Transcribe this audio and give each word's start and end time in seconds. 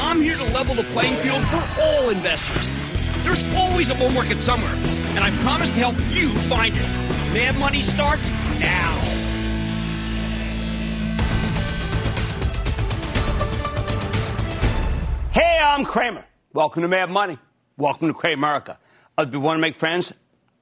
I'm 0.00 0.22
here 0.22 0.36
to 0.36 0.44
level 0.44 0.76
the 0.76 0.84
playing 0.84 1.16
field 1.16 1.44
for 1.46 1.82
all 1.82 2.10
investors. 2.10 2.70
There's 3.24 3.44
always 3.56 3.90
a 3.90 3.96
bull 3.96 4.10
market 4.10 4.38
somewhere, 4.38 4.72
and 4.72 5.18
I 5.18 5.30
promise 5.42 5.68
to 5.70 5.74
help 5.74 5.96
you 6.10 6.32
find 6.48 6.72
it. 6.72 7.34
Mad 7.34 7.58
Money 7.58 7.82
starts 7.82 8.30
now. 8.30 8.94
Hey, 15.32 15.58
I'm 15.60 15.84
Cramer. 15.84 16.24
Welcome 16.52 16.82
to 16.82 16.88
Mad 16.88 17.10
Money. 17.10 17.36
Welcome 17.76 18.06
to 18.06 18.14
Cramerica. 18.14 18.76
Uh, 19.18 19.24
if 19.26 19.32
you 19.32 19.40
want 19.40 19.58
to 19.58 19.60
make 19.60 19.74
friends, 19.74 20.14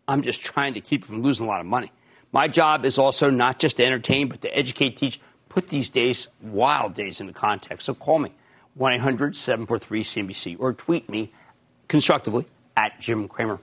I'm 0.09 0.23
just 0.23 0.43
trying 0.43 0.75
to 0.75 0.81
keep 0.81 1.03
you 1.03 1.09
from 1.09 1.23
losing 1.23 1.47
a 1.47 1.51
lot 1.51 1.61
of 1.61 1.67
money. 1.67 1.93
My 2.33 2.49
job 2.49 2.87
is 2.87 2.99
also 2.99 3.29
not 3.29 3.59
just 3.59 3.77
to 3.77 3.85
entertain, 3.85 4.29
but 4.29 4.41
to 4.43 4.57
educate, 4.57 4.97
teach, 4.97 5.21
put 5.51 5.69
these 5.69 5.91
days, 5.91 6.29
wild 6.43 6.95
days, 6.95 7.21
into 7.21 7.35
context. 7.35 7.85
So 7.85 7.95
call 7.95 8.19
me, 8.19 8.33
1 8.77 8.93
800 8.93 9.35
743 9.35 10.03
CNBC, 10.03 10.57
or 10.59 10.73
tweet 10.73 11.09
me 11.09 11.33
constructively 11.89 12.47
at 12.77 13.01
Jim 13.01 13.29
Cramer. 13.29 13.59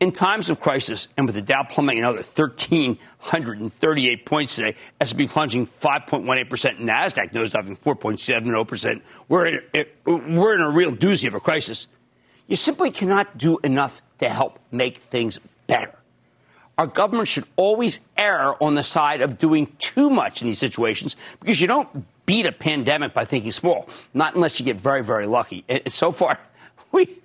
In 0.00 0.10
times 0.10 0.50
of 0.50 0.58
crisis, 0.58 1.06
and 1.16 1.26
with 1.26 1.36
the 1.36 1.42
Dow 1.42 1.62
plummeting 1.62 2.00
another 2.00 2.22
1,338 2.22 4.26
points 4.26 4.56
today, 4.56 4.74
S&P 5.00 5.28
plunging 5.28 5.64
5.18%, 5.64 6.80
NASDAQ 6.80 7.32
nosediving 7.32 7.78
4.70%, 7.78 9.00
we're 9.28 9.46
in, 9.46 9.60
we're 10.04 10.56
in 10.56 10.60
a 10.60 10.70
real 10.70 10.90
doozy 10.90 11.28
of 11.28 11.34
a 11.34 11.40
crisis. 11.40 11.86
You 12.48 12.56
simply 12.56 12.90
cannot 12.90 13.38
do 13.38 13.58
enough 13.58 14.02
to 14.18 14.28
help 14.28 14.58
make 14.72 14.96
things 14.96 15.38
better. 15.68 15.94
Our 16.78 16.88
government 16.88 17.28
should 17.28 17.44
always 17.54 18.00
err 18.16 18.60
on 18.60 18.74
the 18.74 18.82
side 18.82 19.20
of 19.20 19.38
doing 19.38 19.68
too 19.78 20.10
much 20.10 20.42
in 20.42 20.48
these 20.48 20.58
situations 20.58 21.14
because 21.38 21.60
you 21.60 21.68
don't 21.68 22.04
beat 22.26 22.46
a 22.46 22.52
pandemic 22.52 23.14
by 23.14 23.24
thinking 23.24 23.52
small, 23.52 23.88
not 24.14 24.34
unless 24.34 24.58
you 24.58 24.66
get 24.66 24.80
very, 24.80 25.02
very 25.02 25.26
lucky. 25.26 25.64
And 25.68 25.92
so 25.92 26.12
far, 26.12 26.38
we, 26.92 27.18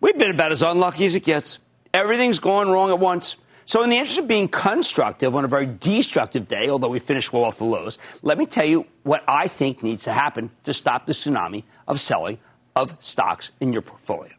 we've 0.00 0.18
been 0.18 0.30
about 0.30 0.52
as 0.52 0.62
unlucky 0.62 1.06
as 1.06 1.14
it 1.14 1.24
gets. 1.24 1.58
Everything's 1.94 2.38
gone 2.38 2.68
wrong 2.68 2.90
at 2.90 2.98
once. 2.98 3.36
So, 3.64 3.82
in 3.82 3.90
the 3.90 3.96
interest 3.96 4.18
of 4.18 4.26
being 4.26 4.48
constructive 4.48 5.36
on 5.36 5.44
a 5.44 5.48
very 5.48 5.66
destructive 5.66 6.48
day, 6.48 6.70
although 6.70 6.88
we 6.88 7.00
finished 7.00 7.34
well 7.34 7.44
off 7.44 7.58
the 7.58 7.66
lows, 7.66 7.98
let 8.22 8.38
me 8.38 8.46
tell 8.46 8.64
you 8.64 8.86
what 9.02 9.22
I 9.28 9.46
think 9.46 9.82
needs 9.82 10.04
to 10.04 10.12
happen 10.12 10.50
to 10.64 10.72
stop 10.72 11.04
the 11.04 11.12
tsunami 11.12 11.64
of 11.86 12.00
selling 12.00 12.38
of 12.74 12.96
stocks 13.00 13.52
in 13.60 13.74
your 13.74 13.82
portfolio. 13.82 14.32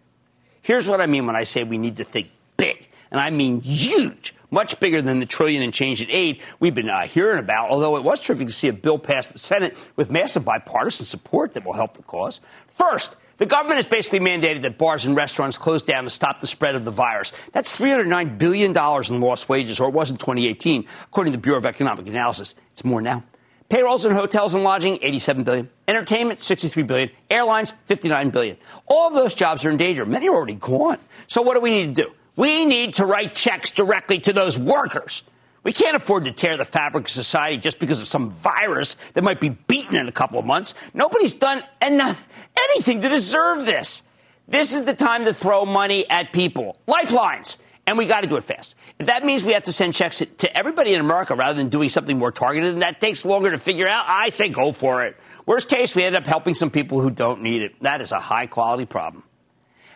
Here's 0.63 0.87
what 0.87 0.99
I 0.99 1.05
mean 1.05 1.27
when 1.27 1.35
I 1.35 1.43
say 1.43 1.63
we 1.63 1.77
need 1.77 1.97
to 1.97 2.03
think 2.03 2.29
big, 2.57 2.87
and 3.11 3.19
I 3.19 3.29
mean 3.29 3.61
huge, 3.61 4.33
much 4.51 4.79
bigger 4.79 5.01
than 5.01 5.19
the 5.19 5.25
trillion 5.25 5.61
and 5.61 5.73
change 5.73 6.01
in 6.01 6.09
aid 6.09 6.41
we've 6.59 6.75
been 6.75 6.89
uh, 6.89 7.05
hearing 7.05 7.39
about, 7.39 7.69
although 7.69 7.97
it 7.97 8.03
was 8.03 8.19
terrific 8.19 8.47
to 8.47 8.53
see 8.53 8.67
a 8.67 8.73
bill 8.73 8.99
pass 8.99 9.27
the 9.27 9.39
Senate 9.39 9.77
with 9.95 10.09
massive 10.09 10.45
bipartisan 10.45 11.05
support 11.05 11.53
that 11.53 11.65
will 11.65 11.73
help 11.73 11.95
the 11.95 12.03
cause. 12.03 12.41
First, 12.67 13.15
the 13.37 13.45
government 13.45 13.77
has 13.77 13.87
basically 13.87 14.19
mandated 14.19 14.63
that 14.63 14.77
bars 14.77 15.05
and 15.05 15.15
restaurants 15.15 15.57
close 15.57 15.81
down 15.81 16.03
to 16.03 16.09
stop 16.09 16.41
the 16.41 16.47
spread 16.47 16.75
of 16.75 16.83
the 16.83 16.91
virus. 16.91 17.31
That's 17.53 17.77
$309 17.77 18.37
billion 18.37 18.71
in 18.71 19.21
lost 19.21 19.47
wages, 19.47 19.79
or 19.79 19.87
it 19.87 19.93
was 19.93 20.11
in 20.11 20.17
2018, 20.17 20.85
according 21.03 21.31
to 21.31 21.37
the 21.37 21.41
Bureau 21.41 21.57
of 21.57 21.65
Economic 21.65 22.05
Analysis. 22.07 22.53
It's 22.73 22.83
more 22.83 23.01
now. 23.01 23.23
Payrolls 23.69 24.05
in 24.05 24.13
hotels 24.13 24.55
and 24.55 24.63
lodging, 24.63 24.97
87 25.01 25.43
billion. 25.43 25.69
Entertainment, 25.87 26.41
63 26.41 26.83
billion. 26.83 27.11
Airlines, 27.29 27.75
59 27.85 28.31
billion. 28.31 28.57
All 28.87 29.07
of 29.07 29.13
those 29.13 29.35
jobs 29.35 29.63
are 29.63 29.69
in 29.69 29.77
danger. 29.77 30.05
Many 30.05 30.27
are 30.27 30.35
already 30.35 30.55
gone. 30.55 30.97
So 31.27 31.41
what 31.43 31.53
do 31.53 31.61
we 31.61 31.69
need 31.69 31.95
to 31.95 32.03
do? 32.03 32.11
We 32.39 32.63
need 32.63 32.93
to 32.93 33.05
write 33.05 33.33
checks 33.33 33.69
directly 33.69 34.19
to 34.19 34.31
those 34.31 34.57
workers. 34.57 35.23
We 35.63 35.73
can't 35.73 35.97
afford 35.97 36.23
to 36.23 36.31
tear 36.31 36.55
the 36.55 36.63
fabric 36.63 37.07
of 37.07 37.09
society 37.09 37.57
just 37.57 37.79
because 37.79 37.99
of 37.99 38.07
some 38.07 38.29
virus 38.29 38.95
that 39.13 39.25
might 39.25 39.41
be 39.41 39.49
beaten 39.49 39.97
in 39.97 40.07
a 40.07 40.11
couple 40.13 40.39
of 40.39 40.45
months. 40.45 40.73
Nobody's 40.93 41.33
done 41.33 41.61
enough, 41.85 42.29
anything 42.57 43.01
to 43.01 43.09
deserve 43.09 43.65
this. 43.65 44.03
This 44.47 44.73
is 44.73 44.85
the 44.85 44.93
time 44.93 45.25
to 45.25 45.33
throw 45.33 45.65
money 45.65 46.09
at 46.09 46.31
people. 46.31 46.77
Lifelines. 46.87 47.57
And 47.85 47.97
we 47.97 48.05
got 48.05 48.21
to 48.21 48.29
do 48.29 48.37
it 48.37 48.45
fast. 48.45 48.73
If 48.99 49.07
that 49.07 49.25
means 49.25 49.43
we 49.43 49.51
have 49.51 49.63
to 49.63 49.73
send 49.73 49.93
checks 49.93 50.19
to 50.37 50.57
everybody 50.57 50.93
in 50.93 51.01
America 51.01 51.35
rather 51.35 51.57
than 51.57 51.67
doing 51.67 51.89
something 51.89 52.17
more 52.17 52.31
targeted 52.31 52.71
and 52.71 52.83
that 52.83 53.01
takes 53.01 53.25
longer 53.25 53.51
to 53.51 53.57
figure 53.57 53.89
out, 53.89 54.05
I 54.07 54.29
say 54.29 54.47
go 54.47 54.71
for 54.71 55.03
it. 55.03 55.17
Worst 55.45 55.67
case, 55.67 55.93
we 55.93 56.05
end 56.05 56.15
up 56.15 56.25
helping 56.25 56.55
some 56.55 56.71
people 56.71 57.01
who 57.01 57.09
don't 57.09 57.41
need 57.41 57.63
it. 57.63 57.75
That 57.81 57.99
is 57.99 58.13
a 58.13 58.19
high 58.21 58.47
quality 58.47 58.85
problem. 58.85 59.23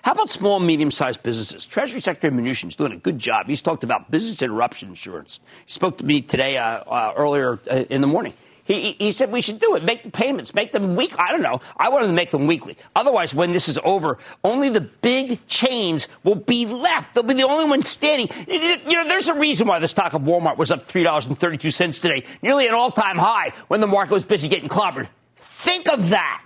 How 0.04 0.12
about 0.12 0.30
small, 0.30 0.60
medium 0.60 0.92
sized 0.92 1.24
businesses? 1.24 1.66
Treasury 1.66 2.02
Secretary 2.02 2.34
Mnuchin 2.34 2.68
is 2.68 2.76
doing 2.76 2.92
a 2.92 2.98
good 2.98 3.18
job. 3.18 3.48
He's 3.48 3.62
talked 3.62 3.86
about 3.86 4.12
business 4.12 4.42
interruption 4.42 4.90
insurance. 4.90 5.40
He 5.66 5.72
spoke 5.72 5.98
to 6.00 6.06
me 6.06 6.22
today, 6.22 6.58
uh, 6.58 6.80
uh, 6.80 7.14
earlier 7.16 7.58
uh, 7.72 7.86
in 7.90 8.02
the 8.02 8.08
morning. 8.08 8.34
He, 8.66 8.98
he 9.00 9.12
said 9.12 9.32
we 9.32 9.40
should 9.40 9.60
do 9.60 9.76
it. 9.76 9.84
Make 9.84 10.04
the 10.04 10.12
payments. 10.12 10.54
Make 10.54 10.74
them 10.74 10.98
week. 10.98 11.18
I 11.18 11.32
don't 11.32 11.42
know. 11.42 11.62
I 11.78 11.88
want 11.88 12.06
to 12.06 12.12
make 12.12 12.32
them 12.32 12.48
weekly. 12.48 12.78
Otherwise, 12.98 13.34
when 13.34 13.54
this 13.54 13.70
is 13.70 13.80
over, 13.86 14.18
only 14.44 14.68
the 14.68 14.82
big 14.82 15.46
chains 15.48 16.10
will 16.26 16.36
be 16.36 16.66
left. 16.66 17.14
They'll 17.14 17.24
be 17.24 17.34
the 17.34 17.44
only 17.44 17.66
ones 17.66 17.88
standing. 17.88 18.28
You 18.46 18.78
know, 18.98 19.08
there's 19.08 19.30
a 19.30 19.36
reason 19.36 19.68
why 19.68 19.80
the 19.80 19.88
stock 19.88 20.14
of 20.14 20.24
Walmart 20.24 20.58
was 20.58 20.70
up 20.70 20.86
$3.32 20.90 22.02
today, 22.02 22.26
nearly 22.42 22.68
an 22.68 22.74
all 22.74 22.92
time 22.92 23.18
high 23.18 23.54
when 23.70 23.80
the 23.80 23.88
market 23.88 24.14
was 24.14 24.26
busy 24.26 24.50
getting 24.50 24.70
clobbered. 24.70 25.08
Think 25.38 25.90
of 25.90 26.10
that. 26.10 26.43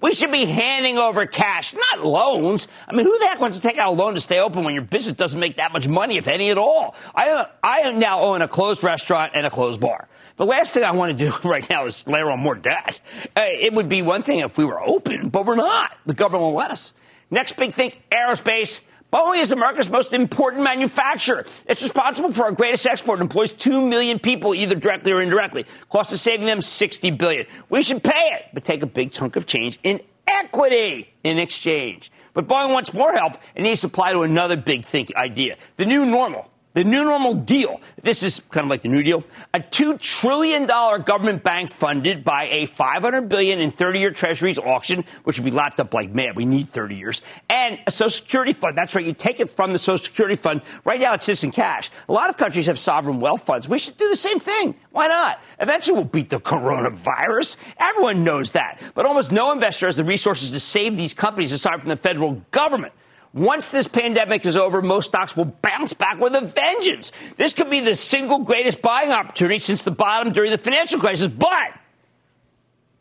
We 0.00 0.14
should 0.14 0.30
be 0.30 0.44
handing 0.44 0.96
over 0.96 1.26
cash, 1.26 1.74
not 1.74 2.04
loans. 2.04 2.68
I 2.86 2.94
mean, 2.94 3.04
who 3.04 3.18
the 3.18 3.26
heck 3.26 3.40
wants 3.40 3.56
to 3.56 3.62
take 3.62 3.78
out 3.78 3.88
a 3.88 3.92
loan 3.92 4.14
to 4.14 4.20
stay 4.20 4.38
open 4.38 4.62
when 4.62 4.74
your 4.74 4.84
business 4.84 5.14
doesn't 5.14 5.40
make 5.40 5.56
that 5.56 5.72
much 5.72 5.88
money, 5.88 6.18
if 6.18 6.28
any 6.28 6.50
at 6.50 6.58
all? 6.58 6.94
I, 7.16 7.46
I 7.64 7.90
now 7.92 8.20
own 8.20 8.40
a 8.40 8.46
closed 8.46 8.84
restaurant 8.84 9.32
and 9.34 9.44
a 9.44 9.50
closed 9.50 9.80
bar. 9.80 10.08
The 10.36 10.46
last 10.46 10.72
thing 10.72 10.84
I 10.84 10.92
want 10.92 11.18
to 11.18 11.30
do 11.30 11.36
right 11.48 11.68
now 11.68 11.86
is 11.86 12.06
layer 12.06 12.30
on 12.30 12.38
more 12.38 12.54
debt. 12.54 13.00
Uh, 13.36 13.42
it 13.46 13.72
would 13.74 13.88
be 13.88 14.02
one 14.02 14.22
thing 14.22 14.38
if 14.38 14.56
we 14.56 14.64
were 14.64 14.80
open, 14.80 15.30
but 15.30 15.44
we're 15.46 15.56
not. 15.56 15.96
The 16.06 16.14
government 16.14 16.44
won't 16.44 16.56
let 16.56 16.70
us. 16.70 16.92
Next 17.30 17.56
big 17.56 17.72
thing, 17.72 17.92
aerospace. 18.12 18.80
Boeing 19.10 19.40
is 19.40 19.52
America's 19.52 19.88
most 19.88 20.12
important 20.12 20.62
manufacturer. 20.64 21.46
It's 21.66 21.82
responsible 21.82 22.30
for 22.30 22.44
our 22.44 22.52
greatest 22.52 22.86
export 22.86 23.20
and 23.20 23.26
employs 23.26 23.54
2 23.54 23.80
million 23.86 24.18
people, 24.18 24.54
either 24.54 24.74
directly 24.74 25.12
or 25.12 25.22
indirectly. 25.22 25.64
Cost 25.88 26.12
of 26.12 26.18
saving 26.18 26.44
them 26.44 26.60
60 26.60 27.12
billion. 27.12 27.46
We 27.70 27.82
should 27.82 28.04
pay 28.04 28.32
it, 28.34 28.46
but 28.52 28.64
take 28.64 28.82
a 28.82 28.86
big 28.86 29.12
chunk 29.12 29.36
of 29.36 29.46
change 29.46 29.78
in 29.82 30.02
equity 30.26 31.14
in 31.24 31.38
exchange. 31.38 32.12
But 32.34 32.46
Boeing 32.46 32.74
wants 32.74 32.92
more 32.92 33.14
help 33.14 33.38
and 33.56 33.64
needs 33.64 33.80
supply 33.80 34.12
to 34.12 34.22
another 34.22 34.58
big 34.58 34.84
think 34.84 35.16
idea. 35.16 35.56
The 35.78 35.86
new 35.86 36.04
normal 36.04 36.50
The 36.78 36.84
new 36.84 37.02
normal 37.02 37.34
deal. 37.34 37.80
This 38.02 38.22
is 38.22 38.40
kind 38.50 38.62
of 38.64 38.70
like 38.70 38.82
the 38.82 38.88
New 38.88 39.02
Deal. 39.02 39.24
A 39.52 39.58
$2 39.58 40.00
trillion 40.00 40.64
government 40.64 41.42
bank 41.42 41.72
funded 41.72 42.22
by 42.22 42.44
a 42.44 42.66
500 42.66 43.28
billion 43.28 43.58
in 43.58 43.70
30 43.70 43.98
year 43.98 44.12
treasuries 44.12 44.60
auction, 44.60 45.04
which 45.24 45.40
would 45.40 45.44
be 45.44 45.50
locked 45.50 45.80
up 45.80 45.92
like 45.92 46.12
mad. 46.12 46.36
We 46.36 46.44
need 46.44 46.68
30 46.68 46.94
years. 46.94 47.20
And 47.50 47.80
a 47.88 47.90
Social 47.90 48.10
Security 48.10 48.52
fund. 48.52 48.78
That's 48.78 48.94
right. 48.94 49.04
You 49.04 49.12
take 49.12 49.40
it 49.40 49.50
from 49.50 49.72
the 49.72 49.78
Social 49.80 50.04
Security 50.04 50.36
fund. 50.36 50.62
Right 50.84 51.00
now 51.00 51.14
it 51.14 51.24
sits 51.24 51.42
in 51.42 51.50
cash. 51.50 51.90
A 52.08 52.12
lot 52.12 52.30
of 52.30 52.36
countries 52.36 52.66
have 52.66 52.78
sovereign 52.78 53.18
wealth 53.18 53.42
funds. 53.42 53.68
We 53.68 53.80
should 53.80 53.96
do 53.96 54.08
the 54.08 54.14
same 54.14 54.38
thing. 54.38 54.76
Why 54.92 55.08
not? 55.08 55.40
Eventually 55.58 55.96
we'll 55.96 56.04
beat 56.04 56.30
the 56.30 56.38
coronavirus. 56.38 57.56
Everyone 57.80 58.22
knows 58.22 58.52
that. 58.52 58.80
But 58.94 59.04
almost 59.04 59.32
no 59.32 59.50
investor 59.50 59.86
has 59.86 59.96
the 59.96 60.04
resources 60.04 60.52
to 60.52 60.60
save 60.60 60.96
these 60.96 61.12
companies 61.12 61.50
aside 61.50 61.80
from 61.80 61.88
the 61.88 61.96
federal 61.96 62.34
government. 62.52 62.92
Once 63.34 63.68
this 63.68 63.86
pandemic 63.86 64.46
is 64.46 64.56
over, 64.56 64.80
most 64.80 65.06
stocks 65.06 65.36
will 65.36 65.44
bounce 65.44 65.92
back 65.92 66.18
with 66.18 66.34
a 66.34 66.40
vengeance. 66.40 67.12
This 67.36 67.52
could 67.52 67.68
be 67.70 67.80
the 67.80 67.94
single 67.94 68.38
greatest 68.38 68.80
buying 68.80 69.10
opportunity 69.10 69.58
since 69.58 69.82
the 69.82 69.90
bottom 69.90 70.32
during 70.32 70.50
the 70.50 70.58
financial 70.58 70.98
crisis, 70.98 71.28
but 71.28 71.72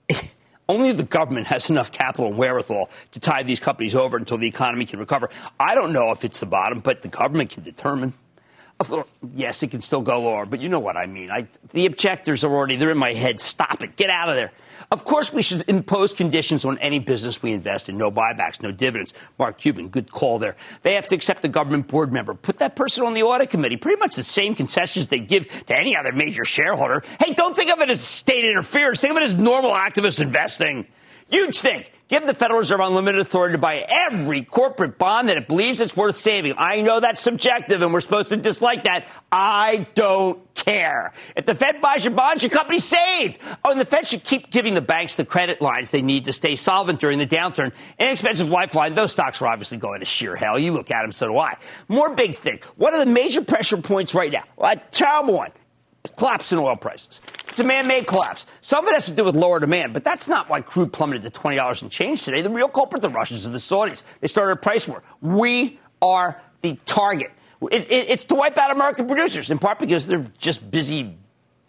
only 0.69 0.91
the 0.91 1.03
government 1.03 1.47
has 1.47 1.69
enough 1.69 1.91
capital 1.91 2.27
and 2.27 2.37
wherewithal 2.37 2.89
to 3.13 3.19
tide 3.19 3.47
these 3.47 3.61
companies 3.61 3.95
over 3.95 4.17
until 4.17 4.37
the 4.37 4.47
economy 4.47 4.85
can 4.85 4.99
recover. 4.99 5.29
I 5.59 5.75
don't 5.75 5.93
know 5.93 6.11
if 6.11 6.25
it's 6.25 6.41
the 6.41 6.45
bottom, 6.45 6.81
but 6.81 7.01
the 7.01 7.07
government 7.07 7.51
can 7.51 7.63
determine. 7.63 8.13
Yes, 9.33 9.63
it 9.63 9.71
can 9.71 9.81
still 9.81 10.01
go 10.01 10.21
lower, 10.21 10.45
but 10.45 10.61
you 10.61 10.69
know 10.69 10.79
what 10.79 10.97
I 10.97 11.07
mean. 11.07 11.31
I, 11.31 11.47
the 11.71 11.87
objectors 11.87 12.43
are 12.43 12.53
already, 12.53 12.75
they're 12.75 12.91
in 12.91 12.97
my 12.97 13.13
head. 13.13 13.39
Stop 13.39 13.81
it. 13.81 13.95
Get 13.95 14.11
out 14.11 14.29
of 14.29 14.35
there. 14.35 14.51
Of 14.91 15.03
course, 15.03 15.33
we 15.33 15.41
should 15.41 15.63
impose 15.67 16.13
conditions 16.13 16.63
on 16.63 16.77
any 16.77 16.99
business 16.99 17.41
we 17.41 17.53
invest 17.53 17.89
in. 17.89 17.97
No 17.97 18.11
buybacks, 18.11 18.61
no 18.61 18.71
dividends. 18.71 19.15
Mark 19.39 19.57
Cuban, 19.57 19.89
good 19.89 20.11
call 20.11 20.37
there. 20.37 20.55
They 20.83 20.93
have 20.93 21.07
to 21.07 21.15
accept 21.15 21.43
a 21.43 21.47
government 21.47 21.87
board 21.87 22.13
member. 22.13 22.35
Put 22.35 22.59
that 22.59 22.75
person 22.75 23.03
on 23.03 23.15
the 23.15 23.23
audit 23.23 23.49
committee. 23.49 23.77
Pretty 23.77 23.99
much 23.99 24.15
the 24.15 24.23
same 24.23 24.53
concessions 24.53 25.07
they 25.07 25.19
give 25.19 25.47
to 25.65 25.75
any 25.75 25.97
other 25.97 26.11
major 26.11 26.45
shareholder. 26.45 27.03
Hey, 27.19 27.33
don't 27.33 27.55
think 27.55 27.71
of 27.71 27.81
it 27.81 27.89
as 27.89 27.99
state 27.99 28.45
interference. 28.45 29.01
Think 29.01 29.11
of 29.11 29.17
it 29.17 29.23
as 29.23 29.35
normal 29.35 29.71
activist 29.71 30.21
investing. 30.21 30.85
Huge 31.29 31.59
thing. 31.59 31.83
Give 32.07 32.25
the 32.25 32.33
Federal 32.33 32.59
Reserve 32.59 32.79
unlimited 32.79 33.19
authority 33.19 33.53
to 33.53 33.57
buy 33.57 33.85
every 33.85 34.41
corporate 34.41 34.97
bond 34.97 35.27
that 35.27 35.35
it 35.35 35.49
believes 35.49 35.81
it's 35.81 35.97
worth 35.97 36.15
saving. 36.15 36.53
I 36.57 36.79
know 36.79 37.01
that's 37.01 37.21
subjective 37.21 37.81
and 37.81 37.91
we're 37.91 37.99
supposed 37.99 38.29
to 38.29 38.37
dislike 38.37 38.85
that. 38.85 39.05
I 39.29 39.87
don't 39.93 40.39
care. 40.55 41.11
If 41.35 41.45
the 41.45 41.53
Fed 41.53 41.81
buys 41.81 42.05
your 42.05 42.13
bonds, 42.13 42.43
your 42.43 42.49
company's 42.49 42.85
saved. 42.85 43.39
Oh, 43.65 43.71
and 43.71 43.81
the 43.81 43.85
Fed 43.85 44.07
should 44.07 44.23
keep 44.23 44.51
giving 44.51 44.73
the 44.73 44.81
banks 44.81 45.15
the 45.15 45.25
credit 45.25 45.61
lines 45.61 45.91
they 45.91 46.01
need 46.01 46.25
to 46.25 46.33
stay 46.33 46.55
solvent 46.55 47.01
during 47.01 47.19
the 47.19 47.27
downturn. 47.27 47.73
Inexpensive 47.99 48.49
lifeline. 48.49 48.95
Those 48.95 49.11
stocks 49.11 49.41
are 49.41 49.47
obviously 49.47 49.77
going 49.77 49.99
to 49.99 50.05
sheer 50.05 50.37
hell. 50.37 50.57
You 50.57 50.71
look 50.71 50.89
at 50.91 51.01
them, 51.01 51.11
so 51.11 51.27
do 51.27 51.37
I. 51.37 51.57
More 51.89 52.15
big 52.15 52.35
thing. 52.35 52.61
What 52.77 52.93
are 52.93 53.03
the 53.03 53.11
major 53.11 53.41
pressure 53.41 53.77
points 53.77 54.15
right 54.15 54.31
now? 54.31 54.43
Well, 54.55 54.71
a 54.71 54.77
terrible 54.91 55.33
one 55.33 55.51
collapse 56.15 56.51
in 56.51 56.59
oil 56.59 56.75
prices. 56.75 57.21
A 57.59 57.63
man-made 57.63 58.07
collapse. 58.07 58.45
Some 58.61 58.85
of 58.85 58.89
it 58.89 58.93
has 58.93 59.05
to 59.07 59.13
do 59.13 59.23
with 59.23 59.35
lower 59.35 59.59
demand, 59.59 59.93
but 59.93 60.03
that's 60.03 60.27
not 60.27 60.49
why 60.49 60.61
crude 60.61 60.93
plummeted 60.93 61.23
to 61.23 61.39
$20 61.39 61.81
and 61.81 61.91
change 61.91 62.23
today. 62.23 62.41
The 62.41 62.49
real 62.49 62.67
culprit, 62.67 63.01
the 63.01 63.09
Russians 63.09 63.45
and 63.45 63.55
the 63.55 63.59
Saudis. 63.59 64.03
They 64.21 64.27
started 64.27 64.53
a 64.53 64.55
price 64.57 64.87
war. 64.87 65.03
We 65.21 65.79
are 66.01 66.41
the 66.61 66.77
target. 66.85 67.31
It, 67.61 67.91
it, 67.91 68.09
it's 68.09 68.25
to 68.25 68.35
wipe 68.35 68.57
out 68.57 68.71
American 68.71 69.07
producers, 69.07 69.49
in 69.49 69.59
part 69.59 69.79
because 69.79 70.05
they're 70.05 70.31
just 70.37 70.69
busy 70.69 71.17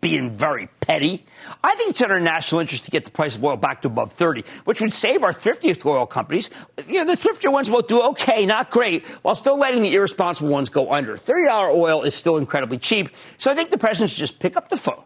being 0.01 0.37
very 0.37 0.69
petty. 0.81 1.25
I 1.63 1.75
think 1.75 1.91
it's 1.91 2.01
in 2.01 2.11
our 2.11 2.21
national 2.21 2.61
interest 2.61 2.85
to 2.85 2.91
get 2.91 3.05
the 3.05 3.11
price 3.11 3.37
of 3.37 3.45
oil 3.45 3.57
back 3.57 3.83
to 3.83 3.89
above 3.89 4.13
30, 4.13 4.45
which 4.65 4.81
would 4.81 4.93
save 4.93 5.25
our 5.25 5.33
thriftiest 5.33 5.85
oil 5.85 6.07
companies. 6.07 6.51
You 6.87 7.05
know, 7.05 7.15
the 7.15 7.21
thriftier 7.21 7.53
ones 7.53 7.69
will 7.71 7.83
do 7.83 8.03
okay, 8.11 8.47
not 8.47 8.71
great, 8.71 9.07
while 9.23 9.35
still 9.35 9.59
letting 9.59 9.83
the 9.83 9.95
irresponsible 9.95 10.51
ones 10.51 10.71
go 10.71 10.93
under. 10.93 11.17
$30 11.17 11.75
oil 11.75 12.03
is 12.03 12.15
still 12.15 12.37
incredibly 12.37 12.79
cheap. 12.79 13.11
So 13.39 13.51
I 13.51 13.55
think 13.55 13.71
the 13.71 13.79
president 13.79 14.11
should 14.11 14.19
just 14.19 14.39
pick 14.39 14.57
up 14.57 14.69
the 14.69 14.77
phone, 14.77 15.03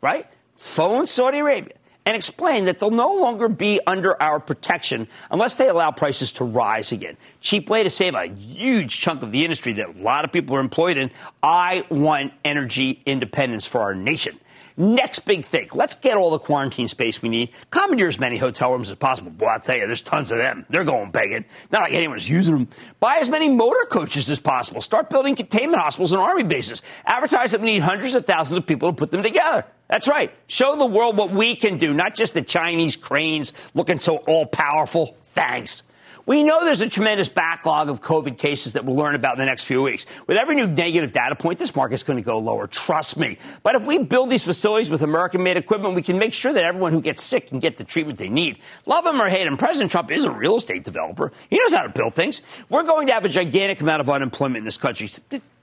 right? 0.00 0.26
Phone 0.56 1.06
Saudi 1.06 1.38
Arabia 1.38 1.74
and 2.06 2.16
explain 2.16 2.66
that 2.66 2.78
they'll 2.78 2.90
no 2.90 3.14
longer 3.14 3.48
be 3.48 3.80
under 3.86 4.20
our 4.22 4.38
protection 4.38 5.08
unless 5.30 5.54
they 5.54 5.68
allow 5.68 5.90
prices 5.90 6.32
to 6.32 6.44
rise 6.44 6.92
again. 6.92 7.16
Cheap 7.40 7.68
way 7.68 7.82
to 7.82 7.90
save 7.90 8.14
a 8.14 8.28
huge 8.28 9.00
chunk 9.00 9.22
of 9.22 9.32
the 9.32 9.42
industry 9.42 9.72
that 9.74 9.96
a 9.96 10.02
lot 10.02 10.24
of 10.24 10.30
people 10.32 10.54
are 10.54 10.60
employed 10.60 10.96
in. 10.96 11.10
I 11.42 11.84
want 11.90 12.32
energy 12.44 13.02
independence 13.04 13.66
for 13.66 13.80
our 13.82 13.94
nation. 13.94 14.38
Next 14.78 15.20
big 15.20 15.44
thing. 15.44 15.68
Let's 15.72 15.94
get 15.94 16.18
all 16.18 16.30
the 16.30 16.38
quarantine 16.38 16.86
space 16.86 17.22
we 17.22 17.30
need. 17.30 17.50
Commandeer 17.70 18.08
as 18.08 18.20
many 18.20 18.36
hotel 18.36 18.72
rooms 18.72 18.90
as 18.90 18.96
possible. 18.96 19.30
Boy, 19.30 19.46
I'll 19.46 19.58
tell 19.58 19.76
you, 19.76 19.86
there's 19.86 20.02
tons 20.02 20.30
of 20.30 20.38
them. 20.38 20.66
They're 20.68 20.84
going 20.84 21.10
begging. 21.10 21.46
Not 21.72 21.80
like 21.80 21.94
anyone's 21.94 22.28
using 22.28 22.54
them. 22.54 22.68
Buy 23.00 23.16
as 23.16 23.30
many 23.30 23.48
motor 23.48 23.86
coaches 23.90 24.28
as 24.28 24.38
possible. 24.38 24.82
Start 24.82 25.08
building 25.08 25.34
containment 25.34 25.80
hospitals 25.82 26.12
and 26.12 26.20
army 26.20 26.42
bases. 26.42 26.82
Advertise 27.06 27.52
that 27.52 27.62
we 27.62 27.72
need 27.72 27.80
hundreds 27.80 28.14
of 28.14 28.26
thousands 28.26 28.58
of 28.58 28.66
people 28.66 28.90
to 28.90 28.94
put 28.94 29.10
them 29.10 29.22
together. 29.22 29.64
That's 29.88 30.08
right. 30.08 30.32
Show 30.48 30.76
the 30.76 30.86
world 30.86 31.16
what 31.16 31.30
we 31.30 31.56
can 31.56 31.78
do, 31.78 31.94
not 31.94 32.14
just 32.14 32.34
the 32.34 32.42
Chinese 32.42 32.96
cranes 32.96 33.52
looking 33.74 33.98
so 33.98 34.16
all 34.16 34.46
powerful. 34.46 35.16
Thanks. 35.26 35.82
We 36.26 36.42
know 36.42 36.64
there's 36.64 36.80
a 36.80 36.88
tremendous 36.88 37.28
backlog 37.28 37.88
of 37.88 38.02
COVID 38.02 38.36
cases 38.36 38.72
that 38.72 38.84
we'll 38.84 38.96
learn 38.96 39.14
about 39.14 39.34
in 39.34 39.38
the 39.38 39.44
next 39.44 39.62
few 39.62 39.80
weeks. 39.80 40.06
With 40.26 40.36
every 40.36 40.56
new 40.56 40.66
negative 40.66 41.12
data 41.12 41.36
point, 41.36 41.60
this 41.60 41.76
market's 41.76 42.02
going 42.02 42.16
to 42.16 42.22
go 42.22 42.40
lower. 42.40 42.66
Trust 42.66 43.16
me. 43.16 43.38
But 43.62 43.76
if 43.76 43.86
we 43.86 43.98
build 43.98 44.28
these 44.28 44.42
facilities 44.42 44.90
with 44.90 45.02
American 45.02 45.44
made 45.44 45.56
equipment, 45.56 45.94
we 45.94 46.02
can 46.02 46.18
make 46.18 46.34
sure 46.34 46.52
that 46.52 46.64
everyone 46.64 46.92
who 46.92 47.00
gets 47.00 47.22
sick 47.22 47.46
can 47.46 47.60
get 47.60 47.76
the 47.76 47.84
treatment 47.84 48.18
they 48.18 48.28
need. 48.28 48.58
Love 48.86 49.06
him 49.06 49.22
or 49.22 49.28
hate 49.28 49.46
him, 49.46 49.56
President 49.56 49.92
Trump 49.92 50.10
is 50.10 50.24
a 50.24 50.30
real 50.32 50.56
estate 50.56 50.82
developer. 50.82 51.30
He 51.48 51.58
knows 51.58 51.72
how 51.72 51.82
to 51.84 51.90
build 51.90 52.14
things. 52.14 52.42
We're 52.68 52.82
going 52.82 53.06
to 53.06 53.12
have 53.12 53.24
a 53.24 53.28
gigantic 53.28 53.80
amount 53.80 54.00
of 54.00 54.10
unemployment 54.10 54.58
in 54.58 54.64
this 54.64 54.78
country. 54.78 55.08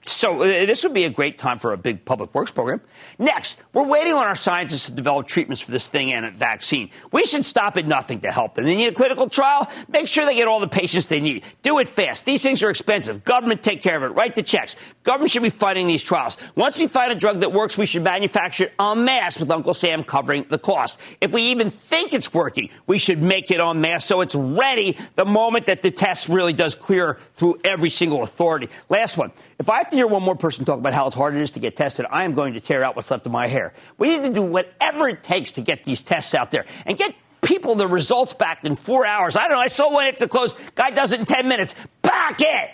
So 0.06 0.42
uh, 0.42 0.44
this 0.44 0.84
would 0.84 0.92
be 0.92 1.04
a 1.04 1.10
great 1.10 1.38
time 1.38 1.58
for 1.58 1.72
a 1.72 1.78
big 1.78 2.04
public 2.04 2.34
works 2.34 2.50
program. 2.50 2.82
Next, 3.18 3.56
we're 3.72 3.86
waiting 3.86 4.12
on 4.12 4.26
our 4.26 4.34
scientists 4.34 4.86
to 4.86 4.92
develop 4.92 5.26
treatments 5.26 5.62
for 5.62 5.70
this 5.70 5.88
thing 5.88 6.12
and 6.12 6.26
a 6.26 6.30
vaccine. 6.30 6.90
We 7.10 7.24
should 7.24 7.46
stop 7.46 7.78
at 7.78 7.86
nothing 7.86 8.20
to 8.20 8.30
help 8.30 8.54
them. 8.54 8.66
They 8.66 8.76
need 8.76 8.88
a 8.88 8.92
clinical 8.92 9.30
trial. 9.30 9.70
Make 9.88 10.06
sure 10.06 10.26
they 10.26 10.34
get 10.34 10.46
all 10.46 10.60
the 10.60 10.68
patients 10.68 11.06
they 11.06 11.20
need. 11.20 11.42
Do 11.62 11.78
it 11.78 11.88
fast. 11.88 12.26
These 12.26 12.42
things 12.42 12.62
are 12.62 12.68
expensive. 12.68 13.24
Government 13.24 13.62
take 13.62 13.80
care 13.80 13.96
of 13.96 14.02
it. 14.02 14.14
Write 14.14 14.34
the 14.34 14.42
checks. 14.42 14.76
Government 15.04 15.30
should 15.30 15.42
be 15.42 15.48
funding 15.48 15.86
these 15.86 16.02
trials. 16.02 16.36
Once 16.54 16.78
we 16.78 16.86
find 16.86 17.10
a 17.10 17.14
drug 17.14 17.40
that 17.40 17.52
works, 17.52 17.78
we 17.78 17.86
should 17.86 18.02
manufacture 18.02 18.64
it 18.64 18.72
en 18.78 19.06
masse 19.06 19.40
with 19.40 19.50
Uncle 19.50 19.72
Sam 19.72 20.04
covering 20.04 20.44
the 20.50 20.58
cost. 20.58 21.00
If 21.22 21.32
we 21.32 21.42
even 21.44 21.70
think 21.70 22.12
it's 22.12 22.32
working, 22.34 22.68
we 22.86 22.98
should 22.98 23.22
make 23.22 23.50
it 23.50 23.58
en 23.58 23.80
masse 23.80 24.04
so 24.04 24.20
it's 24.20 24.34
ready 24.34 24.98
the 25.14 25.24
moment 25.24 25.66
that 25.66 25.80
the 25.80 25.90
test 25.90 26.28
really 26.28 26.52
does 26.52 26.74
clear 26.74 27.18
through 27.32 27.60
every 27.64 27.88
single 27.88 28.22
authority. 28.22 28.68
Last 28.90 29.16
one. 29.16 29.32
If 29.58 29.70
I 29.70 29.78
have 29.78 29.88
to 29.88 29.93
hear 29.94 30.06
one 30.06 30.22
more 30.22 30.36
person 30.36 30.64
talk 30.64 30.78
about 30.78 30.92
how 30.92 31.10
hard 31.10 31.34
it 31.34 31.40
is 31.40 31.52
to 31.52 31.60
get 31.60 31.76
tested, 31.76 32.06
I 32.10 32.24
am 32.24 32.34
going 32.34 32.54
to 32.54 32.60
tear 32.60 32.84
out 32.84 32.96
what's 32.96 33.10
left 33.10 33.26
of 33.26 33.32
my 33.32 33.46
hair. 33.46 33.72
We 33.98 34.08
need 34.08 34.22
to 34.24 34.30
do 34.30 34.42
whatever 34.42 35.08
it 35.08 35.22
takes 35.22 35.52
to 35.52 35.62
get 35.62 35.84
these 35.84 36.02
tests 36.02 36.34
out 36.34 36.50
there 36.50 36.66
and 36.86 36.96
get 36.96 37.14
people 37.42 37.74
the 37.74 37.86
results 37.86 38.34
back 38.34 38.64
in 38.64 38.74
four 38.74 39.06
hours. 39.06 39.36
I 39.36 39.48
don't 39.48 39.58
know. 39.58 39.62
I 39.62 39.68
saw 39.68 39.92
one 39.92 40.06
at 40.06 40.16
the 40.16 40.28
close. 40.28 40.54
Guy 40.74 40.90
does 40.90 41.12
it 41.12 41.20
in 41.20 41.26
10 41.26 41.48
minutes. 41.48 41.74
Back 42.02 42.40
it! 42.40 42.70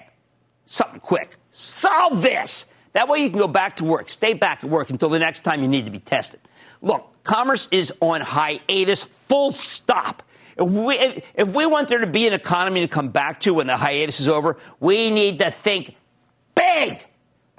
Something 0.64 1.00
quick. 1.00 1.36
Solve 1.52 2.22
this. 2.22 2.66
That 2.92 3.08
way 3.08 3.20
you 3.20 3.30
can 3.30 3.38
go 3.38 3.48
back 3.48 3.76
to 3.76 3.84
work. 3.84 4.08
Stay 4.08 4.34
back 4.34 4.64
at 4.64 4.70
work 4.70 4.90
until 4.90 5.08
the 5.08 5.18
next 5.18 5.44
time 5.44 5.62
you 5.62 5.68
need 5.68 5.84
to 5.84 5.90
be 5.90 5.98
tested. 5.98 6.40
Look, 6.82 7.22
commerce 7.24 7.68
is 7.70 7.92
on 8.00 8.20
hiatus, 8.20 9.04
full 9.04 9.52
stop. 9.52 10.22
If 10.56 10.70
we, 10.70 11.22
if 11.34 11.54
we 11.54 11.66
want 11.66 11.88
there 11.88 12.00
to 12.00 12.06
be 12.06 12.26
an 12.26 12.32
economy 12.32 12.80
to 12.80 12.88
come 12.88 13.10
back 13.10 13.40
to 13.40 13.54
when 13.54 13.66
the 13.66 13.76
hiatus 13.76 14.20
is 14.20 14.28
over, 14.28 14.56
we 14.78 15.10
need 15.10 15.38
to 15.38 15.50
think 15.50 15.96
big 16.54 17.04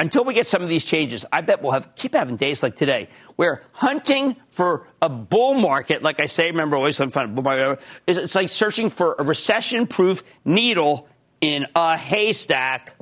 until 0.01 0.25
we 0.25 0.34
get 0.34 0.48
some 0.48 0.63
of 0.63 0.67
these 0.67 0.84
changes, 0.84 1.27
I 1.31 1.41
bet 1.41 1.62
we'll 1.62 1.74
have 1.74 1.93
keep 1.93 2.15
having 2.15 2.36
days 2.36 2.63
like 2.63 2.75
today 2.75 3.08
where 3.36 3.62
hunting 3.72 4.36
for 4.50 4.88
a 5.00 5.08
bull 5.08 5.53
market, 5.53 6.01
like 6.01 6.20
I 6.20 6.25
say, 6.25 6.48
remember 6.48 6.75
always 6.75 7.00
I'm 7.00 7.12
fun 7.12 7.36
bull 7.36 7.43
market, 7.43 7.79
it's 8.08 8.34
like 8.34 8.50
searching 8.50 8.89
for 8.89 9.15
a 9.20 9.24
recession-proof 9.24 10.24
needle 10.43 11.08
in 11.39 11.67
a 11.75 11.96
haystack. 11.96 12.96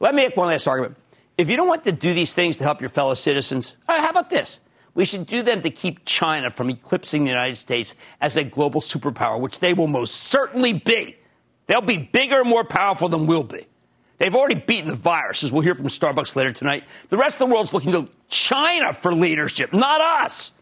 Let 0.00 0.14
me 0.14 0.26
make 0.26 0.36
one 0.36 0.48
last 0.48 0.68
argument. 0.68 0.98
If 1.38 1.48
you 1.48 1.56
don't 1.56 1.68
want 1.68 1.84
to 1.84 1.92
do 1.92 2.12
these 2.12 2.34
things 2.34 2.58
to 2.58 2.64
help 2.64 2.82
your 2.82 2.90
fellow 2.90 3.14
citizens, 3.14 3.78
uh, 3.88 3.98
how 3.98 4.10
about 4.10 4.28
this? 4.28 4.60
We 4.92 5.06
should 5.06 5.26
do 5.26 5.40
them 5.40 5.62
to 5.62 5.70
keep 5.70 6.04
China 6.04 6.50
from 6.50 6.68
eclipsing 6.68 7.24
the 7.24 7.30
United 7.30 7.56
States 7.56 7.94
as 8.20 8.36
a 8.36 8.44
global 8.44 8.82
superpower, 8.82 9.40
which 9.40 9.60
they 9.60 9.72
will 9.72 9.88
most 9.88 10.14
certainly 10.14 10.74
be. 10.74 11.16
They'll 11.68 11.80
be 11.80 11.96
bigger 11.96 12.40
and 12.40 12.50
more 12.50 12.64
powerful 12.64 13.08
than 13.08 13.26
we'll 13.26 13.44
be. 13.44 13.66
They've 14.18 14.34
already 14.34 14.54
beaten 14.54 14.88
the 14.88 14.96
virus, 14.96 15.42
as 15.44 15.52
we'll 15.52 15.62
hear 15.62 15.74
from 15.74 15.86
Starbucks 15.86 16.36
later 16.36 16.52
tonight. 16.52 16.84
The 17.10 17.16
rest 17.16 17.40
of 17.40 17.48
the 17.48 17.54
world's 17.54 17.74
looking 17.74 17.92
to 17.92 18.08
China 18.28 18.92
for 18.92 19.14
leadership, 19.14 19.72
not 19.72 20.00
us. 20.00 20.52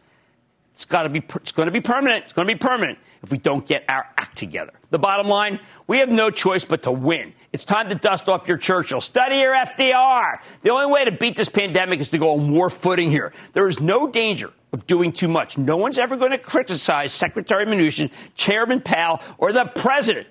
It's 0.75 0.87
got 0.87 1.05
to 1.05 1.09
be. 1.09 1.23
It's 1.37 1.53
going 1.53 1.67
to 1.67 1.73
be 1.73 1.81
permanent. 1.81 2.25
It's 2.25 2.33
going 2.33 2.49
to 2.49 2.53
be 2.53 2.59
permanent 2.59 2.99
if 3.23 3.31
we 3.31 3.39
don't 3.39 3.65
get 3.65 3.85
our 3.89 4.07
act 4.19 4.37
together. 4.37 4.73
The 4.91 4.99
bottom 4.99 5.29
line: 5.29 5.61
we 5.87 5.99
have 5.99 6.09
no 6.09 6.31
choice 6.31 6.65
but 6.65 6.83
to 6.83 6.91
win. 6.91 7.33
It's 7.53 7.65
time 7.65 7.89
to 7.91 7.95
dust 7.95 8.29
off 8.29 8.49
your 8.49 8.57
Churchill. 8.57 9.01
Study 9.01 9.37
your 9.37 9.55
FDR. 9.55 10.41
The 10.63 10.71
only 10.71 10.93
way 10.93 11.05
to 11.05 11.13
beat 11.13 11.37
this 11.37 11.49
pandemic 11.49 12.01
is 12.01 12.09
to 12.09 12.19
go 12.19 12.33
on 12.33 12.51
war 12.51 12.71
footing 12.71 13.09
here. 13.09 13.33
There 13.53 13.69
is 13.69 13.79
no 13.79 14.09
danger 14.09 14.53
of 14.73 14.85
doing 14.89 15.13
too 15.13 15.29
much. 15.29 15.57
No 15.57 15.77
one's 15.77 15.97
ever 15.97 16.17
going 16.17 16.33
to 16.33 16.39
criticize 16.39 17.13
Secretary 17.13 17.65
Mnuchin, 17.67 18.11
Chairman 18.35 18.81
Powell, 18.81 19.21
or 19.39 19.53
the 19.53 19.67
president 19.67 20.27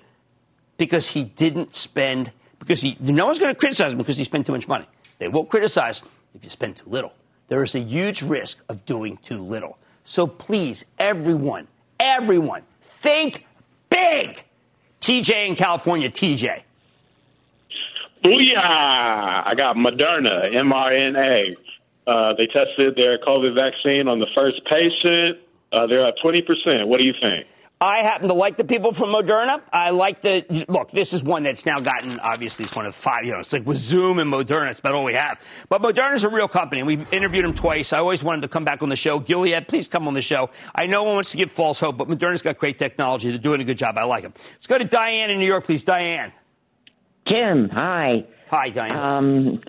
because 0.76 1.08
he 1.08 1.24
didn't 1.24 1.74
spend 1.74 2.30
because 2.64 2.80
he, 2.80 2.96
no 3.00 3.26
one's 3.26 3.38
going 3.38 3.52
to 3.52 3.58
criticize 3.58 3.92
him 3.92 3.98
because 3.98 4.16
he 4.16 4.24
spent 4.24 4.46
too 4.46 4.52
much 4.52 4.66
money. 4.66 4.86
They 5.18 5.28
won't 5.28 5.48
criticize 5.48 6.02
if 6.34 6.42
you 6.42 6.50
spend 6.50 6.76
too 6.76 6.88
little. 6.88 7.12
There 7.48 7.62
is 7.62 7.74
a 7.74 7.80
huge 7.80 8.22
risk 8.22 8.62
of 8.68 8.86
doing 8.86 9.18
too 9.18 9.42
little. 9.42 9.76
So 10.04 10.26
please, 10.26 10.84
everyone, 10.98 11.68
everyone, 12.00 12.62
think 12.82 13.46
big. 13.90 14.44
TJ 15.00 15.48
in 15.48 15.54
California, 15.56 16.10
TJ. 16.10 16.62
Booyah! 18.24 18.56
I 18.56 19.52
got 19.54 19.76
Moderna, 19.76 20.48
mRNA. 20.48 21.56
Uh, 22.06 22.34
they 22.34 22.46
tested 22.46 22.96
their 22.96 23.18
COVID 23.18 23.54
vaccine 23.54 24.08
on 24.08 24.18
the 24.18 24.26
first 24.34 24.64
patient. 24.64 25.38
Uh, 25.70 25.86
they're 25.86 26.06
at 26.06 26.14
20%. 26.24 26.86
What 26.86 26.98
do 26.98 27.04
you 27.04 27.14
think? 27.20 27.46
I 27.84 28.02
happen 28.02 28.28
to 28.28 28.34
like 28.34 28.56
the 28.56 28.64
people 28.64 28.92
from 28.92 29.10
Moderna. 29.10 29.60
I 29.72 29.90
like 29.90 30.22
the 30.22 30.64
look. 30.68 30.90
This 30.90 31.12
is 31.12 31.22
one 31.22 31.42
that's 31.42 31.66
now 31.66 31.78
gotten 31.78 32.18
obviously 32.20 32.64
it's 32.64 32.74
one 32.74 32.86
of 32.86 32.94
five. 32.94 33.24
You 33.24 33.32
know, 33.32 33.40
it's 33.40 33.52
like 33.52 33.66
with 33.66 33.76
Zoom 33.76 34.18
and 34.18 34.32
Moderna. 34.32 34.70
It's 34.70 34.80
about 34.80 34.94
all 34.94 35.04
we 35.04 35.14
have. 35.14 35.40
But 35.68 35.82
Moderna's 35.82 36.24
a 36.24 36.28
real 36.28 36.48
company. 36.48 36.82
We 36.82 37.06
interviewed 37.12 37.44
him 37.44 37.54
twice. 37.54 37.92
I 37.92 37.98
always 37.98 38.24
wanted 38.24 38.40
to 38.42 38.48
come 38.48 38.64
back 38.64 38.82
on 38.82 38.88
the 38.88 38.96
show. 38.96 39.18
Gilead, 39.18 39.68
please 39.68 39.86
come 39.86 40.08
on 40.08 40.14
the 40.14 40.22
show. 40.22 40.50
I 40.74 40.86
know 40.86 41.04
one 41.04 41.14
wants 41.14 41.32
to 41.32 41.36
give 41.36 41.50
false 41.50 41.78
hope, 41.78 41.98
but 41.98 42.08
Moderna's 42.08 42.42
got 42.42 42.58
great 42.58 42.78
technology. 42.78 43.28
They're 43.28 43.38
doing 43.38 43.60
a 43.60 43.64
good 43.64 43.78
job. 43.78 43.98
I 43.98 44.04
like 44.04 44.22
them. 44.22 44.32
Let's 44.54 44.66
go 44.66 44.78
to 44.78 44.84
Diane 44.84 45.30
in 45.30 45.38
New 45.38 45.46
York, 45.46 45.64
please. 45.64 45.82
Diane. 45.82 46.32
Jim, 47.28 47.68
hi. 47.70 48.24
Hi, 48.50 48.70
Diane. 48.70 48.96
Um, 48.96 49.60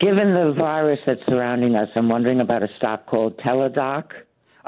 given 0.00 0.34
the 0.34 0.54
virus 0.56 1.00
that's 1.06 1.20
surrounding 1.26 1.74
us, 1.74 1.88
I'm 1.96 2.08
wondering 2.08 2.40
about 2.40 2.62
a 2.62 2.68
stock 2.76 3.06
called 3.06 3.36
Teladoc. 3.38 4.10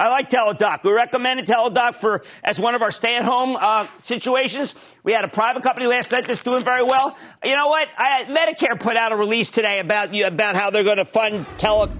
I 0.00 0.08
like 0.08 0.30
Teladoc. 0.30 0.82
We 0.82 0.92
recommended 0.92 1.44
Teladoc 1.44 1.94
for 1.94 2.24
as 2.42 2.58
one 2.58 2.74
of 2.74 2.80
our 2.80 2.90
stay-at-home 2.90 3.54
uh, 3.60 3.86
situations. 3.98 4.74
We 5.04 5.12
had 5.12 5.26
a 5.26 5.28
private 5.28 5.62
company 5.62 5.86
last 5.86 6.10
night 6.10 6.24
that's 6.24 6.42
doing 6.42 6.64
very 6.64 6.82
well. 6.82 7.18
You 7.44 7.54
know 7.54 7.68
what? 7.68 7.86
I, 7.98 8.24
Medicare 8.24 8.80
put 8.80 8.96
out 8.96 9.12
a 9.12 9.16
release 9.16 9.50
today 9.50 9.78
about 9.78 10.14
you 10.14 10.26
about 10.26 10.56
how 10.56 10.70
they're 10.70 10.84
going 10.84 10.96
to 10.96 11.04
fund 11.04 11.44
tele 11.58 11.92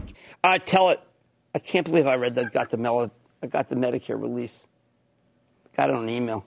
uh, 0.42 0.56
tele. 0.56 0.96
I 1.54 1.58
can't 1.58 1.84
believe 1.86 2.06
I 2.06 2.14
read 2.14 2.36
that. 2.36 2.52
Got 2.52 2.70
the 2.70 2.78
Mel- 2.78 3.10
I 3.42 3.46
got 3.48 3.68
the 3.68 3.76
Medicare 3.76 4.18
release. 4.18 4.66
Got 5.76 5.90
it 5.90 5.96
on 5.96 6.08
email. 6.08 6.46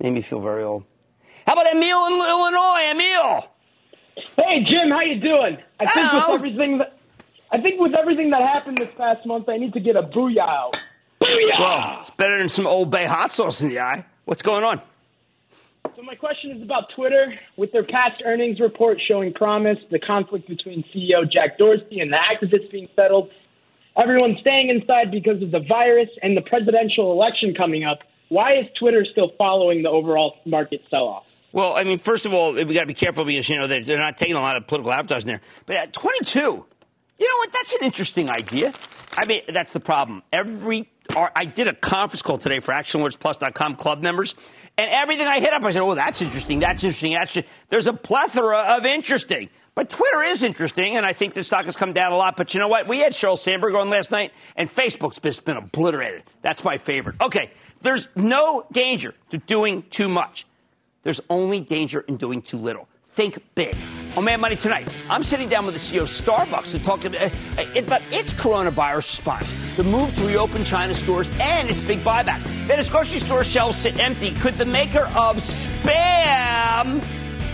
Made 0.00 0.14
me 0.14 0.22
feel 0.22 0.40
very 0.40 0.64
old. 0.64 0.86
How 1.46 1.52
about 1.52 1.66
Emil 1.66 2.06
in 2.06 2.12
Illinois? 2.14 2.90
Emil. 2.90 3.50
Hey 4.16 4.64
Jim, 4.64 4.90
how 4.90 5.02
you 5.02 5.20
doing? 5.20 5.58
I 5.78 5.86
think 5.92 6.10
with 6.10 6.28
everything 6.30 6.78
that 6.78 6.96
I 7.52 7.60
think 7.60 7.80
with 7.80 7.94
everything 7.94 8.30
that 8.30 8.42
happened 8.42 8.78
this 8.78 8.90
past 8.96 9.26
month, 9.26 9.48
I 9.48 9.56
need 9.56 9.72
to 9.72 9.80
get 9.80 9.96
a 9.96 10.02
booyah 10.02 10.38
out. 10.38 10.80
Booyah! 11.20 11.58
Well, 11.58 11.96
it's 11.98 12.10
better 12.10 12.38
than 12.38 12.48
some 12.48 12.66
Old 12.66 12.90
Bay 12.90 13.06
hot 13.06 13.32
sauce 13.32 13.60
in 13.60 13.68
the 13.68 13.80
eye. 13.80 14.06
What's 14.24 14.42
going 14.42 14.62
on? 14.62 14.80
So 15.96 16.02
my 16.02 16.14
question 16.14 16.52
is 16.52 16.62
about 16.62 16.90
Twitter. 16.94 17.34
With 17.56 17.72
their 17.72 17.82
past 17.82 18.22
earnings 18.24 18.60
report 18.60 18.98
showing 19.06 19.32
promise, 19.32 19.78
the 19.90 19.98
conflict 19.98 20.48
between 20.48 20.84
CEO 20.94 21.30
Jack 21.30 21.58
Dorsey 21.58 22.00
and 22.00 22.12
the 22.12 22.16
activists 22.16 22.70
being 22.70 22.88
settled, 22.94 23.30
everyone 23.96 24.36
staying 24.40 24.68
inside 24.68 25.10
because 25.10 25.42
of 25.42 25.50
the 25.50 25.60
virus 25.60 26.08
and 26.22 26.36
the 26.36 26.42
presidential 26.42 27.12
election 27.12 27.54
coming 27.54 27.84
up. 27.84 28.00
Why 28.28 28.54
is 28.54 28.66
Twitter 28.78 29.04
still 29.10 29.32
following 29.36 29.82
the 29.82 29.90
overall 29.90 30.36
market 30.46 30.82
sell-off? 30.88 31.24
Well, 31.52 31.74
I 31.74 31.82
mean, 31.82 31.98
first 31.98 32.26
of 32.26 32.32
all, 32.32 32.52
we 32.52 32.64
got 32.64 32.82
to 32.82 32.86
be 32.86 32.94
careful 32.94 33.24
because 33.24 33.48
you 33.48 33.58
know 33.58 33.66
they're, 33.66 33.82
they're 33.82 33.98
not 33.98 34.16
taking 34.16 34.36
a 34.36 34.40
lot 34.40 34.56
of 34.56 34.68
political 34.68 34.92
advertising 34.92 35.26
there. 35.26 35.40
But 35.66 35.76
at 35.76 35.92
22, 35.92 36.64
you 37.20 37.28
know 37.28 37.36
what? 37.38 37.52
That's 37.52 37.74
an 37.74 37.84
interesting 37.84 38.30
idea. 38.30 38.72
I 39.16 39.26
mean, 39.26 39.42
that's 39.52 39.72
the 39.72 39.80
problem. 39.80 40.22
Every 40.32 40.88
I 41.16 41.44
did 41.44 41.66
a 41.66 41.74
conference 41.74 42.22
call 42.22 42.38
today 42.38 42.60
for 42.60 42.72
ActionAlertsPlus.com 42.72 43.74
club 43.76 44.02
members, 44.02 44.34
and 44.78 44.90
everything 44.90 45.26
I 45.26 45.40
hit 45.40 45.52
up, 45.52 45.64
I 45.64 45.70
said, 45.70 45.82
"Oh, 45.82 45.94
that's 45.94 46.22
interesting. 46.22 46.60
That's 46.60 46.82
interesting. 46.84 47.12
That's 47.12 47.36
there's 47.68 47.86
a 47.86 47.92
plethora 47.92 48.76
of 48.76 48.86
interesting." 48.86 49.50
But 49.74 49.90
Twitter 49.90 50.22
is 50.22 50.42
interesting, 50.42 50.96
and 50.96 51.06
I 51.06 51.12
think 51.12 51.34
the 51.34 51.44
stock 51.44 51.64
has 51.64 51.76
come 51.76 51.92
down 51.92 52.12
a 52.12 52.16
lot. 52.16 52.36
But 52.36 52.54
you 52.54 52.60
know 52.60 52.68
what? 52.68 52.88
We 52.88 52.98
had 52.98 53.12
Sheryl 53.12 53.38
Sandberg 53.38 53.74
on 53.74 53.90
last 53.90 54.10
night, 54.10 54.32
and 54.56 54.68
Facebook's 54.68 55.18
just 55.18 55.44
been 55.44 55.56
obliterated. 55.56 56.24
That's 56.42 56.64
my 56.64 56.78
favorite. 56.78 57.16
Okay, 57.20 57.50
there's 57.82 58.08
no 58.16 58.66
danger 58.72 59.14
to 59.30 59.38
doing 59.38 59.84
too 59.90 60.08
much. 60.08 60.46
There's 61.02 61.20
only 61.28 61.60
danger 61.60 62.00
in 62.00 62.16
doing 62.16 62.42
too 62.42 62.58
little. 62.58 62.88
Think 63.10 63.42
big. 63.54 63.74
On 64.16 64.24
Mad 64.24 64.40
Money 64.40 64.56
tonight, 64.56 64.92
I'm 65.08 65.22
sitting 65.22 65.48
down 65.48 65.66
with 65.66 65.74
the 65.74 65.78
CEO 65.78 66.02
of 66.02 66.08
Starbucks 66.08 66.72
to 66.72 66.80
talk 66.80 67.04
about, 67.04 67.22
uh, 67.22 67.64
about 67.76 68.02
its 68.10 68.32
coronavirus 68.32 68.96
response, 68.96 69.54
the 69.76 69.84
move 69.84 70.14
to 70.16 70.26
reopen 70.26 70.64
China 70.64 70.96
stores, 70.96 71.30
and 71.38 71.70
its 71.70 71.78
big 71.82 72.02
buyback. 72.02 72.42
Then, 72.66 72.80
as 72.80 72.90
grocery 72.90 73.20
store 73.20 73.44
shelves 73.44 73.78
sit 73.78 74.00
empty, 74.00 74.32
could 74.32 74.58
the 74.58 74.64
maker 74.64 75.04
of 75.14 75.36
Spam 75.36 77.04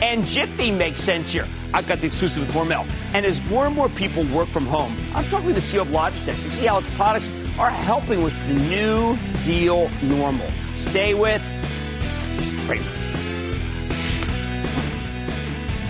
and 0.01 0.25
Jiffy 0.25 0.71
make 0.71 0.97
sense 0.97 1.31
here? 1.31 1.47
I've 1.75 1.87
got 1.87 2.01
the 2.01 2.07
exclusive 2.07 2.47
with 2.47 2.55
Hormel. 2.55 2.89
And 3.13 3.27
as 3.27 3.45
more 3.45 3.67
and 3.67 3.75
more 3.75 3.91
people 3.91 4.25
work 4.25 4.49
from 4.49 4.65
home, 4.65 4.97
I'm 5.15 5.27
talking 5.27 5.47
with 5.47 5.57
the 5.57 5.61
CEO 5.61 5.83
of 5.83 5.89
Logitech 5.89 6.43
to 6.43 6.51
see 6.51 6.65
how 6.65 6.79
its 6.79 6.89
products 6.97 7.29
are 7.59 7.71
helping 7.71 8.23
with 8.23 8.35
the 8.49 8.55
new 8.55 9.19
deal 9.45 9.91
normal. 10.01 10.47
Stay 10.79 11.13
with 11.13 11.43
Cramer. 12.67 13.06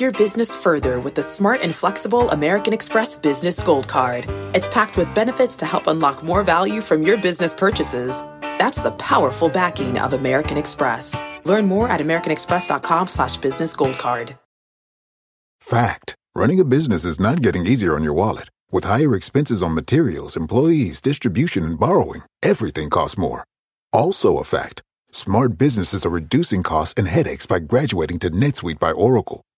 Your 0.00 0.12
business 0.12 0.56
further 0.56 0.98
with 0.98 1.14
the 1.14 1.22
smart 1.22 1.60
and 1.60 1.74
flexible 1.74 2.30
American 2.30 2.72
Express 2.72 3.16
Business 3.16 3.60
Gold 3.60 3.86
Card. 3.86 4.24
It's 4.54 4.66
packed 4.66 4.96
with 4.96 5.14
benefits 5.14 5.56
to 5.56 5.66
help 5.66 5.88
unlock 5.88 6.22
more 6.22 6.42
value 6.42 6.80
from 6.80 7.02
your 7.02 7.18
business 7.18 7.52
purchases. 7.52 8.22
That's 8.40 8.80
the 8.80 8.92
powerful 8.92 9.50
backing 9.50 9.98
of 9.98 10.14
American 10.14 10.56
Express. 10.56 11.14
Learn 11.44 11.66
more 11.66 11.86
at 11.88 12.00
americanexpress.com 12.00 13.08
slash 13.08 13.36
business 13.36 13.76
gold 13.76 13.98
card. 13.98 14.38
Fact. 15.60 16.14
Running 16.34 16.60
a 16.60 16.64
business 16.64 17.04
is 17.04 17.20
not 17.20 17.42
getting 17.42 17.66
easier 17.66 17.94
on 17.94 18.02
your 18.02 18.14
wallet. 18.14 18.48
With 18.72 18.84
higher 18.84 19.14
expenses 19.14 19.62
on 19.62 19.74
materials, 19.74 20.34
employees, 20.34 21.02
distribution, 21.02 21.62
and 21.64 21.78
borrowing, 21.78 22.22
everything 22.42 22.88
costs 22.88 23.18
more. 23.18 23.44
Also 23.92 24.38
a 24.38 24.44
fact. 24.44 24.82
Smart 25.10 25.58
businesses 25.58 26.06
are 26.06 26.10
reducing 26.10 26.62
costs 26.62 26.94
and 26.96 27.06
headaches 27.06 27.44
by 27.44 27.58
graduating 27.58 28.18
to 28.20 28.30
NetSuite 28.30 28.78
by 28.78 28.92
Oracle. 28.92 29.42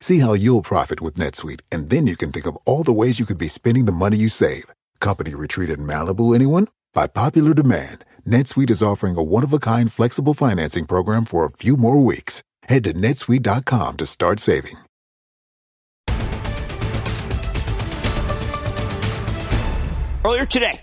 See 0.00 0.18
how 0.18 0.34
you'll 0.34 0.62
profit 0.62 1.00
with 1.00 1.14
NetSuite, 1.14 1.60
and 1.72 1.88
then 1.90 2.06
you 2.06 2.16
can 2.16 2.30
think 2.30 2.46
of 2.46 2.58
all 2.66 2.82
the 2.82 2.92
ways 2.92 3.18
you 3.18 3.26
could 3.26 3.38
be 3.38 3.48
spending 3.48 3.86
the 3.86 3.92
money 3.92 4.16
you 4.16 4.28
save. 4.28 4.66
Company 5.00 5.34
retreat 5.34 5.70
in 5.70 5.86
Malibu, 5.86 6.34
anyone? 6.34 6.68
By 6.92 7.06
popular 7.06 7.54
demand, 7.54 8.04
NetSuite 8.26 8.70
is 8.70 8.82
offering 8.82 9.16
a 9.16 9.22
one-of-a-kind 9.22 9.92
flexible 9.92 10.34
financing 10.34 10.86
program 10.86 11.24
for 11.24 11.44
a 11.44 11.50
few 11.50 11.76
more 11.76 12.02
weeks. 12.02 12.42
Head 12.64 12.84
to 12.84 12.92
netsuite.com 12.92 13.96
to 13.96 14.06
start 14.06 14.40
saving. 14.40 14.76
Earlier 20.24 20.46
today, 20.46 20.80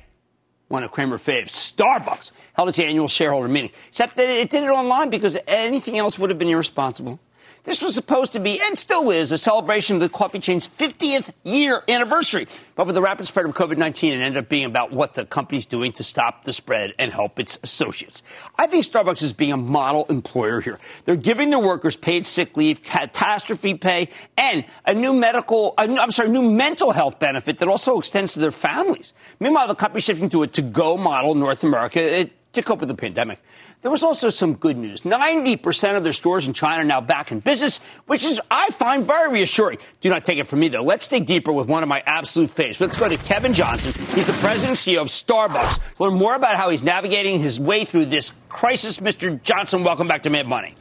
one 0.68 0.84
of 0.84 0.92
Cramer 0.92 1.18
faves, 1.18 1.50
Starbucks, 1.50 2.32
held 2.54 2.70
its 2.70 2.80
annual 2.80 3.08
shareholder 3.08 3.48
meeting. 3.48 3.72
Except 3.90 4.16
that 4.16 4.30
it 4.30 4.52
did 4.52 4.64
it 4.64 4.68
online 4.68 5.10
because 5.10 5.36
anything 5.48 5.98
else 5.98 6.20
would 6.20 6.30
have 6.30 6.38
been 6.38 6.48
irresponsible. 6.48 7.20
This 7.64 7.84
was 7.84 7.94
supposed 7.94 8.34
to 8.34 8.40
be, 8.40 8.60
and 8.60 8.76
still 8.76 9.12
is, 9.12 9.32
a 9.32 9.38
celebration 9.38 9.98
of 9.98 10.02
the 10.02 10.10
coffee 10.10 10.40
chain's 10.40 10.68
50th 10.68 11.32
year 11.44 11.84
anniversary. 11.88 12.48
But 12.76 12.88
with 12.88 12.96
the 12.96 13.04
rapid 13.04 13.28
spread 13.28 13.46
of 13.46 13.54
COVID 13.54 13.78
19, 13.78 14.14
it 14.14 14.24
ended 14.24 14.44
up 14.44 14.50
being 14.50 14.66
about 14.66 14.92
what 14.92 15.14
the 15.14 15.26
company's 15.26 15.68
doing 15.68 15.92
to 15.94 16.04
stop 16.04 16.44
the 16.44 16.54
spread 16.54 16.94
and 16.98 17.12
help 17.12 17.40
its 17.40 17.60
associates. 17.62 18.24
I 18.58 18.66
think 18.66 18.84
Starbucks 18.86 19.22
is 19.22 19.34
being 19.34 19.52
a 19.52 19.58
model 19.58 20.08
employer 20.10 20.60
here. 20.60 20.80
They're 21.06 21.16
giving 21.16 21.52
their 21.52 21.60
workers 21.60 21.96
paid 21.96 22.26
sick 22.26 22.58
leave, 22.58 22.82
catastrophe 22.82 23.76
pay, 23.76 24.10
and 24.38 24.66
a 24.86 24.96
new 24.96 25.14
medical, 25.14 25.76
I'm 25.78 26.12
sorry, 26.12 26.30
new 26.30 26.42
mental 26.42 26.92
health 26.92 27.20
benefit 27.20 27.60
that 27.60 27.68
also 27.68 28.00
extends 28.00 28.34
to 28.34 28.40
their 28.40 28.52
families. 28.52 29.14
Meanwhile, 29.40 29.68
the 29.68 29.76
company's 29.76 30.06
shifting 30.06 30.30
to 30.32 30.42
a 30.44 30.48
to 30.48 30.64
go 30.64 30.98
model 30.98 31.34
in 31.34 31.40
North 31.40 31.64
America. 31.64 32.02
It, 32.02 32.34
to 32.54 32.62
cope 32.62 32.80
with 32.80 32.90
the 32.90 32.96
pandemic. 32.96 33.42
There 33.82 33.92
was 33.92 34.04
also 34.04 34.30
some 34.30 34.56
good 34.56 34.78
news. 34.78 35.02
90% 35.02 35.96
of 35.96 36.04
their 36.04 36.14
stores 36.14 36.48
in 36.48 36.54
China 36.54 36.82
are 36.82 36.86
now 36.86 37.02
back 37.02 37.32
in 37.32 37.40
business, 37.40 37.80
which 38.08 38.26
is, 38.26 38.42
I 38.52 38.70
find, 38.72 39.04
very 39.04 39.32
reassuring. 39.32 39.80
Do 40.02 40.10
not 40.10 40.26
take 40.26 40.38
it 40.38 40.48
from 40.48 40.60
me, 40.60 40.68
though. 40.68 40.84
Let's 40.84 41.08
dig 41.08 41.26
deeper 41.26 41.52
with 41.54 41.68
one 41.68 41.82
of 41.82 41.90
my 41.90 42.04
absolute 42.06 42.50
favorites. 42.50 42.82
Let's 42.82 42.98
go 42.98 43.08
to 43.08 43.18
Kevin 43.18 43.54
Johnson. 43.54 43.94
He's 44.14 44.28
the 44.28 44.34
president 44.34 44.72
and 44.72 44.78
CEO 44.78 45.02
of 45.02 45.08
Starbucks. 45.08 45.80
Learn 46.00 46.16
more 46.16 46.36
about 46.36 46.58
how 46.58 46.70
he's 46.70 46.84
navigating 46.84 47.40
his 47.40 47.60
way 47.60 47.86
through 47.86 48.06
this 48.06 48.34
crisis. 48.50 49.00
Mr. 49.00 49.42
Johnson, 49.42 49.84
welcome 49.84 50.08
back 50.08 50.24
to 50.24 50.30
Mad 50.30 50.48
Money. 50.48 50.76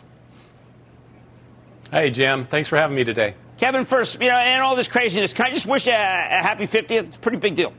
Hey, 1.91 2.11
Jim. 2.11 2.47
Thanks 2.47 2.69
for 2.69 2.77
having 2.77 2.97
me 2.97 3.05
today. 3.05 3.35
Kevin, 3.59 3.85
first, 3.85 4.21
you 4.21 4.29
know, 4.29 4.37
and 4.37 4.63
all 4.63 4.75
this 4.75 4.89
craziness, 4.89 5.35
can 5.35 5.47
I 5.47 5.51
just 5.51 5.67
wish 5.67 5.87
you 5.87 5.93
a, 5.93 5.97
a 5.97 6.43
happy 6.43 6.67
50th? 6.67 6.91
It's 6.91 7.17
a 7.17 7.19
pretty 7.19 7.39
big 7.39 7.55
deal. 7.55 7.73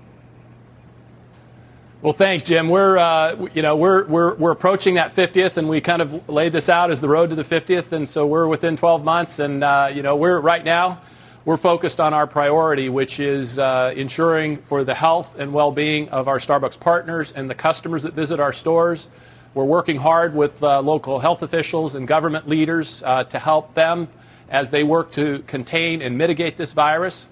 Well, 2.03 2.13
thanks, 2.13 2.43
Jim. 2.43 2.69
We're, 2.69 2.97
uh, 2.97 3.47
you 3.53 3.61
know, 3.61 3.75
we're, 3.75 4.07
we're, 4.07 4.33
we're 4.33 4.51
approaching 4.51 4.95
that 4.95 5.15
50th, 5.15 5.57
and 5.57 5.69
we 5.69 5.81
kind 5.81 6.01
of 6.01 6.27
laid 6.27 6.51
this 6.51 6.67
out 6.67 6.89
as 6.89 6.99
the 6.99 7.07
road 7.07 7.29
to 7.29 7.35
the 7.35 7.43
50th, 7.43 7.91
and 7.91 8.09
so 8.09 8.25
we're 8.25 8.47
within 8.47 8.75
12 8.75 9.03
months, 9.05 9.37
and, 9.37 9.63
uh, 9.63 9.91
you 9.93 10.01
know, 10.01 10.15
we're 10.15 10.39
right 10.39 10.65
now, 10.65 10.99
we're 11.45 11.57
focused 11.57 11.99
on 11.99 12.15
our 12.15 12.25
priority, 12.25 12.89
which 12.89 13.19
is 13.19 13.59
uh, 13.59 13.93
ensuring 13.95 14.57
for 14.57 14.83
the 14.83 14.95
health 14.95 15.37
and 15.37 15.53
well-being 15.53 16.09
of 16.09 16.27
our 16.27 16.39
Starbucks 16.39 16.79
partners 16.79 17.31
and 17.33 17.47
the 17.47 17.53
customers 17.53 18.01
that 18.01 18.15
visit 18.15 18.39
our 18.39 18.51
stores. 18.51 19.07
We're 19.53 19.65
working 19.65 19.97
hard 19.97 20.33
with 20.33 20.63
uh, 20.63 20.81
local 20.81 21.19
health 21.19 21.43
officials 21.43 21.93
and 21.93 22.07
government 22.07 22.47
leaders 22.47 23.03
uh, 23.05 23.25
to 23.25 23.37
help 23.37 23.75
them 23.75 24.07
as 24.49 24.71
they 24.71 24.83
work 24.83 25.11
to 25.11 25.43
contain 25.45 26.01
and 26.01 26.17
mitigate 26.17 26.57
this 26.57 26.71
virus. 26.71 27.27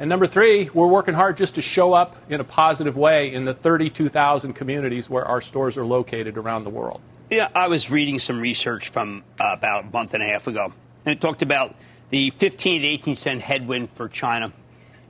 And 0.00 0.08
number 0.08 0.28
three, 0.28 0.70
we're 0.72 0.86
working 0.86 1.14
hard 1.14 1.36
just 1.36 1.56
to 1.56 1.62
show 1.62 1.92
up 1.92 2.16
in 2.28 2.40
a 2.40 2.44
positive 2.44 2.96
way 2.96 3.32
in 3.32 3.44
the 3.44 3.54
32,000 3.54 4.52
communities 4.52 5.10
where 5.10 5.24
our 5.24 5.40
stores 5.40 5.76
are 5.76 5.84
located 5.84 6.38
around 6.38 6.64
the 6.64 6.70
world. 6.70 7.00
Yeah, 7.30 7.48
I 7.54 7.66
was 7.66 7.90
reading 7.90 8.20
some 8.20 8.40
research 8.40 8.90
from 8.90 9.24
uh, 9.40 9.52
about 9.52 9.84
a 9.84 9.90
month 9.90 10.14
and 10.14 10.22
a 10.22 10.26
half 10.26 10.46
ago, 10.46 10.72
and 11.04 11.14
it 11.14 11.20
talked 11.20 11.42
about 11.42 11.74
the 12.10 12.30
15 12.30 12.82
to 12.82 12.86
18 12.86 13.16
cent 13.16 13.42
headwind 13.42 13.90
for 13.90 14.08
China. 14.08 14.52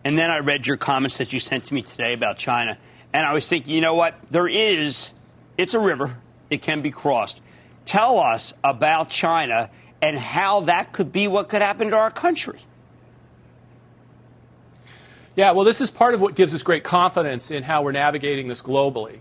And 0.05 0.17
then 0.19 0.31
I 0.31 0.39
read 0.39 0.67
your 0.67 0.79
comments 0.79 1.19
that 1.19 1.33
you 1.33 1.39
sent 1.39 1.67
to 1.67 1.75
me 1.75 1.83
today 1.83 2.15
about 2.15 2.39
China, 2.39 2.79
and 3.13 3.27
I 3.27 3.35
was 3.35 3.47
thinking, 3.47 3.75
you 3.75 3.83
know 3.83 3.95
what? 3.95 4.15
There 4.31 4.49
is, 4.49 5.13
it's 5.59 5.75
a 5.75 5.81
river, 5.81 6.19
it 6.49 6.63
can 6.63 6.81
be 6.81 6.91
crossed. 6.91 7.43
Tell 7.85 8.19
us 8.19 8.55
about 8.65 9.11
China 9.11 9.71
and 10.01 10.19
how 10.19 10.61
that 10.61 10.93
could 10.93 11.13
be 11.13 11.29
what 11.29 11.49
could 11.49 11.63
happen 11.63 11.91
to 11.91 11.97
our 11.97 12.11
country. 12.11 12.59
Yeah, 15.39 15.53
well, 15.53 15.65
this 15.65 15.81
is 15.81 15.89
part 15.89 16.15
of 16.15 16.21
what 16.21 16.35
gives 16.35 16.53
us 16.53 16.65
great 16.65 16.83
confidence 16.83 17.53
in 17.53 17.63
how 17.63 17.83
we're 17.83 17.93
navigating 17.93 18.49
this 18.49 18.61
globally. 18.61 19.21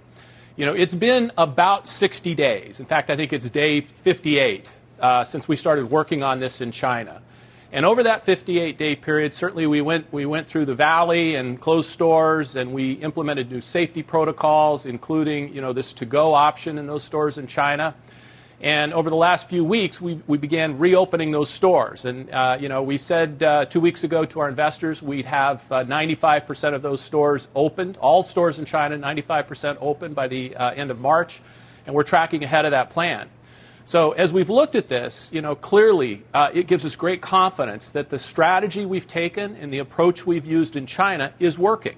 You 0.55 0.65
know, 0.65 0.73
it's 0.73 0.95
been 0.95 1.31
about 1.37 1.87
60 1.87 2.33
days. 2.33 2.79
In 2.79 2.87
fact, 2.87 3.11
I 3.11 3.15
think 3.15 3.33
it's 3.33 3.47
day 3.51 3.81
58 3.81 4.67
uh, 4.99 5.23
since 5.25 5.47
we 5.47 5.55
started 5.55 5.91
working 5.91 6.23
on 6.23 6.39
this 6.39 6.59
in 6.59 6.71
China. 6.71 7.21
And 7.71 7.85
over 7.85 8.01
that 8.01 8.25
58 8.25 8.79
day 8.79 8.95
period, 8.95 9.31
certainly 9.31 9.67
we 9.67 9.79
went, 9.81 10.11
we 10.11 10.25
went 10.25 10.47
through 10.47 10.65
the 10.65 10.73
valley 10.73 11.35
and 11.35 11.61
closed 11.61 11.91
stores 11.91 12.55
and 12.55 12.73
we 12.73 12.93
implemented 12.93 13.51
new 13.51 13.61
safety 13.61 14.01
protocols, 14.01 14.87
including, 14.87 15.53
you 15.53 15.61
know, 15.61 15.71
this 15.71 15.93
to 15.93 16.05
go 16.07 16.33
option 16.33 16.79
in 16.79 16.87
those 16.87 17.03
stores 17.03 17.37
in 17.37 17.45
China. 17.45 17.93
And 18.59 18.91
over 18.91 19.11
the 19.11 19.15
last 19.15 19.49
few 19.49 19.63
weeks, 19.63 20.01
we, 20.01 20.19
we 20.25 20.39
began 20.39 20.79
reopening 20.79 21.29
those 21.29 21.49
stores. 21.49 22.05
And, 22.05 22.31
uh, 22.31 22.57
you 22.59 22.69
know, 22.69 22.81
we 22.81 22.97
said 22.97 23.43
uh, 23.43 23.65
two 23.65 23.79
weeks 23.79 24.03
ago 24.03 24.25
to 24.25 24.39
our 24.39 24.49
investors 24.49 25.01
we'd 25.01 25.27
have 25.27 25.63
uh, 25.71 25.83
95% 25.83 26.73
of 26.73 26.81
those 26.81 26.99
stores 26.99 27.47
opened, 27.53 27.97
all 27.97 28.23
stores 28.23 28.57
in 28.57 28.65
China, 28.65 28.97
95% 28.97 29.77
open 29.79 30.15
by 30.15 30.27
the 30.27 30.55
uh, 30.55 30.71
end 30.71 30.89
of 30.89 30.99
March. 30.99 31.39
And 31.85 31.95
we're 31.95 32.03
tracking 32.03 32.43
ahead 32.43 32.65
of 32.65 32.71
that 32.71 32.89
plan. 32.89 33.29
So 33.85 34.11
as 34.11 34.33
we've 34.33 34.49
looked 34.49 34.75
at 34.75 34.89
this, 34.89 35.29
you 35.31 35.41
know, 35.41 35.55
clearly 35.55 36.23
uh, 36.33 36.49
it 36.51 36.65
gives 36.65 36.83
us 36.83 36.95
great 36.95 37.21
confidence 37.21 37.91
that 37.91 38.09
the 38.09 38.19
strategy 38.19 38.87
we've 38.87 39.07
taken 39.07 39.55
and 39.55 39.71
the 39.71 39.77
approach 39.77 40.25
we've 40.25 40.45
used 40.45 40.75
in 40.75 40.87
China 40.87 41.31
is 41.39 41.59
working. 41.59 41.95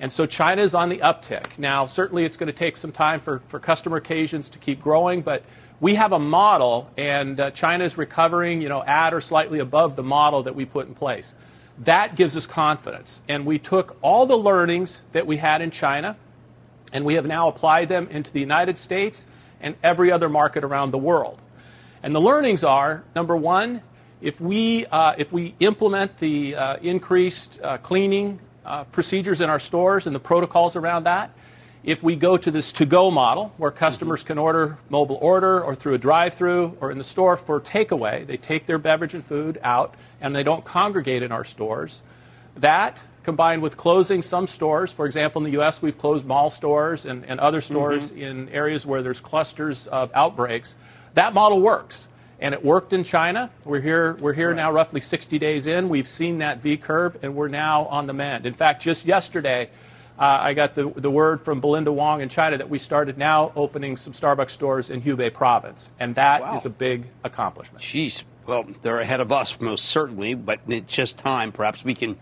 And 0.00 0.10
so 0.10 0.24
China 0.24 0.62
is 0.62 0.74
on 0.74 0.88
the 0.88 0.98
uptick. 0.98 1.58
Now, 1.58 1.84
certainly 1.84 2.24
it's 2.24 2.38
going 2.38 2.46
to 2.46 2.58
take 2.58 2.78
some 2.78 2.90
time 2.90 3.20
for, 3.20 3.40
for 3.48 3.60
customer 3.60 3.98
occasions 3.98 4.48
to 4.48 4.58
keep 4.58 4.80
growing, 4.80 5.20
but 5.20 5.44
we 5.78 5.94
have 5.94 6.12
a 6.12 6.18
model, 6.18 6.90
and 6.96 7.38
uh, 7.38 7.50
China 7.50 7.84
is 7.84 7.98
recovering, 7.98 8.62
you 8.62 8.70
know, 8.70 8.82
at 8.82 9.12
or 9.12 9.20
slightly 9.20 9.58
above 9.58 9.96
the 9.96 10.02
model 10.02 10.42
that 10.44 10.54
we 10.54 10.64
put 10.64 10.88
in 10.88 10.94
place. 10.94 11.34
That 11.80 12.16
gives 12.16 12.34
us 12.34 12.46
confidence. 12.46 13.20
And 13.28 13.44
we 13.44 13.58
took 13.58 13.96
all 14.00 14.24
the 14.24 14.36
learnings 14.36 15.02
that 15.12 15.26
we 15.26 15.36
had 15.36 15.60
in 15.60 15.70
China, 15.70 16.16
and 16.94 17.04
we 17.04 17.14
have 17.14 17.26
now 17.26 17.48
applied 17.48 17.90
them 17.90 18.08
into 18.08 18.32
the 18.32 18.40
United 18.40 18.78
States 18.78 19.26
and 19.60 19.76
every 19.82 20.10
other 20.10 20.30
market 20.30 20.64
around 20.64 20.92
the 20.92 20.98
world. 20.98 21.38
And 22.02 22.14
the 22.14 22.20
learnings 22.20 22.64
are 22.64 23.04
number 23.14 23.36
one, 23.36 23.82
if 24.22 24.40
we, 24.40 24.86
uh, 24.86 25.14
if 25.18 25.30
we 25.30 25.54
implement 25.60 26.16
the 26.18 26.56
uh, 26.56 26.76
increased 26.76 27.60
uh, 27.62 27.76
cleaning 27.78 28.40
uh, 28.70 28.84
procedures 28.84 29.40
in 29.40 29.50
our 29.50 29.58
stores 29.58 30.06
and 30.06 30.14
the 30.14 30.20
protocols 30.20 30.76
around 30.76 31.04
that, 31.04 31.30
if 31.82 32.02
we 32.02 32.14
go 32.14 32.36
to 32.36 32.50
this 32.50 32.72
to 32.74 32.86
go 32.86 33.10
model 33.10 33.52
where 33.56 33.70
customers 33.70 34.22
can 34.22 34.38
order 34.38 34.78
mobile 34.88 35.18
order 35.20 35.60
or 35.60 35.74
through 35.74 35.94
a 35.94 35.98
drive 35.98 36.34
through 36.34 36.76
or 36.80 36.92
in 36.92 36.98
the 36.98 37.04
store 37.04 37.36
for 37.36 37.60
takeaway, 37.60 38.24
they 38.24 38.36
take 38.36 38.66
their 38.66 38.78
beverage 38.78 39.14
and 39.14 39.24
food 39.24 39.58
out 39.62 39.94
and 40.20 40.36
they 40.36 40.42
don't 40.42 40.64
congregate 40.64 41.22
in 41.22 41.32
our 41.32 41.44
stores. 41.44 42.00
That 42.56 42.96
combined 43.24 43.60
with 43.60 43.76
closing 43.76 44.22
some 44.22 44.46
stores, 44.46 44.92
for 44.92 45.04
example, 45.06 45.40
in 45.40 45.44
the 45.44 45.58
U.S., 45.58 45.82
we've 45.82 45.98
closed 45.98 46.26
mall 46.26 46.48
stores 46.48 47.06
and, 47.06 47.24
and 47.24 47.40
other 47.40 47.60
stores 47.60 48.10
mm-hmm. 48.10 48.20
in 48.20 48.48
areas 48.50 48.86
where 48.86 49.02
there's 49.02 49.20
clusters 49.20 49.86
of 49.88 50.10
outbreaks. 50.14 50.74
That 51.14 51.34
model 51.34 51.60
works. 51.60 52.06
And 52.40 52.54
it 52.54 52.64
worked 52.64 52.92
in 52.92 53.04
China. 53.04 53.50
We're 53.64 53.80
here, 53.80 54.14
we're 54.14 54.32
here 54.32 54.48
right. 54.48 54.56
now 54.56 54.72
roughly 54.72 55.00
60 55.00 55.38
days 55.38 55.66
in. 55.66 55.90
We've 55.90 56.08
seen 56.08 56.38
that 56.38 56.62
V 56.62 56.78
curve, 56.78 57.18
and 57.22 57.34
we're 57.34 57.48
now 57.48 57.84
on 57.86 58.06
the 58.06 58.14
mend. 58.14 58.46
In 58.46 58.54
fact, 58.54 58.82
just 58.82 59.04
yesterday, 59.04 59.68
uh, 60.18 60.38
I 60.40 60.54
got 60.54 60.74
the, 60.74 60.88
the 60.88 61.10
word 61.10 61.42
from 61.42 61.60
Belinda 61.60 61.92
Wong 61.92 62.22
in 62.22 62.28
China 62.28 62.58
that 62.58 62.68
we 62.68 62.78
started 62.78 63.18
now 63.18 63.52
opening 63.56 63.96
some 63.96 64.14
Starbucks 64.14 64.50
stores 64.50 64.90
in 64.90 65.02
Hubei 65.02 65.32
province. 65.32 65.90
And 66.00 66.14
that 66.14 66.40
wow. 66.40 66.56
is 66.56 66.64
a 66.64 66.70
big 66.70 67.08
accomplishment. 67.24 67.82
Jeez. 67.82 68.24
Well, 68.46 68.66
they're 68.82 69.00
ahead 69.00 69.20
of 69.20 69.32
us, 69.32 69.60
most 69.60 69.84
certainly, 69.86 70.34
but 70.34 70.60
it's 70.66 70.92
just 70.94 71.18
time. 71.18 71.52
Perhaps 71.52 71.84
we 71.84 71.94
can 71.94 72.18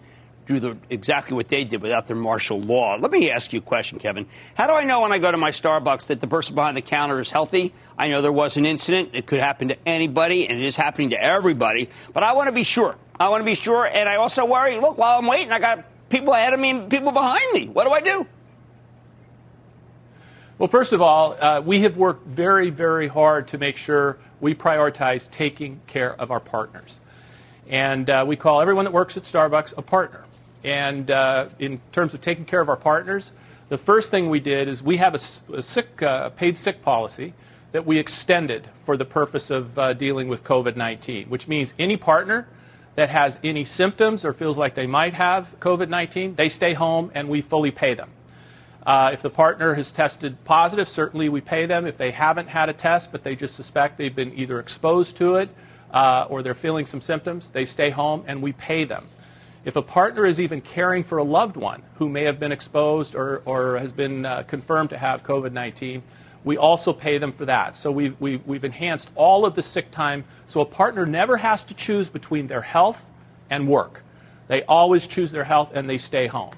do 0.48 0.60
the, 0.60 0.76
exactly 0.90 1.36
what 1.36 1.48
they 1.48 1.64
did 1.64 1.82
without 1.82 2.06
their 2.06 2.16
martial 2.16 2.60
law. 2.60 2.96
Let 2.98 3.10
me 3.10 3.30
ask 3.30 3.52
you 3.52 3.58
a 3.58 3.62
question, 3.62 3.98
Kevin. 3.98 4.26
How 4.54 4.66
do 4.66 4.72
I 4.72 4.84
know 4.84 5.02
when 5.02 5.12
I 5.12 5.18
go 5.18 5.30
to 5.30 5.36
my 5.36 5.50
Starbucks 5.50 6.06
that 6.06 6.20
the 6.20 6.26
person 6.26 6.54
behind 6.54 6.76
the 6.76 6.82
counter 6.82 7.20
is 7.20 7.30
healthy? 7.30 7.72
I 7.98 8.08
know 8.08 8.22
there 8.22 8.32
was 8.32 8.56
an 8.56 8.66
incident. 8.66 9.10
It 9.12 9.26
could 9.26 9.40
happen 9.40 9.68
to 9.68 9.76
anybody, 9.86 10.48
and 10.48 10.58
it 10.58 10.64
is 10.64 10.76
happening 10.76 11.10
to 11.10 11.22
everybody. 11.22 11.88
But 12.12 12.22
I 12.22 12.32
want 12.32 12.48
to 12.48 12.52
be 12.52 12.62
sure. 12.62 12.96
I 13.20 13.28
want 13.28 13.42
to 13.42 13.44
be 13.44 13.54
sure, 13.54 13.86
and 13.86 14.08
I 14.08 14.16
also 14.16 14.44
worry. 14.44 14.78
Look, 14.80 14.96
while 14.96 15.18
I'm 15.18 15.26
waiting, 15.26 15.52
I 15.52 15.58
got 15.58 15.84
people 16.08 16.32
ahead 16.32 16.54
of 16.54 16.60
me 16.60 16.70
and 16.70 16.90
people 16.90 17.12
behind 17.12 17.52
me. 17.52 17.68
What 17.68 17.84
do 17.84 17.90
I 17.90 18.00
do? 18.00 18.26
Well, 20.58 20.68
first 20.68 20.92
of 20.92 21.00
all, 21.00 21.36
uh, 21.38 21.60
we 21.64 21.80
have 21.80 21.96
worked 21.96 22.26
very, 22.26 22.70
very 22.70 23.06
hard 23.06 23.48
to 23.48 23.58
make 23.58 23.76
sure 23.76 24.18
we 24.40 24.54
prioritize 24.54 25.30
taking 25.30 25.80
care 25.86 26.12
of 26.14 26.30
our 26.30 26.40
partners. 26.40 26.98
And 27.68 28.08
uh, 28.08 28.24
we 28.26 28.36
call 28.36 28.60
everyone 28.60 28.84
that 28.84 28.92
works 28.92 29.16
at 29.16 29.22
Starbucks 29.24 29.76
a 29.76 29.82
partner. 29.82 30.24
And 30.64 31.10
uh, 31.10 31.48
in 31.58 31.80
terms 31.92 32.14
of 32.14 32.20
taking 32.20 32.44
care 32.44 32.60
of 32.60 32.68
our 32.68 32.76
partners, 32.76 33.30
the 33.68 33.78
first 33.78 34.10
thing 34.10 34.30
we 34.30 34.40
did 34.40 34.68
is 34.68 34.82
we 34.82 34.96
have 34.96 35.14
a, 35.14 35.56
a 35.56 35.62
sick, 35.62 36.02
uh, 36.02 36.30
paid 36.30 36.56
sick 36.56 36.82
policy 36.82 37.34
that 37.72 37.84
we 37.84 37.98
extended 37.98 38.68
for 38.84 38.96
the 38.96 39.04
purpose 39.04 39.50
of 39.50 39.78
uh, 39.78 39.92
dealing 39.92 40.28
with 40.28 40.42
COVID 40.42 40.76
19, 40.76 41.28
which 41.28 41.48
means 41.48 41.74
any 41.78 41.96
partner 41.96 42.48
that 42.94 43.10
has 43.10 43.38
any 43.44 43.64
symptoms 43.64 44.24
or 44.24 44.32
feels 44.32 44.58
like 44.58 44.74
they 44.74 44.86
might 44.86 45.14
have 45.14 45.54
COVID 45.60 45.88
19, 45.88 46.34
they 46.34 46.48
stay 46.48 46.72
home 46.72 47.10
and 47.14 47.28
we 47.28 47.40
fully 47.40 47.70
pay 47.70 47.94
them. 47.94 48.10
Uh, 48.84 49.10
if 49.12 49.20
the 49.20 49.30
partner 49.30 49.74
has 49.74 49.92
tested 49.92 50.42
positive, 50.44 50.88
certainly 50.88 51.28
we 51.28 51.42
pay 51.42 51.66
them. 51.66 51.86
If 51.86 51.98
they 51.98 52.10
haven't 52.10 52.48
had 52.48 52.70
a 52.70 52.72
test, 52.72 53.12
but 53.12 53.22
they 53.22 53.36
just 53.36 53.54
suspect 53.54 53.98
they've 53.98 54.14
been 54.14 54.32
either 54.34 54.58
exposed 54.58 55.16
to 55.18 55.36
it 55.36 55.50
uh, 55.90 56.26
or 56.30 56.42
they're 56.42 56.54
feeling 56.54 56.86
some 56.86 57.02
symptoms, 57.02 57.50
they 57.50 57.66
stay 57.66 57.90
home 57.90 58.24
and 58.26 58.40
we 58.40 58.52
pay 58.52 58.84
them. 58.84 59.06
If 59.68 59.76
a 59.76 59.82
partner 59.82 60.24
is 60.24 60.40
even 60.40 60.62
caring 60.62 61.02
for 61.02 61.18
a 61.18 61.22
loved 61.22 61.58
one 61.58 61.82
who 61.96 62.08
may 62.08 62.22
have 62.22 62.40
been 62.40 62.52
exposed 62.52 63.14
or, 63.14 63.42
or 63.44 63.76
has 63.76 63.92
been 63.92 64.24
uh, 64.24 64.44
confirmed 64.44 64.88
to 64.88 64.96
have 64.96 65.22
COVID 65.22 65.52
19, 65.52 66.02
we 66.42 66.56
also 66.56 66.94
pay 66.94 67.18
them 67.18 67.32
for 67.32 67.44
that. 67.44 67.76
So 67.76 67.92
we've, 67.92 68.18
we've, 68.18 68.46
we've 68.46 68.64
enhanced 68.64 69.10
all 69.14 69.44
of 69.44 69.54
the 69.54 69.62
sick 69.62 69.90
time 69.90 70.24
so 70.46 70.62
a 70.62 70.64
partner 70.64 71.04
never 71.04 71.36
has 71.36 71.64
to 71.64 71.74
choose 71.74 72.08
between 72.08 72.46
their 72.46 72.62
health 72.62 73.10
and 73.50 73.68
work. 73.68 74.02
They 74.46 74.62
always 74.62 75.06
choose 75.06 75.32
their 75.32 75.44
health 75.44 75.72
and 75.74 75.86
they 75.90 75.98
stay 75.98 76.28
home. 76.28 76.54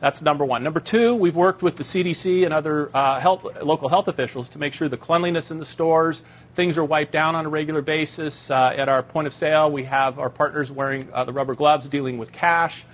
That's 0.00 0.22
number 0.22 0.46
one. 0.46 0.62
Number 0.62 0.80
two, 0.80 1.14
we've 1.14 1.36
worked 1.36 1.60
with 1.60 1.76
the 1.76 1.84
CDC 1.84 2.46
and 2.46 2.54
other 2.54 2.90
uh, 2.94 3.20
health, 3.20 3.44
local 3.62 3.90
health 3.90 4.08
officials 4.08 4.48
to 4.50 4.58
make 4.58 4.72
sure 4.72 4.88
the 4.88 4.96
cleanliness 4.96 5.50
in 5.50 5.58
the 5.58 5.66
stores, 5.66 6.22
things 6.56 6.78
are 6.78 6.84
wiped 6.84 7.12
down 7.12 7.36
on 7.36 7.44
a 7.44 7.48
regular 7.50 7.82
basis. 7.82 8.50
Uh, 8.50 8.72
at 8.74 8.88
our 8.88 9.02
point 9.02 9.26
of 9.26 9.34
sale, 9.34 9.70
we 9.70 9.84
have 9.84 10.18
our 10.18 10.30
partners 10.30 10.72
wearing 10.72 11.08
uh, 11.12 11.22
the 11.24 11.32
rubber 11.32 11.54
gloves 11.54 11.86
dealing 11.86 12.16
with 12.16 12.32
cash. 12.32 12.84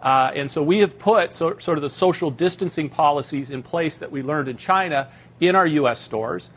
Uh, 0.00 0.30
and 0.34 0.48
so 0.48 0.62
we 0.62 0.78
have 0.78 0.98
put 1.00 1.34
so, 1.34 1.58
sort 1.58 1.76
of 1.76 1.82
the 1.82 1.90
social 1.90 2.30
distancing 2.30 2.88
policies 2.88 3.50
in 3.50 3.62
place 3.64 3.98
that 3.98 4.12
we 4.12 4.22
learned 4.22 4.48
in 4.48 4.56
China 4.56 5.08
in 5.40 5.56
our 5.56 5.66
U.S. 5.66 5.98
stores. 6.00 6.48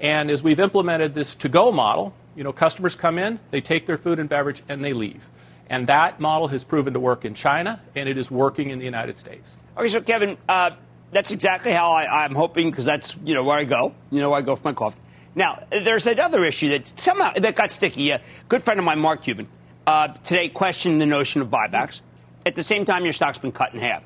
And 0.00 0.30
as 0.30 0.42
we've 0.42 0.58
implemented 0.58 1.12
this 1.12 1.34
to 1.36 1.50
go 1.50 1.70
model, 1.70 2.14
you 2.34 2.44
know, 2.44 2.52
customers 2.52 2.96
come 2.96 3.18
in, 3.18 3.38
they 3.50 3.60
take 3.60 3.84
their 3.84 3.98
food 3.98 4.18
and 4.18 4.28
beverage, 4.28 4.62
and 4.68 4.82
they 4.82 4.94
leave. 4.94 5.28
And 5.68 5.86
that 5.88 6.18
model 6.18 6.48
has 6.48 6.64
proven 6.64 6.94
to 6.94 7.00
work 7.00 7.26
in 7.26 7.34
China, 7.34 7.80
and 7.94 8.08
it 8.08 8.16
is 8.16 8.30
working 8.30 8.70
in 8.70 8.78
the 8.78 8.84
United 8.86 9.18
States. 9.18 9.56
Okay, 9.76 9.88
so 9.88 10.00
Kevin, 10.00 10.38
uh, 10.48 10.70
that's 11.12 11.32
exactly 11.32 11.72
how 11.72 11.92
I, 11.92 12.24
am 12.24 12.34
hoping 12.34 12.70
because 12.70 12.86
that's 12.86 13.16
you 13.24 13.34
know 13.34 13.44
where 13.44 13.58
I 13.58 13.64
go. 13.64 13.94
You 14.10 14.20
know 14.20 14.30
where 14.30 14.38
I 14.38 14.42
go 14.42 14.56
for 14.56 14.62
my 14.68 14.72
coffee. 14.72 14.98
Now, 15.36 15.64
there's 15.70 16.06
another 16.06 16.46
issue 16.46 16.70
that 16.70 16.98
somehow 16.98 17.34
that 17.34 17.54
got 17.54 17.70
sticky. 17.70 18.10
A 18.10 18.22
good 18.48 18.62
friend 18.62 18.80
of 18.80 18.86
mine, 18.86 18.98
Mark 18.98 19.22
Cuban, 19.22 19.46
uh, 19.86 20.08
today 20.08 20.48
questioned 20.48 20.98
the 20.98 21.04
notion 21.04 21.42
of 21.42 21.48
buybacks. 21.48 22.00
At 22.46 22.54
the 22.54 22.62
same 22.62 22.86
time, 22.86 23.04
your 23.04 23.12
stock's 23.12 23.38
been 23.38 23.52
cut 23.52 23.74
in 23.74 23.80
half. 23.80 24.02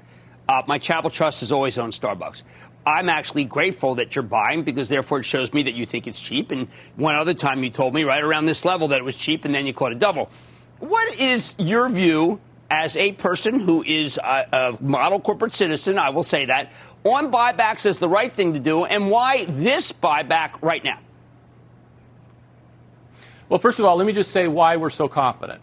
Uh, 0.49 0.62
my 0.66 0.79
Chapel 0.79 1.09
Trust 1.09 1.40
has 1.40 1.53
always 1.53 1.79
owned 1.79 1.93
Starbucks. 1.93 2.43
I'm 2.85 3.09
actually 3.09 3.45
grateful 3.45 3.95
that 3.97 4.16
you're 4.16 4.25
buying 4.25 4.64
because 4.64 4.88
therefore 4.88 5.21
it 5.21 5.25
shows 5.25 5.53
me 5.53 5.62
that 5.62 5.75
you 5.75 5.87
think 5.87 6.09
it's 6.09 6.21
cheap. 6.21 6.51
And 6.51 6.66
one 6.97 7.14
other 7.14 7.35
time 7.35 7.62
you 7.62 7.71
told 7.71 7.95
me 7.95 8.03
right 8.03 8.23
around 8.23 8.47
this 8.47 8.64
level 8.64 8.88
that 8.88 8.99
it 8.99 9.05
was 9.05 9.14
cheap, 9.14 9.45
and 9.45 9.55
then 9.55 9.66
you 9.66 9.73
caught 9.73 9.93
a 9.93 9.97
double. 9.97 10.31
What 10.81 11.14
is 11.21 11.55
your 11.59 11.88
view 11.88 12.40
as 12.71 12.97
a 12.97 13.12
person 13.12 13.61
who 13.61 13.85
is 13.85 14.19
a, 14.19 14.47
a, 14.53 14.83
model 14.83 15.21
corporate 15.21 15.53
citizen, 15.53 15.99
I 15.99 16.11
will 16.11 16.25
say 16.25 16.47
that, 16.47 16.73
on 17.05 17.31
buybacks 17.31 17.87
as 17.87 17.99
the 17.99 18.09
right 18.09 18.33
thing 18.33 18.55
to 18.55 18.59
do, 18.59 18.85
and 18.85 19.11
why 19.11 19.45
this 19.45 19.93
buyback 19.93 20.61
right 20.62 20.83
now? 20.83 20.99
Well, 23.50 23.58
first 23.58 23.80
of 23.80 23.84
all, 23.84 23.96
let 23.96 24.06
me 24.06 24.12
just 24.12 24.30
say 24.30 24.46
why 24.46 24.76
we're 24.76 24.90
so 24.90 25.08
confident. 25.08 25.60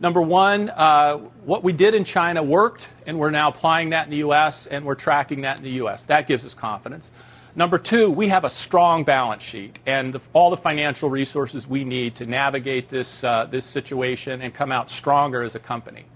Number 0.00 0.22
one, 0.22 0.70
uh, 0.70 1.18
what 1.44 1.62
we 1.62 1.74
did 1.74 1.92
in 1.92 2.04
China 2.04 2.42
worked, 2.42 2.88
and 3.06 3.18
we're 3.18 3.30
now 3.30 3.50
applying 3.50 3.90
that 3.90 4.06
in 4.06 4.10
the 4.10 4.16
U.S., 4.18 4.66
and 4.66 4.86
we're 4.86 4.94
tracking 4.94 5.42
that 5.42 5.58
in 5.58 5.62
the 5.62 5.72
U.S. 5.72 6.06
That 6.06 6.28
gives 6.28 6.46
us 6.46 6.54
confidence. 6.54 7.10
Number 7.54 7.76
two, 7.76 8.10
we 8.10 8.28
have 8.28 8.44
a 8.44 8.50
strong 8.50 9.04
balance 9.04 9.42
sheet 9.42 9.78
and 9.84 10.14
the, 10.14 10.20
all 10.32 10.48
the 10.48 10.56
financial 10.56 11.10
resources 11.10 11.66
we 11.66 11.84
need 11.84 12.14
to 12.16 12.24
navigate 12.24 12.88
this, 12.88 13.22
uh, 13.22 13.44
this 13.44 13.66
situation 13.66 14.40
and 14.40 14.54
come 14.54 14.72
out 14.72 14.88
stronger 14.88 15.42
as 15.42 15.54
a 15.54 15.60
company. 15.60 16.06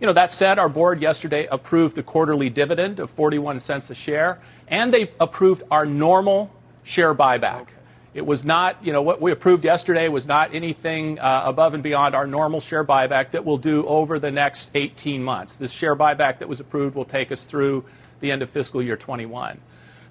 You 0.00 0.08
know, 0.08 0.14
that 0.14 0.32
said, 0.32 0.58
our 0.58 0.68
board 0.68 1.00
yesterday 1.00 1.46
approved 1.46 1.94
the 1.94 2.02
quarterly 2.02 2.50
dividend 2.50 2.98
of 2.98 3.10
41 3.10 3.60
cents 3.60 3.88
a 3.90 3.94
share, 3.94 4.40
and 4.66 4.92
they 4.92 5.12
approved 5.20 5.62
our 5.70 5.86
normal 5.86 6.50
share 6.82 7.14
buyback. 7.14 7.62
Okay. 7.62 7.75
It 8.16 8.24
was 8.24 8.46
not, 8.46 8.82
you 8.82 8.94
know, 8.94 9.02
what 9.02 9.20
we 9.20 9.30
approved 9.30 9.62
yesterday 9.62 10.08
was 10.08 10.24
not 10.24 10.54
anything 10.54 11.18
uh, 11.18 11.42
above 11.44 11.74
and 11.74 11.82
beyond 11.82 12.14
our 12.14 12.26
normal 12.26 12.60
share 12.60 12.82
buyback 12.82 13.32
that 13.32 13.44
we'll 13.44 13.58
do 13.58 13.86
over 13.86 14.18
the 14.18 14.30
next 14.30 14.70
18 14.74 15.22
months. 15.22 15.56
This 15.56 15.70
share 15.70 15.94
buyback 15.94 16.38
that 16.38 16.48
was 16.48 16.58
approved 16.58 16.96
will 16.96 17.04
take 17.04 17.30
us 17.30 17.44
through 17.44 17.84
the 18.20 18.32
end 18.32 18.40
of 18.40 18.48
fiscal 18.48 18.82
year 18.82 18.96
21. 18.96 19.60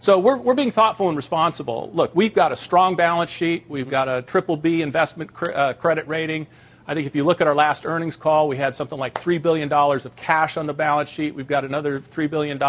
So 0.02 0.20
we're, 0.20 0.38
we're 0.38 0.54
being 0.54 0.70
thoughtful 0.70 1.08
and 1.08 1.18
responsible. 1.18 1.90
Look, 1.96 2.16
we've 2.16 2.36
got 2.36 2.52
a 2.52 2.56
strong 2.56 2.96
balance 2.96 3.32
sheet. 3.32 3.66
We've 3.68 3.90
got 3.90 4.08
a 4.08 4.22
triple 4.22 4.56
B 4.56 4.84
investment 4.84 5.32
uh, 5.42 5.74
credit 5.74 6.08
rating. 6.08 6.46
I 6.88 6.94
think 6.94 7.08
if 7.08 7.16
you 7.16 7.24
look 7.24 7.42
at 7.42 7.48
our 7.48 7.56
last 7.56 7.88
earnings 7.88 8.16
call, 8.16 8.48
we 8.48 8.58
had 8.58 8.76
something 8.76 9.00
like 9.00 9.16
$3 9.16 9.42
billion 9.42 9.74
of 9.74 10.16
cash 10.16 10.58
on 10.58 10.68
the 10.68 10.76
balance 10.76 11.10
sheet. 11.10 11.34
We've 11.34 11.48
got 11.48 11.66
another 11.66 12.00
$3 12.00 12.30
billion 12.30 12.60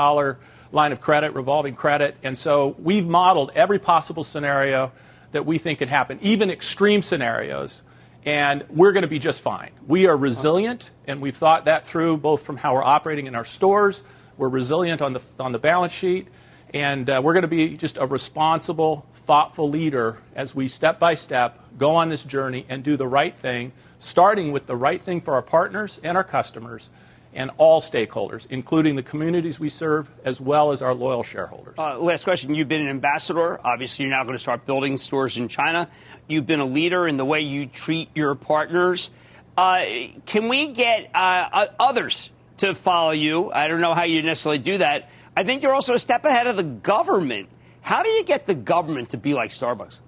line 0.72 0.92
of 0.92 1.02
credit, 1.02 1.34
revolving 1.34 1.74
credit. 1.74 2.16
And 2.22 2.38
so 2.38 2.74
we've 2.78 3.06
modeled 3.06 3.52
every 3.54 3.78
possible 3.78 4.24
scenario 4.24 4.92
that 5.36 5.46
we 5.46 5.58
think 5.58 5.78
can 5.78 5.88
happen, 5.88 6.18
even 6.22 6.50
extreme 6.50 7.02
scenarios. 7.02 7.82
And 8.24 8.64
we're 8.68 8.90
going 8.90 9.02
to 9.02 9.08
be 9.08 9.20
just 9.20 9.40
fine. 9.40 9.70
We 9.86 10.08
are 10.08 10.16
resilient, 10.16 10.90
and 11.06 11.20
we've 11.20 11.36
thought 11.36 11.66
that 11.66 11.86
through 11.86 12.16
both 12.16 12.42
from 12.42 12.56
how 12.56 12.74
we're 12.74 12.82
operating 12.82 13.26
in 13.26 13.36
our 13.36 13.44
stores. 13.44 14.02
We're 14.36 14.48
resilient 14.48 15.00
on 15.00 15.12
the, 15.12 15.22
on 15.38 15.52
the 15.52 15.60
balance 15.60 15.92
sheet 15.92 16.26
and 16.74 17.08
uh, 17.08 17.20
we're 17.22 17.32
going 17.32 17.42
to 17.42 17.48
be 17.48 17.76
just 17.76 17.96
a 17.96 18.06
responsible, 18.06 19.06
thoughtful 19.12 19.70
leader 19.70 20.18
as 20.34 20.54
we 20.54 20.68
step 20.68 20.98
by 20.98 21.14
step 21.14 21.58
go 21.78 21.94
on 21.94 22.08
this 22.08 22.24
journey 22.24 22.66
and 22.68 22.82
do 22.82 22.96
the 22.96 23.06
right 23.06 23.36
thing, 23.36 23.72
starting 23.98 24.50
with 24.50 24.66
the 24.66 24.76
right 24.76 25.00
thing 25.00 25.20
for 25.20 25.34
our 25.34 25.42
partners 25.42 26.00
and 26.02 26.16
our 26.16 26.24
customers 26.24 26.90
and 27.36 27.52
all 27.58 27.80
stakeholders, 27.80 28.46
including 28.50 28.96
the 28.96 29.02
communities 29.02 29.60
we 29.60 29.68
serve 29.68 30.08
as 30.24 30.40
well 30.40 30.72
as 30.72 30.82
our 30.82 30.94
loyal 30.94 31.22
shareholders. 31.22 31.74
Uh, 31.78 31.98
last 31.98 32.24
question. 32.24 32.54
You've 32.54 32.68
been 32.68 32.82
an 32.82 32.88
ambassador. 32.88 33.60
Obviously, 33.64 34.06
you're 34.06 34.14
now 34.16 34.24
going 34.24 34.34
to 34.34 34.38
start 34.38 34.66
building 34.66 34.98
stores 34.98 35.38
in 35.38 35.46
China. 35.46 35.88
You've 36.26 36.46
been 36.46 36.60
a 36.60 36.66
leader 36.66 37.06
in 37.06 37.16
the 37.16 37.24
way 37.24 37.40
you 37.40 37.66
treat 37.66 38.08
your 38.14 38.34
partners. 38.34 39.10
Uh, 39.56 39.84
can 40.26 40.48
we 40.48 40.72
get 40.72 41.10
uh, 41.14 41.66
others 41.78 42.30
to 42.56 42.74
follow 42.74 43.12
you? 43.12 43.52
I 43.52 43.68
don't 43.68 43.80
know 43.80 43.94
how 43.94 44.04
you 44.04 44.22
necessarily 44.22 44.58
do 44.58 44.78
that 44.78 45.10
I 45.36 45.44
think 45.44 45.62
you're 45.62 45.74
also 45.74 45.92
a 45.92 45.98
step 45.98 46.24
ahead 46.24 46.46
of 46.46 46.56
the 46.56 46.64
government. 46.64 47.50
How 47.82 48.02
do 48.02 48.08
you 48.08 48.24
get 48.24 48.46
the 48.46 48.54
government 48.54 49.10
to 49.10 49.18
be 49.18 49.34
like 49.34 49.50
Starbucks? 49.50 49.98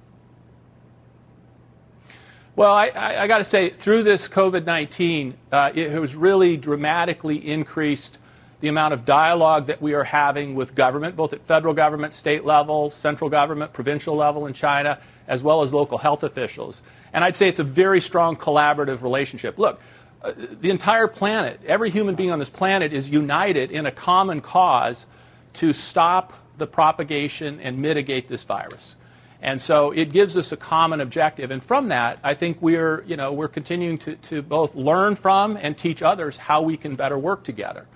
Well, 2.59 2.73
I, 2.73 2.88
I, 2.88 3.23
I 3.23 3.27
got 3.29 3.38
to 3.38 3.44
say, 3.44 3.68
through 3.68 4.03
this 4.03 4.27
COVID 4.27 4.64
19, 4.64 5.35
uh, 5.53 5.71
it 5.77 5.92
has 5.92 6.16
really 6.16 6.57
dramatically 6.57 7.37
increased 7.37 8.18
the 8.59 8.66
amount 8.66 8.94
of 8.94 9.05
dialogue 9.05 9.66
that 9.66 9.81
we 9.81 9.94
are 9.94 10.03
having 10.03 10.57
with 10.57 10.75
government, 10.75 11.14
both 11.14 11.33
at 11.33 11.40
federal 11.42 11.73
government, 11.73 12.14
state 12.14 12.44
level, 12.44 12.90
central 12.90 13.31
government, 13.31 13.73
provincial 13.73 14.16
level 14.16 14.44
in 14.47 14.55
China, 14.55 14.99
as 15.29 15.40
well 15.40 15.62
as 15.62 15.73
local 15.73 15.99
health 15.99 16.25
officials. 16.25 16.83
And 17.12 17.23
I'd 17.23 17.37
say 17.37 17.49
it's 17.49 17.61
a 17.61 17.64
very 17.64 18.01
strong 18.01 18.35
collaborative 18.35 19.03
relationship. 19.03 19.57
Look, 19.57 19.81
uh, 20.21 20.33
the 20.37 20.71
entire 20.71 21.07
planet, 21.07 21.61
every 21.64 21.90
human 21.90 22.16
being 22.16 22.33
on 22.33 22.40
this 22.40 22.51
planet 22.51 22.92
is 22.92 23.09
united 23.09 23.71
in 23.71 23.87
a 23.87 23.92
common 23.92 24.40
cause 24.40 25.07
to 25.53 25.73
stop 25.73 26.33
the 26.57 26.66
propagation 26.66 27.61
and 27.61 27.79
mitigate 27.79 28.27
this 28.27 28.42
virus. 28.42 28.97
And 29.40 29.61
so 29.61 29.92
it 29.92 30.12
gives 30.12 30.37
us 30.37 30.51
a 30.51 30.57
common 30.57 31.01
objective. 31.01 31.51
And 31.51 31.62
from 31.62 31.88
that, 31.88 32.18
I 32.24 32.35
think 32.35 32.59
we're, 32.61 33.05
you 33.05 33.16
know, 33.16 33.33
we're 33.33 33.48
continuing 33.48 33.98
to, 33.98 34.16
to 34.16 34.42
both 34.42 34.74
learn 34.74 35.14
from 35.14 35.57
and 35.57 35.79
teach 35.79 36.03
others 36.03 36.37
how 36.37 36.62
we 36.62 36.77
can 36.77 36.96
better 36.96 37.16
work 37.16 37.44
together. 37.44 37.87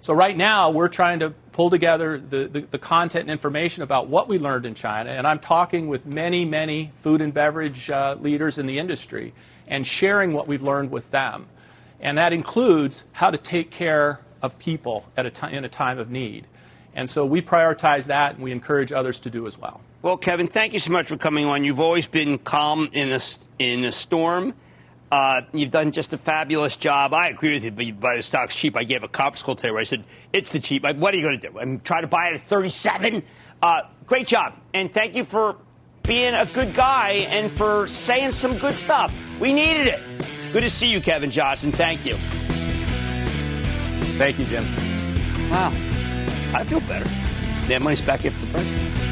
So 0.00 0.14
right 0.14 0.36
now, 0.36 0.70
we're 0.70 0.88
trying 0.88 1.20
to 1.20 1.30
pull 1.52 1.70
together 1.70 2.18
the, 2.18 2.48
the, 2.48 2.60
the, 2.62 2.78
content 2.78 3.22
and 3.22 3.30
information 3.30 3.84
about 3.84 4.08
what 4.08 4.26
we 4.26 4.38
learned 4.38 4.66
in 4.66 4.74
China. 4.74 5.10
And 5.10 5.28
I'm 5.28 5.38
talking 5.38 5.86
with 5.86 6.06
many, 6.06 6.44
many 6.44 6.90
food 6.96 7.20
and 7.20 7.32
beverage 7.32 7.88
uh, 7.88 8.16
leaders 8.20 8.58
in 8.58 8.66
the 8.66 8.80
industry 8.80 9.32
and 9.68 9.86
sharing 9.86 10.32
what 10.32 10.48
we've 10.48 10.62
learned 10.62 10.90
with 10.90 11.10
them. 11.12 11.46
And 12.00 12.18
that 12.18 12.32
includes 12.32 13.04
how 13.12 13.30
to 13.30 13.38
take 13.38 13.70
care 13.70 14.18
of 14.40 14.58
people 14.58 15.06
at 15.16 15.24
a 15.24 15.30
t- 15.30 15.52
in 15.52 15.64
a 15.64 15.68
time 15.68 15.98
of 15.98 16.10
need. 16.10 16.48
And 16.94 17.08
so 17.08 17.24
we 17.24 17.40
prioritize 17.40 18.06
that, 18.06 18.34
and 18.34 18.42
we 18.42 18.50
encourage 18.50 18.90
others 18.90 19.20
to 19.20 19.30
do 19.30 19.46
as 19.46 19.56
well. 19.56 19.80
Well, 20.02 20.16
Kevin, 20.16 20.48
thank 20.48 20.72
you 20.72 20.80
so 20.80 20.90
much 20.90 21.06
for 21.06 21.16
coming 21.16 21.46
on. 21.46 21.62
You've 21.62 21.78
always 21.78 22.08
been 22.08 22.38
calm 22.38 22.90
in 22.92 23.12
a, 23.12 23.20
in 23.60 23.84
a 23.84 23.92
storm. 23.92 24.52
Uh, 25.12 25.42
you've 25.52 25.70
done 25.70 25.92
just 25.92 26.12
a 26.12 26.16
fabulous 26.16 26.76
job. 26.76 27.14
I 27.14 27.28
agree 27.28 27.52
with 27.54 27.64
you, 27.64 27.70
but 27.70 27.86
you 27.86 27.94
buy 27.94 28.16
the 28.16 28.22
stock's 28.22 28.56
cheap. 28.56 28.76
I 28.76 28.82
gave 28.82 29.04
a 29.04 29.08
conference 29.08 29.44
call 29.44 29.54
today 29.54 29.70
where 29.70 29.78
I 29.80 29.84
said, 29.84 30.04
it's 30.32 30.50
the 30.50 30.58
cheap. 30.58 30.82
What 30.82 31.14
are 31.14 31.16
you 31.16 31.22
going 31.22 31.38
to 31.38 31.50
do? 31.50 31.56
I'm 31.56 31.78
trying 31.80 32.02
to 32.02 32.08
buy 32.08 32.30
it 32.30 32.34
at 32.34 32.40
37? 32.40 33.22
Uh, 33.62 33.82
great 34.06 34.26
job. 34.26 34.54
And 34.74 34.92
thank 34.92 35.14
you 35.14 35.22
for 35.22 35.56
being 36.02 36.34
a 36.34 36.46
good 36.46 36.74
guy 36.74 37.10
and 37.30 37.48
for 37.48 37.86
saying 37.86 38.32
some 38.32 38.58
good 38.58 38.74
stuff. 38.74 39.14
We 39.38 39.52
needed 39.52 39.86
it. 39.86 40.00
Good 40.52 40.62
to 40.64 40.70
see 40.70 40.88
you, 40.88 41.00
Kevin 41.00 41.30
Johnson. 41.30 41.70
Thank 41.70 42.04
you. 42.04 42.16
Thank 44.16 44.40
you, 44.40 44.46
Jim. 44.46 44.64
Wow. 45.48 45.68
I 46.54 46.64
feel 46.64 46.80
better. 46.80 47.08
Mad 47.68 47.82
Money's 47.82 48.00
back 48.00 48.24
after 48.24 48.46
the 48.46 48.52
break. 48.52 49.11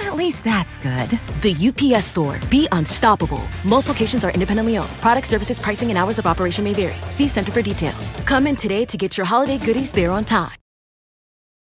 At 0.00 0.16
least 0.16 0.44
that's 0.44 0.76
good. 0.78 1.10
The 1.42 1.54
UPS 1.68 2.06
store. 2.06 2.38
Be 2.50 2.68
unstoppable. 2.72 3.42
Most 3.64 3.88
locations 3.88 4.24
are 4.24 4.30
independently 4.30 4.78
owned. 4.78 4.90
Product 5.00 5.26
services, 5.26 5.58
pricing, 5.58 5.88
and 5.90 5.98
hours 5.98 6.18
of 6.18 6.26
operation 6.26 6.64
may 6.64 6.74
vary. 6.74 6.94
See 7.10 7.28
Center 7.28 7.52
for 7.52 7.62
details. 7.62 8.10
Come 8.26 8.46
in 8.46 8.56
today 8.56 8.84
to 8.84 8.96
get 8.96 9.16
your 9.16 9.26
holiday 9.26 9.58
goodies 9.58 9.90
there 9.92 10.10
on 10.10 10.24
time. 10.24 10.56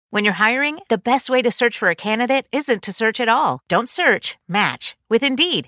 When 0.10 0.24
you're 0.24 0.34
hiring, 0.34 0.80
the 0.88 0.98
best 0.98 1.30
way 1.30 1.42
to 1.42 1.52
search 1.52 1.78
for 1.78 1.90
a 1.90 1.96
candidate 1.96 2.48
isn't 2.54 2.82
to 2.84 2.94
search 2.94 3.20
at 3.20 3.28
all. 3.28 3.60
Don't 3.68 3.90
search, 3.90 4.38
match 4.48 4.96
with 5.10 5.22
Indeed. 5.22 5.68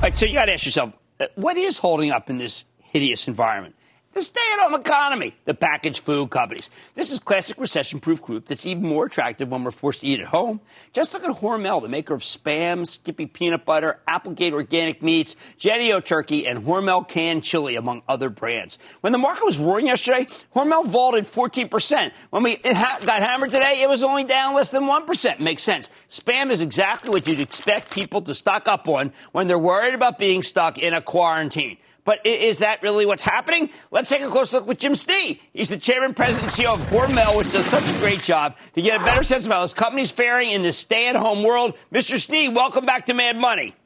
All 0.00 0.04
right, 0.04 0.16
so 0.16 0.24
you 0.24 0.32
got 0.32 0.46
to 0.46 0.54
ask 0.54 0.64
yourself, 0.64 0.94
uh, 1.20 1.26
what 1.34 1.58
is 1.58 1.76
holding 1.76 2.10
up 2.10 2.30
in 2.30 2.38
this 2.38 2.64
hideous 2.78 3.28
environment? 3.28 3.74
The 4.12 4.24
stay-at-home 4.24 4.74
economy, 4.74 5.36
the 5.44 5.54
packaged 5.54 6.00
food 6.00 6.30
companies. 6.30 6.68
This 6.96 7.12
is 7.12 7.20
classic 7.20 7.58
recession-proof 7.58 8.20
group 8.20 8.46
that's 8.46 8.66
even 8.66 8.82
more 8.82 9.06
attractive 9.06 9.48
when 9.48 9.62
we're 9.62 9.70
forced 9.70 10.00
to 10.00 10.08
eat 10.08 10.18
at 10.18 10.26
home. 10.26 10.60
Just 10.92 11.14
look 11.14 11.22
at 11.22 11.30
Hormel, 11.36 11.80
the 11.80 11.88
maker 11.88 12.14
of 12.14 12.22
Spam, 12.22 12.84
Skippy 12.84 13.26
peanut 13.26 13.64
butter, 13.64 14.00
Applegate 14.08 14.52
organic 14.52 15.00
meats, 15.00 15.36
Jennie-O 15.58 16.00
turkey, 16.00 16.44
and 16.44 16.66
Hormel 16.66 17.06
canned 17.06 17.44
chili, 17.44 17.76
among 17.76 18.02
other 18.08 18.30
brands. 18.30 18.80
When 19.00 19.12
the 19.12 19.18
market 19.18 19.44
was 19.44 19.60
roaring 19.60 19.86
yesterday, 19.86 20.26
Hormel 20.56 20.86
vaulted 20.86 21.26
14%. 21.26 22.10
When 22.30 22.42
we 22.42 22.58
ha- 22.64 22.98
got 23.06 23.22
hammered 23.22 23.50
today, 23.50 23.80
it 23.80 23.88
was 23.88 24.02
only 24.02 24.24
down 24.24 24.56
less 24.56 24.70
than 24.70 24.84
1%. 24.84 25.38
Makes 25.38 25.62
sense. 25.62 25.88
Spam 26.08 26.50
is 26.50 26.62
exactly 26.62 27.10
what 27.10 27.28
you'd 27.28 27.38
expect 27.38 27.92
people 27.92 28.22
to 28.22 28.34
stock 28.34 28.66
up 28.66 28.88
on 28.88 29.12
when 29.30 29.46
they're 29.46 29.56
worried 29.56 29.94
about 29.94 30.18
being 30.18 30.42
stuck 30.42 30.78
in 30.78 30.94
a 30.94 31.00
quarantine. 31.00 31.76
But 32.10 32.26
is 32.26 32.58
that 32.58 32.82
really 32.82 33.06
what's 33.06 33.22
happening? 33.22 33.70
Let's 33.92 34.08
take 34.08 34.20
a 34.20 34.28
close 34.28 34.52
look 34.52 34.66
with 34.66 34.80
Jim 34.80 34.94
Snee. 34.94 35.38
He's 35.52 35.68
the 35.68 35.76
chairman, 35.76 36.12
president, 36.12 36.58
and 36.58 36.66
CEO 36.66 36.74
of 36.74 36.80
Hormel, 36.90 37.36
which 37.36 37.52
does 37.52 37.64
such 37.66 37.88
a 37.88 37.98
great 38.00 38.20
job 38.20 38.56
to 38.74 38.82
get 38.82 39.00
a 39.00 39.04
better 39.04 39.22
sense 39.22 39.46
of 39.46 39.52
how 39.52 39.62
his 39.62 39.74
company's 39.74 40.10
faring 40.10 40.50
in 40.50 40.62
this 40.62 40.76
stay-at-home 40.76 41.44
world. 41.44 41.76
Mr. 41.94 42.16
Snee, 42.16 42.52
welcome 42.52 42.84
back 42.84 43.06
to 43.06 43.14
Mad 43.14 43.36
Money. 43.36 43.76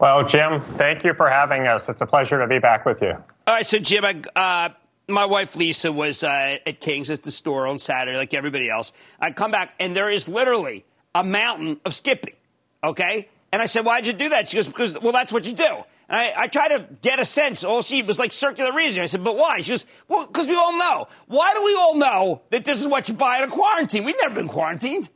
Well, 0.00 0.26
Jim, 0.26 0.62
thank 0.78 1.04
you 1.04 1.12
for 1.12 1.28
having 1.28 1.66
us. 1.66 1.86
It's 1.90 2.00
a 2.00 2.06
pleasure 2.06 2.40
to 2.40 2.46
be 2.46 2.60
back 2.60 2.86
with 2.86 3.02
you. 3.02 3.12
All 3.46 3.54
right, 3.54 3.66
so 3.66 3.78
Jim, 3.78 4.06
I, 4.06 4.22
uh, 4.34 4.68
my 5.06 5.26
wife 5.26 5.54
Lisa 5.54 5.92
was 5.92 6.24
uh, 6.24 6.56
at 6.66 6.80
King's 6.80 7.10
at 7.10 7.24
the 7.24 7.30
store 7.30 7.66
on 7.66 7.78
Saturday, 7.78 8.16
like 8.16 8.32
everybody 8.32 8.70
else. 8.70 8.94
I 9.20 9.32
come 9.32 9.50
back, 9.50 9.74
and 9.78 9.94
there 9.94 10.10
is 10.10 10.28
literally 10.28 10.86
a 11.14 11.22
mountain 11.22 11.78
of 11.84 11.92
Skippy. 11.94 12.36
Okay, 12.82 13.28
and 13.52 13.60
I 13.60 13.66
said, 13.66 13.84
"Why'd 13.84 14.06
you 14.06 14.14
do 14.14 14.30
that?" 14.30 14.48
She 14.48 14.56
goes, 14.56 14.66
"Because 14.66 14.98
well, 14.98 15.12
that's 15.12 15.30
what 15.30 15.44
you 15.44 15.52
do." 15.52 15.84
And 16.08 16.18
I, 16.18 16.42
I 16.42 16.46
to 16.48 16.86
get 17.02 17.18
a 17.20 17.24
sense. 17.24 17.64
All 17.64 17.82
she 17.82 18.02
was 18.02 18.18
like 18.18 18.32
circular 18.32 18.72
reasoning. 18.72 19.04
I 19.04 19.06
said, 19.06 19.24
but 19.24 19.36
why? 19.36 19.60
She 19.60 19.70
goes, 19.70 19.86
well, 20.08 20.26
because 20.26 20.46
we 20.46 20.54
all 20.54 20.76
know. 20.76 21.08
Why 21.26 21.54
do 21.54 21.64
we 21.64 21.74
all 21.74 21.96
know 21.96 22.42
that 22.50 22.64
this 22.64 22.80
is 22.80 22.88
what 22.88 23.08
you 23.08 23.14
buy 23.14 23.38
in 23.38 23.44
a 23.44 23.48
quarantine? 23.48 24.04
We've 24.04 24.16
never 24.20 24.34
been 24.34 24.48
quarantined. 24.48 25.08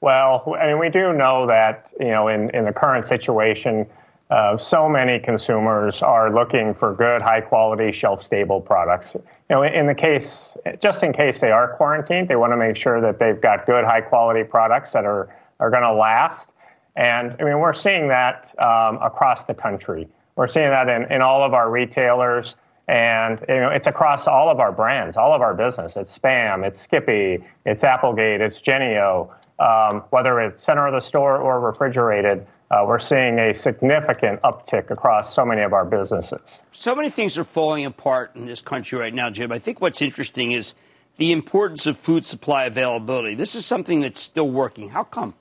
Well, 0.00 0.54
I 0.58 0.66
mean, 0.68 0.78
we 0.78 0.90
do 0.90 1.12
know 1.12 1.48
that, 1.48 1.90
you 1.98 2.08
know, 2.08 2.28
in, 2.28 2.50
in 2.50 2.64
the 2.64 2.72
current 2.72 3.08
situation, 3.08 3.86
uh, 4.30 4.58
so 4.58 4.88
many 4.88 5.18
consumers 5.18 6.02
are 6.02 6.32
looking 6.32 6.74
for 6.74 6.94
good, 6.94 7.22
high 7.22 7.40
quality, 7.40 7.92
shelf 7.92 8.24
stable 8.24 8.60
products. 8.60 9.14
You 9.14 9.22
know, 9.56 9.62
in 9.62 9.86
the 9.86 9.94
case, 9.94 10.56
just 10.80 11.02
in 11.02 11.12
case 11.12 11.40
they 11.40 11.50
are 11.50 11.74
quarantined, 11.76 12.28
they 12.28 12.36
want 12.36 12.52
to 12.52 12.56
make 12.56 12.76
sure 12.76 13.00
that 13.00 13.18
they've 13.18 13.40
got 13.40 13.66
good, 13.66 13.84
high 13.84 14.02
quality 14.02 14.44
products 14.44 14.92
that 14.92 15.04
are, 15.04 15.34
are 15.58 15.70
going 15.70 15.82
to 15.82 15.94
last. 15.94 16.52
And 16.98 17.36
I 17.38 17.44
mean, 17.44 17.60
we're 17.60 17.74
seeing 17.74 18.08
that 18.08 18.52
um, 18.58 18.98
across 19.00 19.44
the 19.44 19.54
country. 19.54 20.08
We're 20.34 20.48
seeing 20.48 20.68
that 20.68 20.88
in, 20.88 21.10
in 21.12 21.22
all 21.22 21.44
of 21.44 21.54
our 21.54 21.70
retailers. 21.70 22.56
And 22.88 23.38
you 23.48 23.54
know, 23.54 23.68
it's 23.68 23.86
across 23.86 24.26
all 24.26 24.50
of 24.50 24.58
our 24.58 24.72
brands, 24.72 25.16
all 25.16 25.32
of 25.32 25.40
our 25.40 25.54
business. 25.54 25.94
It's 25.94 26.18
Spam, 26.18 26.66
it's 26.66 26.80
Skippy, 26.80 27.44
it's 27.64 27.84
Applegate, 27.84 28.40
it's 28.40 28.60
Jennie-O. 28.60 29.32
Um, 29.60 30.02
whether 30.10 30.40
it's 30.40 30.62
center 30.62 30.86
of 30.86 30.92
the 30.92 31.00
store 31.00 31.36
or 31.36 31.60
refrigerated, 31.60 32.46
uh, 32.70 32.84
we're 32.86 32.98
seeing 32.98 33.38
a 33.38 33.54
significant 33.54 34.40
uptick 34.42 34.90
across 34.90 35.34
so 35.34 35.44
many 35.44 35.62
of 35.62 35.72
our 35.72 35.84
businesses. 35.84 36.60
So 36.72 36.94
many 36.94 37.10
things 37.10 37.38
are 37.38 37.44
falling 37.44 37.84
apart 37.84 38.32
in 38.34 38.46
this 38.46 38.60
country 38.60 38.98
right 38.98 39.14
now, 39.14 39.30
Jim. 39.30 39.52
I 39.52 39.58
think 39.58 39.80
what's 39.80 40.02
interesting 40.02 40.52
is 40.52 40.74
the 41.16 41.32
importance 41.32 41.86
of 41.86 41.96
food 41.96 42.24
supply 42.24 42.64
availability. 42.64 43.34
This 43.34 43.54
is 43.54 43.66
something 43.66 44.00
that's 44.00 44.20
still 44.20 44.50
working. 44.50 44.90
How 44.90 45.04
come? 45.04 45.34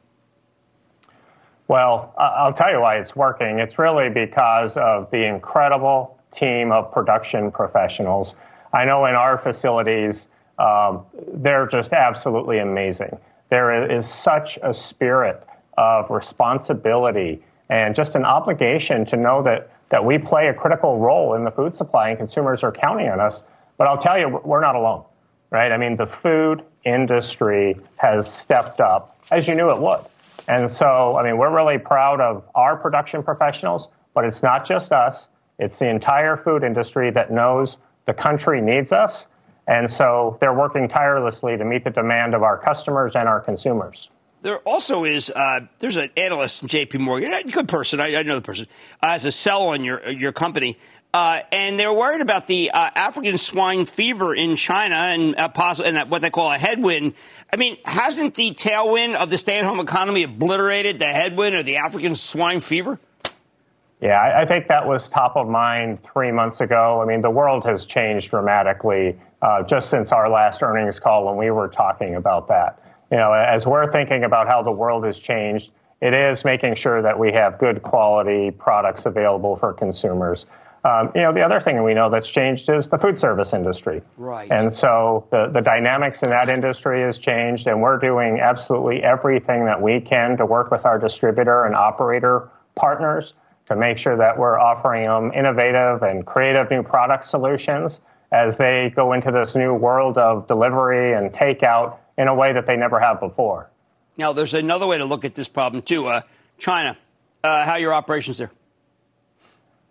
Well, 1.68 2.14
I'll 2.18 2.54
tell 2.54 2.72
you 2.72 2.80
why 2.80 2.98
it's 2.98 3.16
working. 3.16 3.60
It's 3.60 3.78
really 3.78 4.10
because 4.10 4.78
of 4.78 5.12
the 5.12 5.26
incredible 5.26 6.18
team 6.34 6.72
of 6.72 6.92
production 6.92 7.52
professionals. 7.52 8.36
I 8.74 8.86
know 8.86 9.06
in 9.06 9.16
our 9.16 9.38
facilities, 9.38 10.30
um, 10.60 11.06
they're 11.34 11.68
just 11.68 11.92
absolutely 11.92 12.60
amazing. 12.60 13.18
There 13.50 13.92
is 13.92 14.08
such 14.08 14.58
a 14.64 14.74
spirit 14.74 15.46
of 15.78 16.10
responsibility 16.10 17.44
and 17.70 17.96
just 17.96 18.16
an 18.16 18.24
obligation 18.24 19.06
to 19.08 19.18
know 19.18 19.44
that, 19.44 19.70
that 19.90 20.04
we 20.04 20.18
play 20.18 20.48
a 20.48 20.54
critical 20.54 21.00
role 21.00 21.34
in 21.34 21.44
the 21.44 21.52
food 21.52 21.76
supply 21.76 22.10
and 22.10 22.18
consumers 22.18 22.64
are 22.64 22.72
counting 22.72 23.10
on 23.10 23.20
us. 23.20 23.44
But 23.78 23.88
I'll 23.88 23.98
tell 23.98 24.18
you, 24.18 24.40
we're 24.44 24.62
not 24.62 24.76
alone, 24.76 25.04
right? 25.50 25.72
I 25.72 25.78
mean, 25.78 25.98
the 25.98 26.08
food 26.08 26.64
industry 26.86 27.76
has 27.98 28.32
stepped 28.32 28.80
up, 28.80 29.18
as 29.32 29.48
you 29.48 29.56
knew 29.56 29.70
it 29.70 29.80
would. 29.80 30.00
And 30.48 30.70
so, 30.70 31.18
I 31.18 31.24
mean, 31.24 31.38
we're 31.38 31.54
really 31.54 31.78
proud 31.78 32.22
of 32.22 32.44
our 32.56 32.78
production 32.78 33.24
professionals, 33.24 33.90
but 34.14 34.24
it's 34.26 34.42
not 34.42 34.66
just 34.66 34.92
us. 34.92 35.30
It's 35.60 35.80
the 35.80 35.90
entire 35.90 36.38
food 36.38 36.64
industry 36.64 37.12
that 37.12 37.32
knows 37.32 37.78
the 38.06 38.14
country 38.14 38.62
needs 38.62 38.92
us. 38.92 39.28
And 39.68 39.92
so 39.92 40.38
they're 40.40 40.54
working 40.54 40.88
tirelessly 40.88 41.58
to 41.58 41.66
meet 41.66 41.84
the 41.84 41.90
demand 41.90 42.34
of 42.34 42.44
our 42.44 42.58
customers 42.58 43.14
and 43.16 43.28
our 43.28 43.42
consumers. 43.42 44.10
There 44.44 44.60
also 44.60 45.04
is 45.04 45.32
uh, 45.36 45.62
there's 45.80 45.98
an 45.98 46.12
analyst 46.16 46.64
J.P. 46.64 47.00
Morgan, 47.00 47.34
a 47.34 47.44
good 47.44 47.68
person. 47.68 48.00
I, 48.00 48.16
I 48.16 48.24
know 48.24 48.36
the 48.36 48.42
person 48.42 48.68
uh, 49.04 49.08
as 49.08 49.26
a 49.26 49.32
sell 49.32 49.70
on 49.70 49.84
your 49.84 50.10
your 50.10 50.32
company, 50.32 50.78
uh, 51.18 51.42
and 51.52 51.80
they're 51.80 51.92
worried 51.92 52.22
about 52.22 52.46
the 52.46 52.70
uh, 52.70 52.92
African 52.94 53.40
swine 53.40 53.86
fever 53.86 54.36
in 54.36 54.56
China 54.56 54.94
and 54.96 55.36
uh, 55.36 55.48
poss- 55.50 55.80
and 55.80 56.12
what 56.12 56.22
they 56.22 56.30
call 56.30 56.52
a 56.52 56.60
headwind. 56.60 57.16
I 57.52 57.56
mean, 57.56 57.80
hasn't 57.84 58.36
the 58.36 58.52
tailwind 58.52 59.16
of 59.16 59.32
the 59.32 59.40
stay-at-home 59.40 59.80
economy 59.80 60.22
obliterated 60.22 61.00
the 61.00 61.08
headwind 61.08 61.56
of 61.56 61.66
the 61.66 61.78
African 61.78 62.14
swine 62.14 62.60
fever? 62.60 63.00
Yeah, 64.00 64.12
I, 64.12 64.44
I 64.44 64.46
think 64.46 64.68
that 64.68 64.88
was 64.88 65.10
top 65.10 65.36
of 65.36 65.48
mind 65.48 66.04
three 66.04 66.32
months 66.32 66.62
ago. 66.62 67.02
I 67.02 67.06
mean, 67.06 67.24
the 67.24 67.32
world 67.32 67.66
has 67.66 67.88
changed 67.88 68.30
dramatically 68.30 69.18
uh, 69.42 69.64
just 69.64 69.90
since 69.90 70.12
our 70.12 70.30
last 70.30 70.62
earnings 70.62 71.00
call 71.00 71.26
when 71.26 71.38
we 71.38 71.50
were 71.50 71.68
talking 71.68 72.14
about 72.14 72.50
that. 72.50 72.80
You 73.10 73.18
know, 73.18 73.34
as 73.34 73.66
we're 73.66 73.92
thinking 73.92 74.24
about 74.24 74.48
how 74.48 74.62
the 74.62 74.72
world 74.72 75.04
has 75.06 75.18
changed, 75.18 75.72
it 76.00 76.14
is 76.14 76.46
making 76.46 76.76
sure 76.76 77.02
that 77.02 77.18
we 77.18 77.32
have 77.32 77.58
good 77.58 77.82
quality 77.82 78.52
products 78.52 79.08
available 79.08 79.56
for 79.56 79.74
consumers. 79.74 80.46
Um, 80.88 81.12
you 81.16 81.22
know, 81.22 81.34
the 81.34 81.42
other 81.42 81.60
thing 81.60 81.84
we 81.84 81.94
know 81.94 82.10
that's 82.10 82.30
changed 82.30 82.70
is 82.70 82.88
the 82.88 82.98
food 82.98 83.20
service 83.20 83.54
industry. 83.54 84.04
Right. 84.16 84.50
And 84.50 84.74
so 84.74 85.28
the, 85.32 85.50
the 85.54 85.60
dynamics 85.60 86.24
in 86.24 86.30
that 86.30 86.48
industry 86.48 87.02
has 87.02 87.18
changed, 87.18 87.68
and 87.68 87.82
we're 87.82 88.00
doing 88.00 88.40
absolutely 88.40 89.04
everything 89.04 89.66
that 89.66 89.82
we 89.82 90.00
can 90.00 90.38
to 90.38 90.46
work 90.46 90.72
with 90.72 90.86
our 90.86 90.98
distributor 90.98 91.66
and 91.66 91.76
operator 91.76 92.50
partners 92.76 93.34
to 93.68 93.76
make 93.76 93.98
sure 93.98 94.16
that 94.16 94.40
we're 94.40 94.58
offering 94.58 95.08
them 95.08 95.34
innovative 95.34 96.04
and 96.04 96.26
creative 96.26 96.72
new 96.72 96.84
product 96.84 97.28
solutions 97.28 98.00
as 98.32 98.56
they 98.56 98.94
go 98.96 99.12
into 99.12 99.30
this 99.32 99.56
new 99.56 99.74
world 99.74 100.18
of 100.18 100.48
delivery 100.48 101.14
and 101.14 101.34
takeout 101.34 101.98
in 102.18 102.30
a 102.30 102.34
way 102.34 102.54
that 102.54 102.66
they 102.66 102.78
never 102.78 102.98
have 102.98 103.20
before. 103.20 103.70
Now, 104.16 104.32
there's 104.32 104.54
another 104.54 104.88
way 104.88 105.00
to 105.00 105.06
look 105.06 105.26
at 105.26 105.36
this 105.36 105.50
problem, 105.50 105.82
too. 105.82 106.08
Uh, 106.08 106.22
China, 106.58 106.98
uh, 107.44 107.66
how 107.66 107.74
are 107.74 107.80
your 107.80 107.94
operations 107.94 108.38
there? 108.38 108.52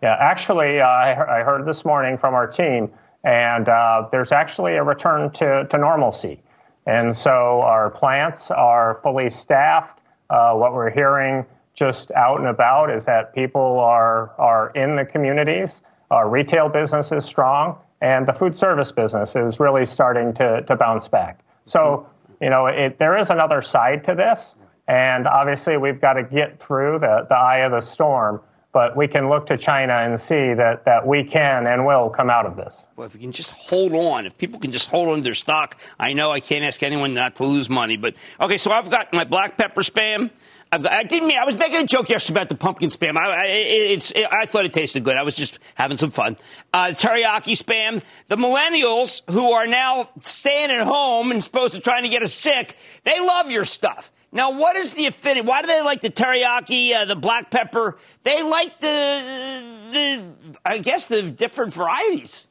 Yeah, 0.01 0.15
actually, 0.19 0.79
uh, 0.79 0.87
I, 0.87 1.41
heard 1.43 1.65
this 1.65 1.83
morning 1.83 2.19
from 2.19 2.35
our 2.35 2.45
team, 2.45 2.91
and 3.23 3.67
uh, 3.67 4.07
there's 4.11 4.31
actually 4.31 4.75
a 4.75 4.83
return 4.83 5.31
to, 5.31 5.65
to 5.67 5.77
normalcy. 5.77 6.39
And 6.85 7.17
so 7.17 7.61
our 7.61 7.89
plants 7.89 8.51
are 8.51 8.99
fully 9.01 9.31
staffed. 9.31 9.99
Uh, 10.29 10.53
what 10.53 10.73
we're 10.73 10.91
hearing 10.91 11.45
just 11.73 12.11
out 12.11 12.39
and 12.39 12.47
about 12.47 12.91
is 12.91 13.05
that 13.05 13.33
people 13.33 13.79
are, 13.79 14.31
are 14.39 14.69
in 14.75 14.95
the 14.95 15.05
communities. 15.05 15.81
Our 16.11 16.29
retail 16.29 16.69
business 16.69 17.11
is 17.11 17.25
strong, 17.25 17.77
and 17.99 18.27
the 18.27 18.33
food 18.33 18.55
service 18.55 18.91
business 18.91 19.35
is 19.35 19.59
really 19.59 19.87
starting 19.87 20.33
to, 20.35 20.61
to 20.61 20.75
bounce 20.75 21.07
back. 21.07 21.39
So, 21.65 22.07
you 22.39 22.51
know, 22.51 22.67
it, 22.67 22.99
there 22.99 23.17
is 23.17 23.31
another 23.31 23.63
side 23.63 24.03
to 24.05 24.13
this, 24.13 24.55
and 24.87 25.27
obviously 25.27 25.77
we've 25.77 25.99
got 25.99 26.13
to 26.13 26.23
get 26.23 26.63
through 26.63 26.99
the, 26.99 27.25
the 27.27 27.35
eye 27.35 27.59
of 27.59 27.71
the 27.71 27.81
storm 27.81 28.41
but 28.73 28.95
we 28.95 29.07
can 29.07 29.29
look 29.29 29.47
to 29.47 29.57
China 29.57 29.93
and 29.93 30.19
see 30.19 30.53
that, 30.53 30.85
that 30.85 31.07
we 31.07 31.23
can 31.23 31.65
and 31.67 31.85
will 31.85 32.09
come 32.09 32.29
out 32.29 32.45
of 32.45 32.55
this. 32.55 32.85
Well, 32.95 33.07
if 33.07 33.13
we 33.13 33.21
can 33.21 33.31
just 33.31 33.51
hold 33.51 33.93
on, 33.93 34.25
if 34.25 34.37
people 34.37 34.59
can 34.59 34.71
just 34.71 34.89
hold 34.89 35.09
on 35.09 35.17
to 35.17 35.21
their 35.21 35.33
stock, 35.33 35.79
I 35.99 36.13
know 36.13 36.31
I 36.31 36.39
can't 36.39 36.63
ask 36.63 36.83
anyone 36.83 37.13
not 37.13 37.35
to 37.37 37.45
lose 37.45 37.69
money, 37.69 37.97
but 37.97 38.13
okay, 38.39 38.57
so 38.57 38.71
I've 38.71 38.89
got 38.89 39.13
my 39.13 39.23
black 39.23 39.57
pepper 39.57 39.81
spam. 39.81 40.29
I've 40.71 40.83
got, 40.83 40.91
I 40.91 41.03
didn't 41.03 41.29
mean, 41.29 41.37
I 41.37 41.45
was 41.45 41.57
making 41.57 41.77
a 41.77 41.85
joke 41.85 42.09
yesterday 42.09 42.41
about 42.41 42.49
the 42.49 42.55
pumpkin 42.55 42.89
spam. 42.89 43.17
I, 43.17 43.29
I, 43.29 43.45
it's, 43.47 44.11
it, 44.11 44.27
I 44.29 44.45
thought 44.45 44.65
it 44.65 44.73
tasted 44.73 45.03
good. 45.03 45.15
I 45.15 45.23
was 45.23 45.35
just 45.35 45.59
having 45.75 45.97
some 45.97 46.11
fun. 46.11 46.37
Uh, 46.73 46.87
teriyaki 46.87 47.57
spam. 47.57 48.03
The 48.27 48.35
millennials 48.35 49.21
who 49.31 49.53
are 49.53 49.65
now 49.65 50.09
staying 50.23 50.71
at 50.71 50.85
home 50.85 51.31
and 51.31 51.41
supposed 51.43 51.75
to 51.75 51.79
trying 51.79 52.03
to 52.03 52.09
get 52.09 52.21
us 52.21 52.33
sick, 52.33 52.75
they 53.05 53.19
love 53.19 53.49
your 53.49 53.63
stuff. 53.63 54.11
Now, 54.31 54.57
what 54.57 54.75
is 54.75 54.93
the 54.93 55.05
affinity? 55.05 55.47
Why 55.47 55.61
do 55.61 55.67
they 55.67 55.81
like 55.81 56.01
the 56.01 56.09
teriyaki, 56.09 56.93
uh, 56.93 57.05
the 57.05 57.15
black 57.15 57.49
pepper? 57.49 57.97
They 58.23 58.43
like 58.43 58.79
the, 58.79 59.63
the, 59.91 60.23
I 60.65 60.79
guess, 60.79 61.05
the 61.05 61.23
different 61.31 61.73
varieties. 61.73 62.47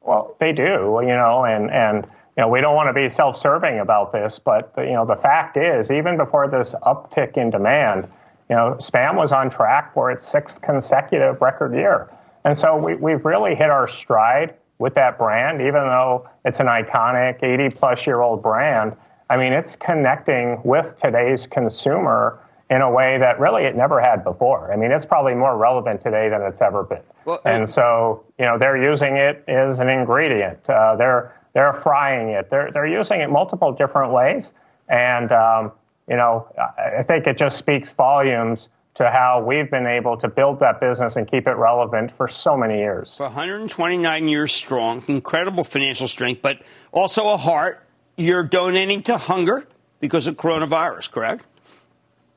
Well, 0.00 0.36
they 0.38 0.52
do, 0.52 1.00
you 1.02 1.08
know, 1.08 1.44
and, 1.44 1.70
and, 1.70 2.04
you 2.36 2.42
know, 2.42 2.48
we 2.48 2.60
don't 2.60 2.76
want 2.76 2.88
to 2.88 2.92
be 2.92 3.08
self-serving 3.08 3.80
about 3.80 4.12
this, 4.12 4.38
but, 4.38 4.72
you 4.76 4.92
know, 4.92 5.06
the 5.06 5.16
fact 5.16 5.56
is, 5.56 5.90
even 5.90 6.16
before 6.16 6.48
this 6.48 6.74
uptick 6.82 7.36
in 7.36 7.50
demand, 7.50 8.04
you 8.48 8.56
know, 8.56 8.76
Spam 8.78 9.16
was 9.16 9.32
on 9.32 9.50
track 9.50 9.94
for 9.94 10.10
its 10.10 10.28
sixth 10.28 10.60
consecutive 10.60 11.40
record 11.40 11.74
year. 11.74 12.10
And 12.44 12.56
so 12.56 12.76
we, 12.76 12.94
we've 12.94 13.24
really 13.24 13.54
hit 13.54 13.70
our 13.70 13.88
stride 13.88 14.54
with 14.78 14.94
that 14.94 15.16
brand, 15.16 15.62
even 15.62 15.74
though 15.74 16.28
it's 16.44 16.60
an 16.60 16.66
iconic 16.66 17.42
80 17.42 17.74
plus 17.74 18.06
year 18.06 18.20
old 18.20 18.42
brand. 18.42 18.96
I 19.28 19.36
mean, 19.36 19.52
it's 19.52 19.76
connecting 19.76 20.60
with 20.64 21.00
today's 21.00 21.46
consumer 21.46 22.40
in 22.70 22.80
a 22.80 22.90
way 22.90 23.18
that 23.18 23.38
really 23.38 23.64
it 23.64 23.76
never 23.76 24.00
had 24.00 24.24
before. 24.24 24.72
I 24.72 24.76
mean, 24.76 24.90
it's 24.90 25.04
probably 25.04 25.34
more 25.34 25.56
relevant 25.56 26.00
today 26.00 26.28
than 26.28 26.42
it's 26.42 26.62
ever 26.62 26.82
been. 26.82 27.02
Well, 27.24 27.40
and 27.44 27.68
so, 27.68 28.24
you 28.38 28.44
know, 28.44 28.58
they're 28.58 28.82
using 28.82 29.16
it 29.16 29.44
as 29.48 29.78
an 29.78 29.88
ingredient. 29.88 30.58
Uh, 30.68 30.96
they're 30.96 31.34
they're 31.52 31.74
frying 31.74 32.30
it. 32.30 32.50
They're 32.50 32.70
they're 32.70 32.86
using 32.86 33.20
it 33.20 33.30
multiple 33.30 33.72
different 33.72 34.12
ways, 34.12 34.52
and 34.88 35.30
um, 35.30 35.72
you 36.08 36.16
know, 36.16 36.48
I 36.78 37.02
think 37.02 37.26
it 37.26 37.38
just 37.38 37.56
speaks 37.58 37.92
volumes 37.92 38.68
to 38.94 39.10
how 39.10 39.42
we've 39.44 39.70
been 39.70 39.86
able 39.86 40.16
to 40.18 40.28
build 40.28 40.60
that 40.60 40.80
business 40.80 41.16
and 41.16 41.28
keep 41.28 41.48
it 41.48 41.54
relevant 41.54 42.12
for 42.16 42.28
so 42.28 42.56
many 42.56 42.78
years. 42.78 43.16
For 43.16 43.24
129 43.24 44.28
years 44.28 44.52
strong, 44.52 45.02
incredible 45.08 45.64
financial 45.64 46.06
strength, 46.06 46.42
but 46.42 46.62
also 46.92 47.30
a 47.30 47.36
heart 47.36 47.83
you're 48.16 48.42
donating 48.44 49.02
to 49.04 49.16
hunger 49.16 49.66
because 50.00 50.26
of 50.26 50.36
coronavirus, 50.36 51.10
correct? 51.10 51.44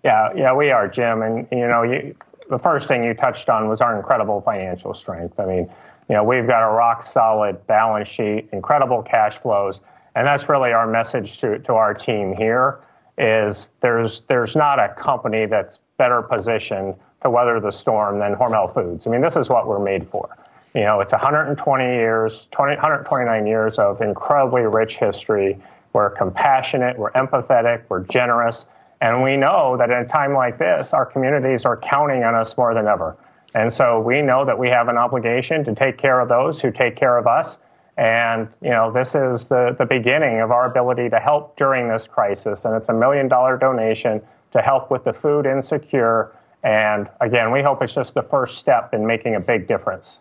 Yeah, 0.03 0.29
yeah, 0.35 0.53
we 0.53 0.71
are, 0.71 0.87
Jim. 0.87 1.21
And 1.21 1.47
you 1.51 1.67
know, 1.67 1.83
you, 1.83 2.15
the 2.49 2.59
first 2.59 2.87
thing 2.87 3.03
you 3.03 3.13
touched 3.13 3.49
on 3.49 3.67
was 3.67 3.81
our 3.81 3.97
incredible 3.97 4.41
financial 4.41 4.93
strength. 4.93 5.39
I 5.39 5.45
mean, 5.45 5.69
you 6.09 6.15
know, 6.15 6.23
we've 6.23 6.47
got 6.47 6.63
a 6.67 6.71
rock 6.71 7.05
solid 7.05 7.65
balance 7.67 8.07
sheet, 8.07 8.49
incredible 8.53 9.03
cash 9.03 9.37
flows, 9.37 9.81
and 10.15 10.25
that's 10.25 10.47
really 10.47 10.71
our 10.71 10.87
message 10.87 11.39
to 11.39 11.59
to 11.59 11.73
our 11.73 11.93
team 11.93 12.35
here. 12.35 12.79
Is 13.17 13.67
there's 13.81 14.21
there's 14.21 14.55
not 14.55 14.79
a 14.79 14.89
company 14.89 15.45
that's 15.47 15.79
better 15.97 16.21
positioned 16.21 16.95
to 17.23 17.29
weather 17.29 17.59
the 17.59 17.71
storm 17.71 18.19
than 18.19 18.35
Hormel 18.35 18.73
Foods. 18.73 19.07
I 19.07 19.09
mean, 19.09 19.21
this 19.21 19.35
is 19.35 19.49
what 19.49 19.67
we're 19.67 19.83
made 19.83 20.07
for. 20.09 20.37
You 20.77 20.83
know, 20.83 21.01
it's 21.01 21.11
120 21.11 21.83
years, 21.85 22.47
20, 22.51 22.73
129 22.75 23.47
years 23.47 23.79
of 23.79 23.99
incredibly 23.99 24.61
rich 24.61 24.97
history. 24.97 25.57
We're 25.91 26.11
compassionate, 26.11 26.99
we're 26.99 27.09
empathetic, 27.13 27.85
we're 27.89 28.03
generous, 28.03 28.67
and 29.01 29.23
we 29.23 29.37
know 29.37 29.77
that 29.77 29.89
in 29.89 29.97
a 29.97 30.07
time 30.07 30.35
like 30.35 30.59
this, 30.59 30.93
our 30.93 31.07
communities 31.07 31.65
are 31.65 31.77
counting 31.77 32.23
on 32.23 32.35
us 32.35 32.55
more 32.55 32.75
than 32.75 32.85
ever. 32.85 33.17
And 33.55 33.73
so 33.73 34.01
we 34.01 34.21
know 34.21 34.45
that 34.45 34.59
we 34.59 34.69
have 34.69 34.87
an 34.87 34.97
obligation 34.97 35.65
to 35.65 35.73
take 35.73 35.97
care 35.97 36.19
of 36.19 36.29
those 36.29 36.61
who 36.61 36.71
take 36.71 36.95
care 36.95 37.17
of 37.17 37.25
us. 37.25 37.57
And, 37.97 38.47
you 38.61 38.69
know, 38.69 38.91
this 38.91 39.15
is 39.15 39.47
the, 39.47 39.75
the 39.79 39.87
beginning 39.87 40.41
of 40.41 40.51
our 40.51 40.69
ability 40.69 41.09
to 41.09 41.19
help 41.19 41.57
during 41.57 41.87
this 41.89 42.07
crisis. 42.07 42.65
And 42.65 42.75
it's 42.75 42.89
a 42.89 42.93
million 42.93 43.27
dollar 43.27 43.57
donation 43.57 44.21
to 44.51 44.61
help 44.61 44.91
with 44.91 45.05
the 45.05 45.13
food 45.13 45.47
insecure. 45.47 46.37
And 46.61 47.09
again, 47.19 47.51
we 47.51 47.63
hope 47.63 47.81
it's 47.81 47.95
just 47.95 48.13
the 48.13 48.21
first 48.21 48.59
step 48.59 48.93
in 48.93 49.07
making 49.07 49.33
a 49.33 49.39
big 49.39 49.67
difference 49.67 50.19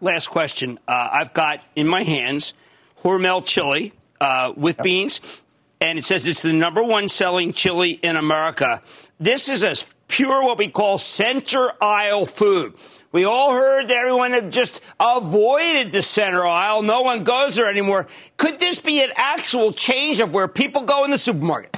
last 0.00 0.28
question. 0.28 0.78
Uh, 0.86 1.08
I've 1.12 1.32
got 1.32 1.64
in 1.74 1.86
my 1.86 2.02
hands 2.02 2.54
Hormel 3.02 3.44
chili 3.44 3.92
uh, 4.20 4.52
with 4.56 4.76
yep. 4.76 4.84
beans, 4.84 5.42
and 5.80 5.98
it 5.98 6.04
says 6.04 6.26
it's 6.26 6.42
the 6.42 6.52
number 6.52 6.82
one 6.82 7.08
selling 7.08 7.52
chili 7.52 7.92
in 7.92 8.16
America. 8.16 8.82
This 9.18 9.48
is 9.48 9.62
a 9.62 9.74
pure 10.08 10.44
what 10.44 10.58
we 10.58 10.68
call 10.68 10.98
center 10.98 11.70
aisle 11.80 12.26
food. 12.26 12.74
We 13.12 13.24
all 13.24 13.52
heard 13.52 13.88
that 13.88 13.96
everyone 13.96 14.32
had 14.32 14.52
just 14.52 14.80
avoided 15.00 15.92
the 15.92 16.02
center 16.02 16.46
aisle. 16.46 16.82
No 16.82 17.02
one 17.02 17.24
goes 17.24 17.56
there 17.56 17.68
anymore. 17.68 18.06
Could 18.36 18.58
this 18.58 18.78
be 18.78 19.02
an 19.02 19.10
actual 19.16 19.72
change 19.72 20.20
of 20.20 20.32
where 20.32 20.48
people 20.48 20.82
go 20.82 21.04
in 21.04 21.10
the 21.10 21.18
supermarket? 21.18 21.76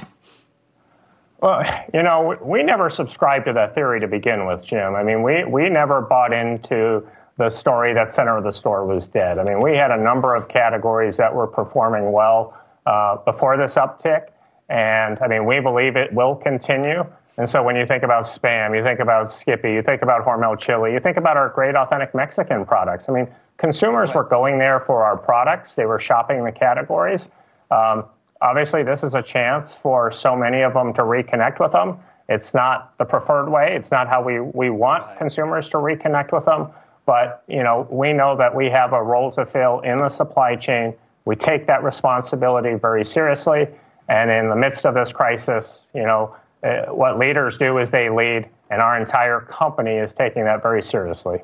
Well, 1.41 1.63
you 1.93 2.03
know, 2.03 2.37
we 2.41 2.63
never 2.63 2.89
subscribed 2.89 3.45
to 3.45 3.53
that 3.53 3.73
theory 3.73 4.01
to 4.01 4.07
begin 4.07 4.45
with, 4.45 4.63
Jim. 4.63 4.93
I 4.93 5.03
mean, 5.03 5.23
we, 5.23 5.45
we 5.45 5.69
never 5.69 6.01
bought 6.01 6.33
into 6.33 7.07
the 7.39 7.49
story 7.49 7.93
that 7.93 8.13
center 8.13 8.37
of 8.37 8.43
the 8.43 8.51
store 8.51 8.85
was 8.85 9.07
dead. 9.07 9.39
I 9.39 9.43
mean, 9.43 9.61
we 9.61 9.77
had 9.77 9.91
a 9.91 9.97
number 9.97 10.35
of 10.35 10.49
categories 10.49 11.15
that 11.17 11.33
were 11.33 11.47
performing 11.47 12.11
well 12.11 12.53
uh, 12.85 13.15
before 13.23 13.55
this 13.55 13.75
uptick, 13.75 14.27
and 14.67 15.17
I 15.21 15.27
mean, 15.29 15.45
we 15.45 15.61
believe 15.61 15.95
it 15.95 16.13
will 16.13 16.35
continue. 16.35 17.05
And 17.37 17.49
so 17.49 17.63
when 17.63 17.77
you 17.77 17.85
think 17.85 18.03
about 18.03 18.25
spam, 18.25 18.75
you 18.75 18.83
think 18.83 18.99
about 18.99 19.31
Skippy, 19.31 19.71
you 19.71 19.81
think 19.81 20.01
about 20.01 20.25
Hormel 20.25 20.59
chili, 20.59 20.91
you 20.91 20.99
think 20.99 21.15
about 21.15 21.37
our 21.37 21.47
great 21.47 21.75
authentic 21.77 22.13
Mexican 22.13 22.65
products. 22.65 23.07
I 23.07 23.13
mean, 23.13 23.29
consumers 23.57 24.13
were 24.13 24.25
going 24.25 24.59
there 24.59 24.81
for 24.81 25.05
our 25.05 25.15
products. 25.15 25.75
They 25.75 25.85
were 25.85 25.99
shopping 25.99 26.43
the 26.43 26.51
categories. 26.51 27.29
Um, 27.71 28.03
obviously, 28.41 28.83
this 28.83 29.05
is 29.05 29.15
a 29.15 29.21
chance 29.21 29.75
for 29.75 30.11
so 30.11 30.35
many 30.35 30.63
of 30.63 30.73
them 30.73 30.93
to 30.95 31.03
reconnect 31.03 31.61
with 31.61 31.71
them. 31.71 31.99
It's 32.27 32.53
not 32.53 32.97
the 32.97 33.05
preferred 33.05 33.49
way. 33.49 33.77
It's 33.77 33.91
not 33.91 34.09
how 34.09 34.21
we, 34.21 34.41
we 34.41 34.69
want 34.69 35.17
consumers 35.17 35.69
to 35.69 35.77
reconnect 35.77 36.33
with 36.33 36.43
them. 36.43 36.67
But, 37.09 37.43
you 37.47 37.63
know, 37.63 37.87
we 37.89 38.13
know 38.13 38.37
that 38.37 38.53
we 38.53 38.69
have 38.69 38.93
a 38.93 39.01
role 39.01 39.31
to 39.31 39.43
fill 39.43 39.79
in 39.79 39.97
the 39.97 40.09
supply 40.09 40.55
chain. 40.57 40.93
We 41.25 41.35
take 41.35 41.65
that 41.65 41.83
responsibility 41.83 42.75
very 42.75 43.03
seriously. 43.03 43.67
And 44.07 44.29
in 44.29 44.47
the 44.47 44.55
midst 44.55 44.85
of 44.85 44.93
this 44.93 45.11
crisis, 45.11 45.87
you 45.95 46.03
know, 46.03 46.35
uh, 46.63 46.93
what 46.93 47.17
leaders 47.17 47.57
do 47.57 47.79
is 47.79 47.89
they 47.89 48.11
lead, 48.11 48.47
and 48.69 48.79
our 48.79 49.01
entire 49.01 49.39
company 49.39 49.95
is 49.95 50.13
taking 50.13 50.43
that 50.43 50.61
very 50.61 50.83
seriously. 50.83 51.39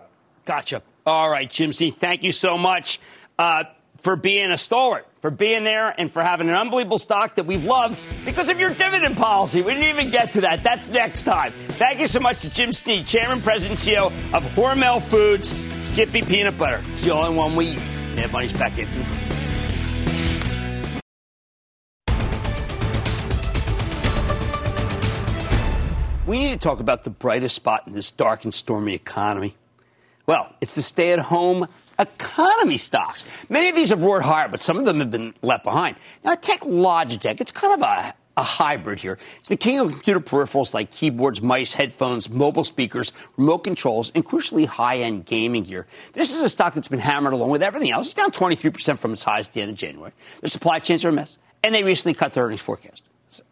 Gotcha. 0.45 0.83
All 1.03 1.31
right, 1.31 1.49
Jim 1.49 1.71
Snee. 1.71 1.91
Thank 1.91 2.21
you 2.21 2.31
so 2.31 2.59
much 2.59 2.99
uh, 3.39 3.63
for 3.97 4.15
being 4.15 4.51
a 4.51 4.59
stalwart 4.59 5.07
for 5.25 5.31
being 5.31 5.63
there 5.63 5.89
and 5.89 6.11
for 6.11 6.21
having 6.21 6.49
an 6.49 6.53
unbelievable 6.53 6.99
stock 6.99 7.33
that 7.33 7.47
we've 7.47 7.65
loved 7.65 7.97
because 8.25 8.47
of 8.47 8.59
your 8.59 8.69
dividend 8.69 9.17
policy. 9.17 9.63
We 9.63 9.73
didn't 9.73 9.89
even 9.89 10.11
get 10.11 10.33
to 10.33 10.41
that. 10.41 10.63
That's 10.63 10.87
next 10.87 11.23
time. 11.23 11.51
Thank 11.69 11.99
you 11.99 12.05
so 12.05 12.19
much 12.19 12.41
to 12.41 12.49
Jim 12.51 12.69
Snee, 12.69 13.03
Chairman, 13.07 13.41
President, 13.41 13.79
CEO 13.79 14.05
of 14.35 14.43
Hormel 14.53 15.01
Foods, 15.01 15.55
Skippy 15.89 16.21
Peanut 16.21 16.59
Butter. 16.59 16.79
It's 16.91 17.01
the 17.01 17.09
only 17.09 17.35
one 17.35 17.55
we 17.55 17.69
eat. 17.69 17.79
And 18.17 18.31
money's 18.31 18.53
back 18.53 18.77
in. 18.77 18.87
We 26.27 26.37
need 26.37 26.51
to 26.51 26.59
talk 26.59 26.79
about 26.79 27.03
the 27.03 27.09
brightest 27.09 27.55
spot 27.55 27.87
in 27.87 27.93
this 27.93 28.11
dark 28.11 28.43
and 28.43 28.53
stormy 28.53 28.93
economy. 28.93 29.55
Well, 30.27 30.55
it's 30.61 30.75
the 30.75 30.83
stay 30.83 31.13
at 31.13 31.19
home 31.19 31.67
economy 31.99 32.77
stocks. 32.77 33.25
Many 33.49 33.69
of 33.69 33.75
these 33.75 33.89
have 33.89 34.03
roared 34.03 34.23
higher, 34.23 34.47
but 34.47 34.61
some 34.61 34.77
of 34.77 34.85
them 34.85 34.99
have 34.99 35.11
been 35.11 35.33
left 35.41 35.63
behind. 35.63 35.95
Now, 36.23 36.35
take 36.35 36.61
Logitech. 36.61 37.41
It's 37.41 37.51
kind 37.51 37.73
of 37.73 37.81
a 37.81 38.13
a 38.37 38.43
hybrid 38.43 38.99
here. 38.99 39.17
It's 39.39 39.49
the 39.49 39.55
king 39.55 39.79
of 39.79 39.91
computer 39.91 40.19
peripherals 40.19 40.73
like 40.73 40.91
keyboards, 40.91 41.41
mice, 41.41 41.73
headphones, 41.73 42.29
mobile 42.29 42.63
speakers, 42.63 43.13
remote 43.37 43.59
controls, 43.59 44.11
and 44.13 44.25
crucially 44.25 44.65
high 44.65 44.97
end 44.97 45.25
gaming 45.25 45.63
gear. 45.63 45.87
This 46.13 46.35
is 46.35 46.41
a 46.41 46.49
stock 46.49 46.73
that's 46.73 46.87
been 46.87 46.99
hammered 46.99 47.33
along 47.33 47.49
with 47.51 47.63
everything 47.63 47.91
else. 47.91 48.07
It's 48.07 48.13
down 48.15 48.31
23% 48.31 48.97
from 48.97 49.13
its 49.13 49.23
highs 49.23 49.47
at 49.47 49.53
the 49.53 49.61
end 49.61 49.71
of 49.71 49.77
January. 49.77 50.11
Their 50.41 50.49
supply 50.49 50.79
chains 50.79 51.05
are 51.05 51.09
a 51.09 51.13
mess, 51.13 51.37
and 51.63 51.73
they 51.73 51.83
recently 51.83 52.13
cut 52.13 52.33
their 52.33 52.45
earnings 52.45 52.61
forecast 52.61 53.03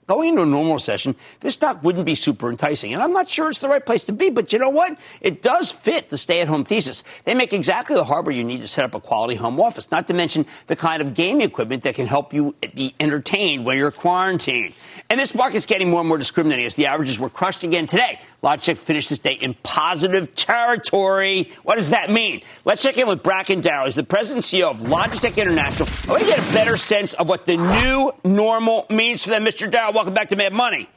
going 0.08 0.30
into 0.30 0.42
a 0.42 0.46
normal 0.46 0.80
session, 0.80 1.16
this 1.40 1.54
stock 1.54 1.84
wouldn't 1.84 2.06
be 2.06 2.16
super 2.16 2.50
enticing. 2.50 2.94
And 2.94 3.02
I'm 3.02 3.14
not 3.14 3.30
sure 3.30 3.50
it's 3.50 3.60
the 3.60 3.70
right 3.70 3.86
place 3.86 4.04
to 4.06 4.14
be, 4.14 4.30
but 4.30 4.54
you 4.54 4.60
know 4.60 4.70
what? 4.70 4.98
It 5.22 5.42
does 5.42 5.72
fit 5.72 6.10
the 6.10 6.18
stay 6.18 6.42
at 6.42 6.48
home 6.48 6.66
thesis. 6.66 7.04
They 7.26 7.34
make 7.34 7.54
exactly 7.54 7.96
the 7.96 8.04
hardware 8.04 8.36
you 8.36 8.44
need 8.44 8.62
to 8.62 8.68
set 8.68 8.86
up 8.86 8.96
a 8.96 9.00
quality 9.00 9.36
home 9.36 9.60
office, 9.60 9.92
not 9.92 10.08
to 10.08 10.14
mention 10.14 10.46
the 10.68 10.76
kind 10.76 11.02
of 11.02 11.14
gaming 11.14 11.42
equipment 11.42 11.84
that 11.84 11.96
can 11.96 12.08
help 12.08 12.34
you 12.34 12.56
be 12.74 12.94
entertained 13.00 13.66
when 13.66 13.78
you're 13.78 13.92
quarantined. 13.92 14.74
And 15.10 15.20
this 15.20 15.36
market's 15.36 15.66
getting 15.66 15.90
more 15.90 16.00
and 16.00 16.10
more 16.10 16.18
discriminating 16.18 16.66
as 16.66 16.76
the 16.76 16.88
averages 16.88 17.20
were 17.20 17.30
crushed 17.30 17.64
again 17.64 17.88
today. 17.88 18.20
Logitech 18.44 18.78
finished 18.78 19.10
this 19.10 19.20
day 19.20 19.34
in 19.34 19.56
positive 19.64 20.36
territory. 20.36 21.52
What 21.64 21.76
does 21.76 21.92
that 21.92 22.10
mean? 22.10 22.42
Let's 22.66 22.82
check 22.82 22.98
in 22.98 23.08
with 23.08 23.24
Bracken 23.24 23.62
Darrell. 23.62 23.86
He's 23.86 23.96
the 23.96 24.04
president 24.04 24.52
and 24.52 24.62
CEO 24.62 24.70
of 24.70 24.80
Logitech 24.80 25.42
International. 25.42 25.88
I 26.08 26.12
want 26.12 26.24
to 26.24 26.30
get 26.30 26.40
a 26.40 26.54
better 26.54 26.76
sense 26.76 27.14
of 27.14 27.30
what 27.30 27.46
the 27.46 27.58
new 27.58 28.12
normal 28.24 28.86
means 28.90 29.24
for 29.24 29.30
them. 29.30 29.46
Mr. 29.46 29.72
Welcome 29.94 30.16
back 30.16 30.30
to 30.30 30.36
Mad 30.36 30.54
Money. 30.54 30.90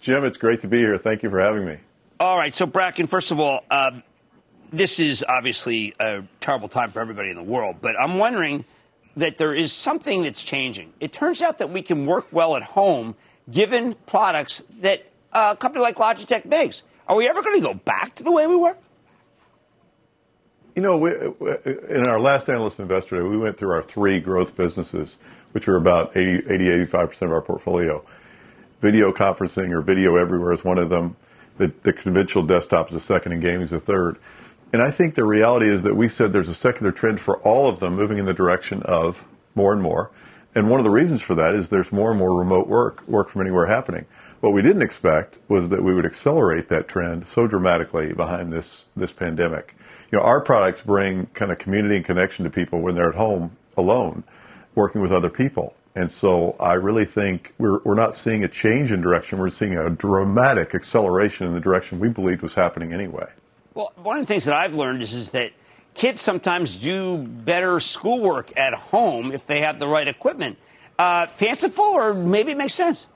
Jim, 0.00 0.24
it's 0.24 0.38
great 0.38 0.62
to 0.62 0.68
be 0.68 0.78
here. 0.78 0.96
Thank 0.96 1.22
you 1.22 1.28
for 1.28 1.38
having 1.38 1.66
me. 1.66 1.76
All 2.18 2.38
right. 2.38 2.54
So, 2.54 2.64
Bracken, 2.64 3.06
first 3.06 3.30
of 3.30 3.38
all, 3.38 3.62
um, 3.70 4.02
this 4.72 4.98
is 4.98 5.22
obviously 5.28 5.94
a 6.00 6.22
terrible 6.40 6.68
time 6.68 6.92
for 6.92 7.00
everybody 7.00 7.28
in 7.28 7.36
the 7.36 7.42
world, 7.42 7.76
but 7.82 7.94
I'm 8.00 8.16
wondering 8.16 8.64
that 9.18 9.36
there 9.36 9.54
is 9.54 9.70
something 9.70 10.22
that's 10.22 10.42
changing. 10.42 10.94
It 10.98 11.12
turns 11.12 11.42
out 11.42 11.58
that 11.58 11.68
we 11.68 11.82
can 11.82 12.06
work 12.06 12.26
well 12.32 12.56
at 12.56 12.62
home 12.62 13.16
given 13.50 13.94
products 14.06 14.64
that 14.80 15.06
uh, 15.34 15.52
a 15.54 15.56
company 15.56 15.82
like 15.82 15.96
Logitech 15.96 16.46
makes. 16.46 16.84
Are 17.06 17.16
we 17.16 17.28
ever 17.28 17.42
going 17.42 17.60
to 17.60 17.66
go 17.66 17.74
back 17.74 18.14
to 18.14 18.22
the 18.22 18.32
way 18.32 18.46
we 18.46 18.56
were? 18.56 18.78
You 20.74 20.80
know, 20.82 20.96
we, 20.96 21.10
uh, 21.10 21.30
uh, 21.40 21.56
in 21.90 22.06
our 22.06 22.18
last 22.18 22.48
analyst 22.48 22.80
investor 22.80 23.20
day, 23.20 23.22
we 23.22 23.36
went 23.36 23.58
through 23.58 23.72
our 23.72 23.82
three 23.82 24.20
growth 24.20 24.56
businesses, 24.56 25.18
which 25.54 25.68
are 25.68 25.76
about 25.76 26.16
80, 26.16 26.52
80 26.52 26.64
85% 26.86 27.22
of 27.22 27.32
our 27.32 27.40
portfolio. 27.40 28.04
Video 28.80 29.12
conferencing 29.12 29.70
or 29.70 29.80
video 29.80 30.16
everywhere 30.16 30.52
is 30.52 30.64
one 30.64 30.78
of 30.78 30.90
them. 30.90 31.16
The, 31.58 31.72
the 31.84 31.92
conventional 31.92 32.44
desktop 32.44 32.88
is 32.88 32.94
the 32.94 33.00
second, 33.00 33.30
and 33.30 33.40
gaming 33.40 33.62
is 33.62 33.70
the 33.70 33.78
third. 33.78 34.18
And 34.72 34.82
I 34.82 34.90
think 34.90 35.14
the 35.14 35.24
reality 35.24 35.68
is 35.68 35.84
that 35.84 35.94
we 35.94 36.08
said 36.08 36.32
there's 36.32 36.48
a 36.48 36.54
secular 36.54 36.90
trend 36.90 37.20
for 37.20 37.38
all 37.38 37.68
of 37.68 37.78
them 37.78 37.94
moving 37.94 38.18
in 38.18 38.26
the 38.26 38.34
direction 38.34 38.82
of 38.82 39.24
more 39.54 39.72
and 39.72 39.80
more. 39.80 40.10
And 40.56 40.68
one 40.68 40.80
of 40.80 40.84
the 40.84 40.90
reasons 40.90 41.22
for 41.22 41.36
that 41.36 41.54
is 41.54 41.68
there's 41.68 41.92
more 41.92 42.10
and 42.10 42.18
more 42.18 42.36
remote 42.36 42.66
work, 42.66 43.06
work 43.06 43.28
from 43.28 43.42
anywhere 43.42 43.66
happening. 43.66 44.06
What 44.40 44.52
we 44.52 44.62
didn't 44.62 44.82
expect 44.82 45.38
was 45.48 45.68
that 45.68 45.84
we 45.84 45.94
would 45.94 46.04
accelerate 46.04 46.68
that 46.68 46.88
trend 46.88 47.28
so 47.28 47.46
dramatically 47.46 48.12
behind 48.12 48.52
this, 48.52 48.86
this 48.96 49.12
pandemic. 49.12 49.76
You 50.10 50.18
know, 50.18 50.24
our 50.24 50.40
products 50.40 50.82
bring 50.82 51.26
kind 51.34 51.52
of 51.52 51.58
community 51.58 51.96
and 51.96 52.04
connection 52.04 52.44
to 52.44 52.50
people 52.50 52.80
when 52.80 52.96
they're 52.96 53.08
at 53.08 53.14
home 53.14 53.56
alone, 53.76 54.24
working 54.74 55.00
with 55.00 55.12
other 55.12 55.30
people. 55.30 55.74
And 55.94 56.10
so 56.10 56.56
I 56.58 56.74
really 56.74 57.04
think 57.04 57.54
we're, 57.58 57.78
we're 57.84 57.94
not 57.94 58.16
seeing 58.16 58.42
a 58.42 58.48
change 58.48 58.90
in 58.90 59.00
direction. 59.00 59.38
We're 59.38 59.50
seeing 59.50 59.76
a 59.76 59.90
dramatic 59.90 60.74
acceleration 60.74 61.46
in 61.46 61.52
the 61.52 61.60
direction 61.60 62.00
we 62.00 62.08
believed 62.08 62.42
was 62.42 62.54
happening 62.54 62.92
anyway. 62.92 63.28
Well, 63.74 63.92
one 63.96 64.18
of 64.18 64.26
the 64.26 64.32
things 64.32 64.44
that 64.44 64.54
I've 64.54 64.74
learned 64.74 65.02
is, 65.02 65.14
is 65.14 65.30
that 65.30 65.52
kids 65.94 66.20
sometimes 66.20 66.76
do 66.76 67.18
better 67.18 67.78
schoolwork 67.78 68.56
at 68.56 68.74
home 68.74 69.32
if 69.32 69.46
they 69.46 69.60
have 69.60 69.78
the 69.78 69.86
right 69.86 70.06
equipment. 70.06 70.58
Uh, 70.98 71.26
fanciful, 71.26 71.84
or 71.84 72.14
maybe 72.14 72.52
it 72.52 72.58
makes 72.58 72.74
sense. 72.74 73.06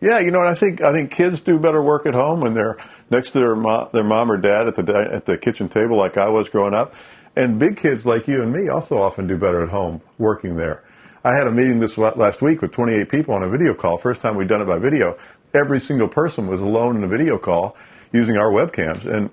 Yeah, 0.00 0.18
you 0.18 0.30
know, 0.30 0.40
I 0.40 0.54
think 0.54 0.80
I 0.80 0.92
think 0.92 1.10
kids 1.10 1.40
do 1.40 1.58
better 1.58 1.82
work 1.82 2.06
at 2.06 2.14
home 2.14 2.40
when 2.40 2.54
they're 2.54 2.78
next 3.10 3.32
to 3.32 3.40
their 3.40 3.54
mom, 3.54 3.88
their 3.92 4.04
mom 4.04 4.30
or 4.30 4.38
dad 4.38 4.66
at 4.66 4.74
the 4.76 5.10
at 5.12 5.26
the 5.26 5.36
kitchen 5.36 5.68
table, 5.68 5.96
like 5.96 6.16
I 6.16 6.28
was 6.28 6.48
growing 6.48 6.72
up. 6.72 6.94
And 7.36 7.58
big 7.58 7.76
kids 7.76 8.04
like 8.04 8.26
you 8.26 8.42
and 8.42 8.52
me 8.52 8.68
also 8.68 8.98
often 8.98 9.26
do 9.26 9.36
better 9.36 9.62
at 9.62 9.68
home 9.68 10.00
working 10.18 10.56
there. 10.56 10.82
I 11.24 11.34
had 11.34 11.46
a 11.46 11.50
meeting 11.50 11.80
this 11.80 11.98
last 11.98 12.40
week 12.40 12.62
with 12.62 12.72
28 12.72 13.08
people 13.08 13.34
on 13.34 13.42
a 13.42 13.48
video 13.48 13.74
call. 13.74 13.98
First 13.98 14.20
time 14.20 14.36
we'd 14.36 14.48
done 14.48 14.62
it 14.62 14.66
by 14.66 14.78
video. 14.78 15.18
Every 15.52 15.78
single 15.78 16.08
person 16.08 16.46
was 16.46 16.60
alone 16.60 16.96
in 16.96 17.04
a 17.04 17.08
video 17.08 17.38
call 17.38 17.76
using 18.12 18.36
our 18.36 18.50
webcams, 18.50 19.04
and 19.04 19.30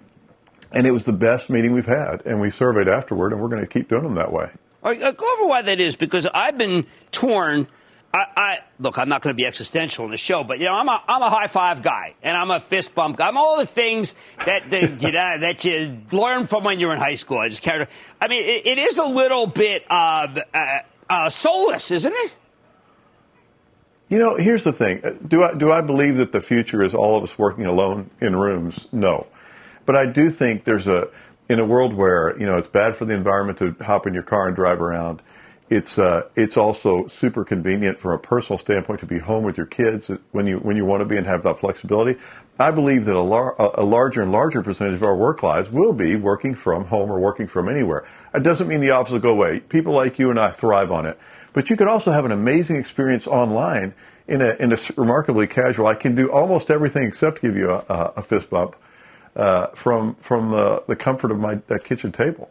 and 0.72 0.86
it 0.86 0.91
was 0.91 1.06
the 1.06 1.14
best 1.14 1.50
meeting 1.50 1.72
we've 1.72 1.86
had. 1.86 2.26
And 2.26 2.41
we 2.41 2.50
surveyed 2.50 2.89
afterward, 2.89 3.32
and 3.32 3.41
we're 3.41 3.48
going 3.48 3.62
to 3.62 3.68
keep 3.68 3.88
doing 3.88 4.04
them 4.04 4.16
that 4.16 4.34
way. 4.34 4.50
Right, 4.84 5.02
uh, 5.02 5.12
go 5.12 5.26
over 5.38 5.48
why 5.48 5.62
that 5.62 5.80
is, 5.80 5.95
because 5.95 6.28
I've 6.34 6.58
been 6.58 6.86
torn 7.12 7.68
I, 8.14 8.26
I, 8.36 8.60
look. 8.80 8.97
I'm 8.97 9.10
not 9.10 9.22
going 9.22 9.36
to 9.36 9.38
be 9.38 9.45
existential 9.45 10.05
in 10.05 10.12
the 10.12 10.18
show, 10.18 10.43
but 10.43 10.60
you 10.60 10.66
know, 10.66 10.74
I'm 10.74 10.88
a 10.88 11.03
I'm 11.08 11.22
a 11.22 11.30
high 11.30 11.47
five 11.47 11.82
guy, 11.82 12.16
and 12.24 12.38
I'm 12.38 12.51
a 12.51 12.60
fist 12.60 12.95
bump 12.95 13.18
guy. 13.18 13.28
I'm 13.28 13.38
all 13.38 13.58
the 13.58 13.66
things 13.66 14.16
that 14.45 14.72
you 15.01 15.12
know 15.12 15.38
that 15.41 15.66
you 15.66 16.01
learn 16.12 16.47
from 16.47 16.64
when 16.64 16.80
you're 16.80 16.93
in 16.93 16.99
high 16.99 17.16
school. 17.16 17.39
I 17.39 17.49
just 17.49 17.62
carry. 17.62 17.86
I 18.22 18.28
mean, 18.28 18.43
it, 18.43 18.66
it 18.66 18.78
is 18.80 18.97
a 18.97 19.05
little 19.05 19.45
bit 19.45 19.84
uh, 19.89 20.28
uh, 20.53 20.80
uh, 21.10 21.30
soulless, 21.30 21.91
isn't 21.91 22.14
it? 22.14 22.36
You 24.10 24.20
know, 24.20 24.36
here's 24.36 24.64
the 24.64 24.72
thing. 24.72 25.01
Do 25.28 25.43
I 25.43 25.53
do 25.53 25.72
I 25.72 25.82
believe 25.82 26.18
that 26.18 26.32
the 26.32 26.41
future 26.41 26.82
is 26.82 26.93
all 26.93 27.18
of 27.18 27.24
us 27.24 27.38
working 27.38 27.66
alone 27.66 28.10
in 28.22 28.38
rooms? 28.38 28.88
No, 28.93 29.28
but 29.86 29.97
I 29.97 30.05
do 30.05 30.30
think 30.32 30.64
there's 30.64 30.88
a 30.88 31.10
in 31.49 31.60
a 31.60 31.66
world 31.66 31.93
where 31.93 32.38
you 32.39 32.45
know 32.45 32.58
it's 32.58 32.70
bad 32.70 32.95
for 32.95 33.03
the 33.03 33.14
environment 33.14 33.58
to 33.60 33.76
hop 33.84 34.08
in 34.08 34.14
your 34.14 34.24
car 34.24 34.47
and 34.47 34.55
drive 34.55 34.82
around 34.82 35.22
it's 35.70 35.99
uh, 35.99 36.30
it's 36.36 36.55
also 36.55 37.07
super 37.07 37.43
convenient 37.43 37.99
from 37.99 38.11
a 38.11 38.18
personal 38.18 38.57
standpoint 38.57 39.01
to 39.01 39.05
be 39.05 39.20
home 39.20 39.43
with 39.43 39.57
your 39.57 39.65
kids 39.65 40.09
when 40.32 40.47
you 40.47 40.59
when 40.59 40.78
you 40.78 40.86
want 40.86 41.01
to 41.01 41.05
be 41.05 41.18
and 41.18 41.28
have 41.28 41.43
that 41.43 41.59
flexibility. 41.59 42.18
I 42.59 42.72
believe 42.72 43.05
that 43.05 43.15
a, 43.15 43.22
lar- 43.22 43.55
a 43.59 43.84
larger 43.84 44.22
and 44.22 44.32
larger 44.32 44.63
percentage 44.63 44.95
of 44.95 45.03
our 45.03 45.15
work 45.15 45.43
lives 45.43 45.70
will 45.70 45.93
be 45.93 46.15
working 46.15 46.55
from 46.55 46.86
home 46.86 47.11
or 47.11 47.20
working 47.20 47.47
from 47.47 47.70
anywhere. 47.70 48.05
It 48.34 48.43
doesn't 48.43 48.68
mean 48.68 48.80
the 48.80 48.91
office 48.91 49.11
will 49.11 49.20
go 49.20 49.32
away. 49.32 49.59
People 49.59 49.93
like 49.93 50.18
you 50.18 50.30
and 50.30 50.39
I 50.39 50.51
thrive 50.51 50.91
on 50.91 51.05
it, 51.05 51.20
but 51.53 51.70
you 51.70 51.76
can 51.76 51.88
also 51.88 52.11
have 52.11 52.24
an 52.24 52.32
amazing 52.32 52.78
experience 52.78 53.28
online 53.28 53.93
in 54.28 54.41
a 54.41 54.55
in 54.59 54.72
a 54.72 54.78
remarkably 54.95 55.47
casual. 55.47 55.88
I 55.88 55.95
can 55.95 56.15
do 56.15 56.32
almost 56.32 56.72
everything 56.72 57.03
except 57.03 57.41
give 57.41 57.57
you 57.57 57.72
a, 57.72 58.13
a 58.15 58.22
fist 58.22 58.49
bump 58.49 58.78
uh, 59.36 59.68
from 59.68 60.15
from 60.15 60.51
the, 60.51 60.84
the 60.88 60.95
comfort 60.95 61.32
of 61.32 61.39
my 61.39 61.59
kitchen 61.84 62.13
table. 62.13 62.49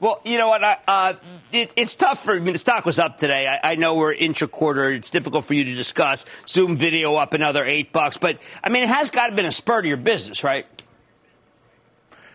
Well, 0.00 0.20
you 0.24 0.38
know 0.38 0.48
what? 0.48 0.62
Uh, 0.86 1.14
it, 1.50 1.72
it's 1.76 1.96
tough 1.96 2.22
for. 2.22 2.36
I 2.36 2.38
mean, 2.38 2.52
the 2.52 2.58
stock 2.58 2.86
was 2.86 3.00
up 3.00 3.18
today. 3.18 3.48
I, 3.48 3.72
I 3.72 3.74
know 3.74 3.96
we're 3.96 4.12
intra-quarter. 4.12 4.92
It's 4.92 5.10
difficult 5.10 5.44
for 5.44 5.54
you 5.54 5.64
to 5.64 5.74
discuss. 5.74 6.24
Zoom 6.46 6.76
video 6.76 7.16
up 7.16 7.32
another 7.32 7.64
eight 7.64 7.92
bucks, 7.92 8.16
but 8.16 8.38
I 8.62 8.68
mean, 8.68 8.84
it 8.84 8.88
has 8.88 9.10
got 9.10 9.26
to 9.26 9.34
been 9.34 9.46
a 9.46 9.50
spur 9.50 9.82
to 9.82 9.88
your 9.88 9.96
business, 9.96 10.44
right? 10.44 10.66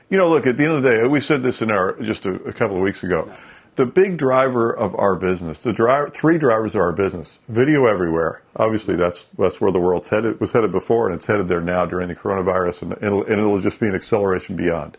You 0.09 0.17
know, 0.17 0.29
look. 0.29 0.45
At 0.45 0.57
the 0.57 0.65
end 0.65 0.73
of 0.73 0.83
the 0.83 0.89
day, 0.89 1.07
we 1.07 1.21
said 1.21 1.41
this 1.41 1.61
in 1.61 1.71
our 1.71 1.93
just 2.01 2.25
a, 2.25 2.33
a 2.43 2.51
couple 2.51 2.75
of 2.75 2.81
weeks 2.81 3.01
ago. 3.01 3.31
The 3.75 3.85
big 3.85 4.17
driver 4.17 4.69
of 4.69 4.93
our 4.95 5.15
business, 5.15 5.57
the 5.57 5.73
driver, 5.73 6.09
three 6.09 6.37
drivers 6.37 6.75
of 6.75 6.81
our 6.81 6.91
business: 6.91 7.39
video 7.47 7.85
everywhere. 7.85 8.41
Obviously, 8.57 8.97
that's 8.97 9.29
that's 9.39 9.61
where 9.61 9.71
the 9.71 9.79
world's 9.79 10.09
headed. 10.09 10.41
Was 10.41 10.51
headed 10.51 10.71
before, 10.73 11.07
and 11.07 11.15
it's 11.15 11.25
headed 11.25 11.47
there 11.47 11.61
now 11.61 11.85
during 11.85 12.09
the 12.09 12.15
coronavirus, 12.15 12.81
and 12.81 12.91
it'll, 13.01 13.23
and 13.23 13.39
it'll 13.39 13.59
just 13.59 13.79
be 13.79 13.87
an 13.87 13.95
acceleration 13.95 14.57
beyond. 14.57 14.97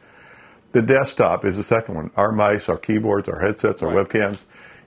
The 0.75 0.83
desktop 0.83 1.45
is 1.45 1.57
the 1.57 1.63
second 1.63 1.95
one. 1.95 2.11
Our 2.17 2.33
mice, 2.33 2.69
our 2.69 2.77
keyboards, 2.77 3.29
our 3.29 3.39
headsets, 3.39 3.81
our 3.81 3.95
right. 3.95 4.09
webcams. 4.09 4.41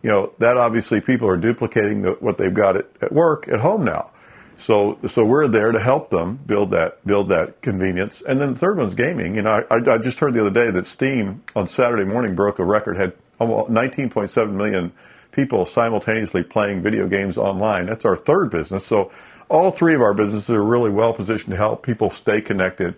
You 0.04 0.12
know, 0.12 0.34
that 0.40 0.58
obviously 0.58 1.00
people 1.00 1.30
are 1.30 1.38
duplicating 1.38 2.02
the, 2.02 2.12
what 2.20 2.38
they've 2.38 2.54
got 2.54 2.76
at, 2.76 2.88
at 3.02 3.14
work 3.14 3.48
at 3.48 3.62
home 3.62 3.86
now. 3.86 4.12
So, 4.60 5.00
so 5.08 5.24
we're 5.24 5.48
there 5.48 5.72
to 5.72 5.80
help 5.80 6.10
them 6.10 6.40
build 6.46 6.72
that 6.72 7.06
build 7.08 7.30
that 7.30 7.62
convenience. 7.62 8.22
And 8.28 8.42
then 8.42 8.54
the 8.54 8.60
third 8.60 8.78
one's 8.78 8.96
gaming. 8.96 9.36
You 9.36 9.44
know, 9.44 9.64
I, 9.72 9.76
I 9.76 9.98
just 9.98 10.20
heard 10.20 10.34
the 10.34 10.42
other 10.42 10.50
day 10.52 10.72
that 10.72 10.86
Steam 10.86 11.42
on 11.56 11.68
Saturday 11.70 12.04
morning 12.04 12.36
broke 12.36 12.60
a 12.60 12.66
record, 12.66 12.98
had 12.98 13.14
almost 13.40 13.72
19.7 13.72 14.52
million 14.52 14.92
people 15.32 15.66
simultaneously 15.66 16.44
playing 16.44 16.82
video 16.82 17.08
games 17.08 17.38
online. 17.38 17.86
That's 17.86 18.04
our 18.04 18.16
third 18.18 18.50
business. 18.50 18.86
So, 18.86 19.10
all 19.48 19.72
three 19.72 19.96
of 19.96 20.02
our 20.02 20.14
businesses 20.14 20.50
are 20.50 20.64
really 20.64 20.90
well 20.90 21.14
positioned 21.14 21.52
to 21.52 21.58
help 21.58 21.82
people 21.82 22.12
stay 22.12 22.42
connected 22.42 22.94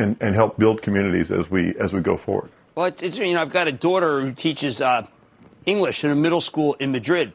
and, 0.00 0.16
and 0.20 0.34
help 0.34 0.58
build 0.58 0.82
communities 0.82 1.30
as 1.30 1.50
we 1.50 1.74
as 1.76 1.92
we 1.92 2.00
go 2.00 2.16
forward. 2.16 2.50
Well, 2.74 2.86
it's, 2.86 3.18
you 3.18 3.34
know, 3.34 3.40
I've 3.40 3.50
got 3.50 3.68
a 3.68 3.72
daughter 3.72 4.20
who 4.20 4.32
teaches 4.32 4.80
uh, 4.80 5.06
English 5.66 6.04
in 6.04 6.10
a 6.10 6.14
middle 6.14 6.40
school 6.40 6.74
in 6.74 6.92
Madrid, 6.92 7.32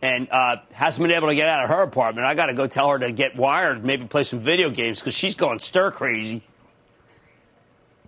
and 0.00 0.28
uh, 0.30 0.56
hasn't 0.72 1.06
been 1.06 1.16
able 1.16 1.28
to 1.28 1.34
get 1.34 1.48
out 1.48 1.64
of 1.64 1.70
her 1.70 1.82
apartment. 1.82 2.26
I 2.26 2.34
got 2.34 2.46
to 2.46 2.54
go 2.54 2.66
tell 2.66 2.88
her 2.88 2.98
to 2.98 3.12
get 3.12 3.36
wired, 3.36 3.84
maybe 3.84 4.06
play 4.06 4.24
some 4.24 4.40
video 4.40 4.70
games 4.70 5.00
because 5.00 5.14
she's 5.14 5.36
going 5.36 5.58
stir 5.58 5.90
crazy. 5.90 6.42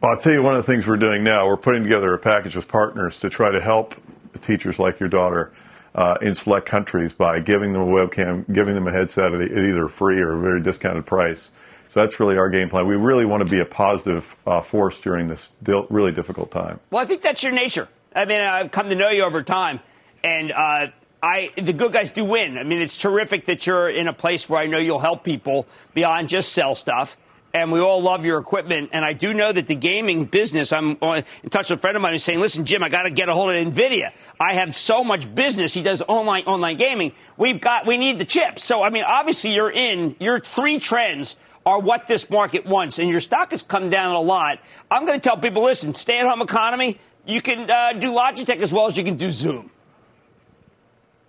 Well, 0.00 0.12
I'll 0.12 0.18
tell 0.18 0.32
you 0.32 0.42
one 0.42 0.56
of 0.56 0.66
the 0.66 0.72
things 0.72 0.86
we're 0.86 0.96
doing 0.96 1.22
now. 1.24 1.46
We're 1.46 1.56
putting 1.56 1.82
together 1.84 2.12
a 2.12 2.18
package 2.18 2.56
with 2.56 2.68
partners 2.68 3.16
to 3.18 3.30
try 3.30 3.50
to 3.50 3.60
help 3.60 3.94
teachers 4.42 4.78
like 4.78 5.00
your 5.00 5.08
daughter 5.08 5.52
uh, 5.94 6.18
in 6.20 6.34
select 6.34 6.66
countries 6.66 7.12
by 7.12 7.40
giving 7.40 7.72
them 7.72 7.82
a 7.82 7.86
webcam, 7.86 8.52
giving 8.52 8.74
them 8.74 8.86
a 8.86 8.92
headset 8.92 9.32
at 9.32 9.40
either 9.40 9.88
free 9.88 10.20
or 10.20 10.32
a 10.32 10.40
very 10.40 10.60
discounted 10.60 11.06
price 11.06 11.50
so 11.94 12.00
that's 12.00 12.18
really 12.18 12.36
our 12.36 12.50
game 12.50 12.68
plan. 12.68 12.88
We 12.88 12.96
really 12.96 13.24
want 13.24 13.46
to 13.46 13.48
be 13.48 13.60
a 13.60 13.64
positive 13.64 14.34
uh, 14.48 14.62
force 14.62 15.00
during 15.00 15.28
this 15.28 15.52
really 15.62 16.10
difficult 16.10 16.50
time. 16.50 16.80
Well, 16.90 17.00
I 17.00 17.06
think 17.06 17.22
that's 17.22 17.44
your 17.44 17.52
nature. 17.52 17.86
I 18.12 18.24
mean, 18.24 18.40
I've 18.40 18.72
come 18.72 18.88
to 18.88 18.96
know 18.96 19.10
you 19.10 19.22
over 19.22 19.44
time, 19.44 19.78
and 20.24 20.50
uh, 20.50 20.88
I 21.22 21.50
the 21.56 21.72
good 21.72 21.92
guys 21.92 22.10
do 22.10 22.24
win. 22.24 22.58
I 22.58 22.64
mean, 22.64 22.82
it's 22.82 22.96
terrific 22.96 23.44
that 23.44 23.64
you're 23.68 23.88
in 23.88 24.08
a 24.08 24.12
place 24.12 24.48
where 24.48 24.60
I 24.60 24.66
know 24.66 24.78
you'll 24.78 24.98
help 24.98 25.22
people 25.22 25.68
beyond 25.94 26.30
just 26.30 26.52
sell 26.52 26.74
stuff. 26.74 27.16
And 27.56 27.70
we 27.70 27.78
all 27.78 28.02
love 28.02 28.24
your 28.24 28.40
equipment. 28.40 28.90
And 28.92 29.04
I 29.04 29.12
do 29.12 29.32
know 29.32 29.52
that 29.52 29.68
the 29.68 29.76
gaming 29.76 30.24
business, 30.24 30.72
I'm 30.72 30.96
in 31.00 31.24
touch 31.50 31.70
with 31.70 31.78
a 31.78 31.80
friend 31.80 31.96
of 31.96 32.02
mine 32.02 32.10
who's 32.10 32.24
saying, 32.24 32.40
listen, 32.40 32.64
Jim, 32.64 32.82
I 32.82 32.88
got 32.88 33.04
to 33.04 33.10
get 33.10 33.28
a 33.28 33.32
hold 33.32 33.54
of 33.54 33.72
NVIDIA. 33.72 34.10
I 34.40 34.54
have 34.54 34.74
so 34.74 35.04
much 35.04 35.32
business. 35.32 35.72
He 35.72 35.82
does 35.82 36.02
online, 36.02 36.46
online 36.46 36.76
gaming. 36.76 37.12
We've 37.36 37.60
got, 37.60 37.86
we 37.86 37.96
need 37.96 38.18
the 38.18 38.24
chips. 38.24 38.64
So, 38.64 38.82
I 38.82 38.90
mean, 38.90 39.04
obviously 39.04 39.54
you're 39.54 39.70
in, 39.70 40.16
your 40.18 40.40
three 40.40 40.80
trends 40.80 41.36
are 41.66 41.80
what 41.80 42.06
this 42.06 42.28
market 42.28 42.66
wants. 42.66 42.98
And 42.98 43.08
your 43.08 43.20
stock 43.20 43.50
has 43.52 43.62
come 43.62 43.90
down 43.90 44.14
a 44.14 44.20
lot. 44.20 44.58
I'm 44.90 45.06
going 45.06 45.18
to 45.18 45.22
tell 45.22 45.36
people, 45.36 45.62
listen, 45.62 45.94
stay 45.94 46.18
at 46.18 46.26
home 46.26 46.42
economy. 46.42 46.98
You 47.26 47.40
can 47.40 47.70
uh, 47.70 47.94
do 47.94 48.12
Logitech 48.12 48.58
as 48.58 48.72
well 48.72 48.86
as 48.86 48.96
you 48.96 49.04
can 49.04 49.16
do 49.16 49.30
Zoom. 49.30 49.70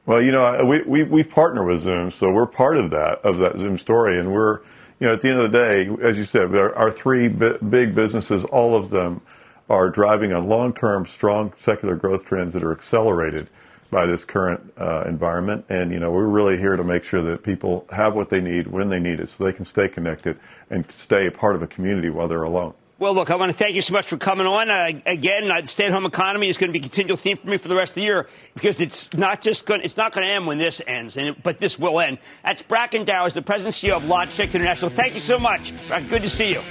Well, 0.06 0.22
you 0.22 0.32
know, 0.32 0.66
we, 0.66 0.82
we, 0.84 1.04
we 1.04 1.24
partner 1.24 1.64
with 1.64 1.80
Zoom, 1.80 2.12
so 2.12 2.30
we're 2.32 2.46
part 2.46 2.78
of 2.78 2.92
that, 2.92 3.22
of 3.24 3.40
that 3.40 3.58
Zoom 3.58 3.78
story. 3.78 4.20
And 4.20 4.32
we're, 4.32 4.60
you 5.00 5.08
know, 5.08 5.14
at 5.14 5.22
the 5.22 5.30
end 5.30 5.40
of 5.40 5.52
the 5.52 5.58
day, 5.58 5.90
as 6.08 6.18
you 6.18 6.24
said, 6.24 6.54
our, 6.54 6.76
our 6.76 6.92
three 6.92 7.28
big 7.28 7.96
businesses, 7.96 8.44
all 8.44 8.76
of 8.76 8.90
them 8.92 9.22
are 9.70 9.90
driving 9.90 10.32
on 10.32 10.48
long-term, 10.48 11.08
strong 11.08 11.52
secular 11.58 11.96
growth 11.96 12.26
trends 12.26 12.54
that 12.54 12.64
are 12.64 12.72
accelerated 12.72 13.50
by 13.92 14.06
this 14.06 14.26
current 14.26 14.74
uh, 14.78 15.04
environment. 15.06 15.66
And 15.70 15.92
you 15.92 16.00
know, 16.00 16.12
we're 16.12 16.26
really 16.26 16.58
here 16.58 16.76
to 16.76 16.84
make 16.84 17.04
sure 17.04 17.22
that 17.22 17.44
people 17.44 17.86
have 17.92 18.16
what 18.16 18.30
they 18.30 18.42
need 18.42 18.68
when 18.68 18.90
they 18.90 19.00
need 19.00 19.20
it, 19.20 19.30
so 19.30 19.44
they 19.44 19.54
can 19.54 19.66
stay 19.66 19.88
connected 19.88 20.40
and 20.70 20.90
stay 20.92 21.28
a 21.28 21.32
part 21.32 21.56
of 21.56 21.62
a 21.62 21.68
community 21.68 22.10
while 22.10 22.28
they're 22.28 22.44
alone. 22.44 22.74
Well, 22.98 23.14
look, 23.14 23.30
I 23.30 23.36
want 23.36 23.52
to 23.52 23.58
thank 23.58 23.76
you 23.76 23.82
so 23.82 23.94
much 23.94 24.06
for 24.06 24.16
coming 24.16 24.48
on. 24.48 24.70
Uh, 24.70 25.02
again, 25.06 25.52
uh, 25.52 25.60
the 25.60 25.68
stay-at-home 25.68 26.06
economy 26.06 26.48
is 26.48 26.58
going 26.58 26.70
to 26.70 26.72
be 26.72 26.80
a 26.80 26.82
continual 26.82 27.18
theme 27.18 27.36
for 27.36 27.50
me 27.50 27.58
for 27.58 27.68
the 27.68 27.76
rest 27.76 27.92
of 27.92 27.96
the 27.96 28.04
year 28.04 28.30
because 28.54 28.80
it's 28.80 29.14
not 29.14 29.42
just 29.42 29.66
going. 29.66 29.82
It's 29.84 29.98
not 29.98 30.14
going 30.14 30.26
to 30.26 30.34
end 30.34 30.48
when 30.48 30.60
this 30.60 30.82
ends, 30.88 31.18
and 31.18 31.36
but 31.44 31.60
this 31.60 31.78
will 31.78 32.00
end. 32.00 32.20
That's 32.44 32.62
Bracken 32.62 33.04
Darrell, 33.04 33.26
is 33.26 33.34
the 33.34 33.42
president 33.42 33.84
and 33.84 33.92
CEO 33.92 33.98
of 33.98 34.04
Logitech 34.04 34.54
International. 34.54 34.90
Thank 34.90 35.14
you 35.14 35.20
so 35.20 35.38
much. 35.38 35.74
Good 36.10 36.22
to 36.22 36.30
see 36.30 36.54
you. 36.54 36.62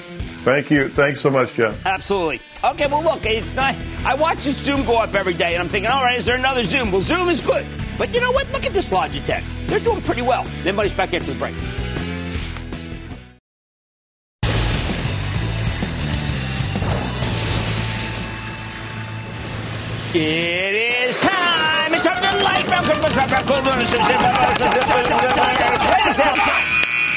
Thank 0.44 0.70
you. 0.70 0.90
Thanks 0.90 1.22
so 1.22 1.30
much, 1.30 1.54
Jeff. 1.54 1.74
Absolutely. 1.86 2.38
Okay, 2.62 2.86
well, 2.86 3.02
look, 3.02 3.24
it's 3.24 3.54
not. 3.54 3.74
I 4.04 4.14
watch 4.14 4.44
this 4.44 4.58
Zoom 4.62 4.84
go 4.84 4.98
up 4.98 5.14
every 5.14 5.32
day, 5.32 5.54
and 5.54 5.62
I'm 5.62 5.70
thinking, 5.70 5.90
all 5.90 6.02
right, 6.02 6.18
is 6.18 6.26
there 6.26 6.36
another 6.36 6.64
Zoom? 6.64 6.92
Well, 6.92 7.00
Zoom 7.00 7.30
is 7.30 7.40
good, 7.40 7.64
but 7.96 8.14
you 8.14 8.20
know 8.20 8.30
what? 8.30 8.46
Look 8.52 8.66
at 8.66 8.74
this 8.74 8.90
Logitech. 8.90 9.42
They're 9.68 9.80
doing 9.80 10.02
pretty 10.02 10.20
well. 10.22 10.44
Then, 10.62 10.76
buddy's 10.76 10.92
back 10.92 11.14
after 11.14 11.32
the 11.32 11.38
break. 11.38 11.54
It 20.16 21.08
is 21.08 21.18
time. 21.18 21.94
It's 21.94 22.04
time 22.04 22.16
for 22.16 22.36
the 22.36 22.44
light 22.44 22.68
round. 22.68 22.84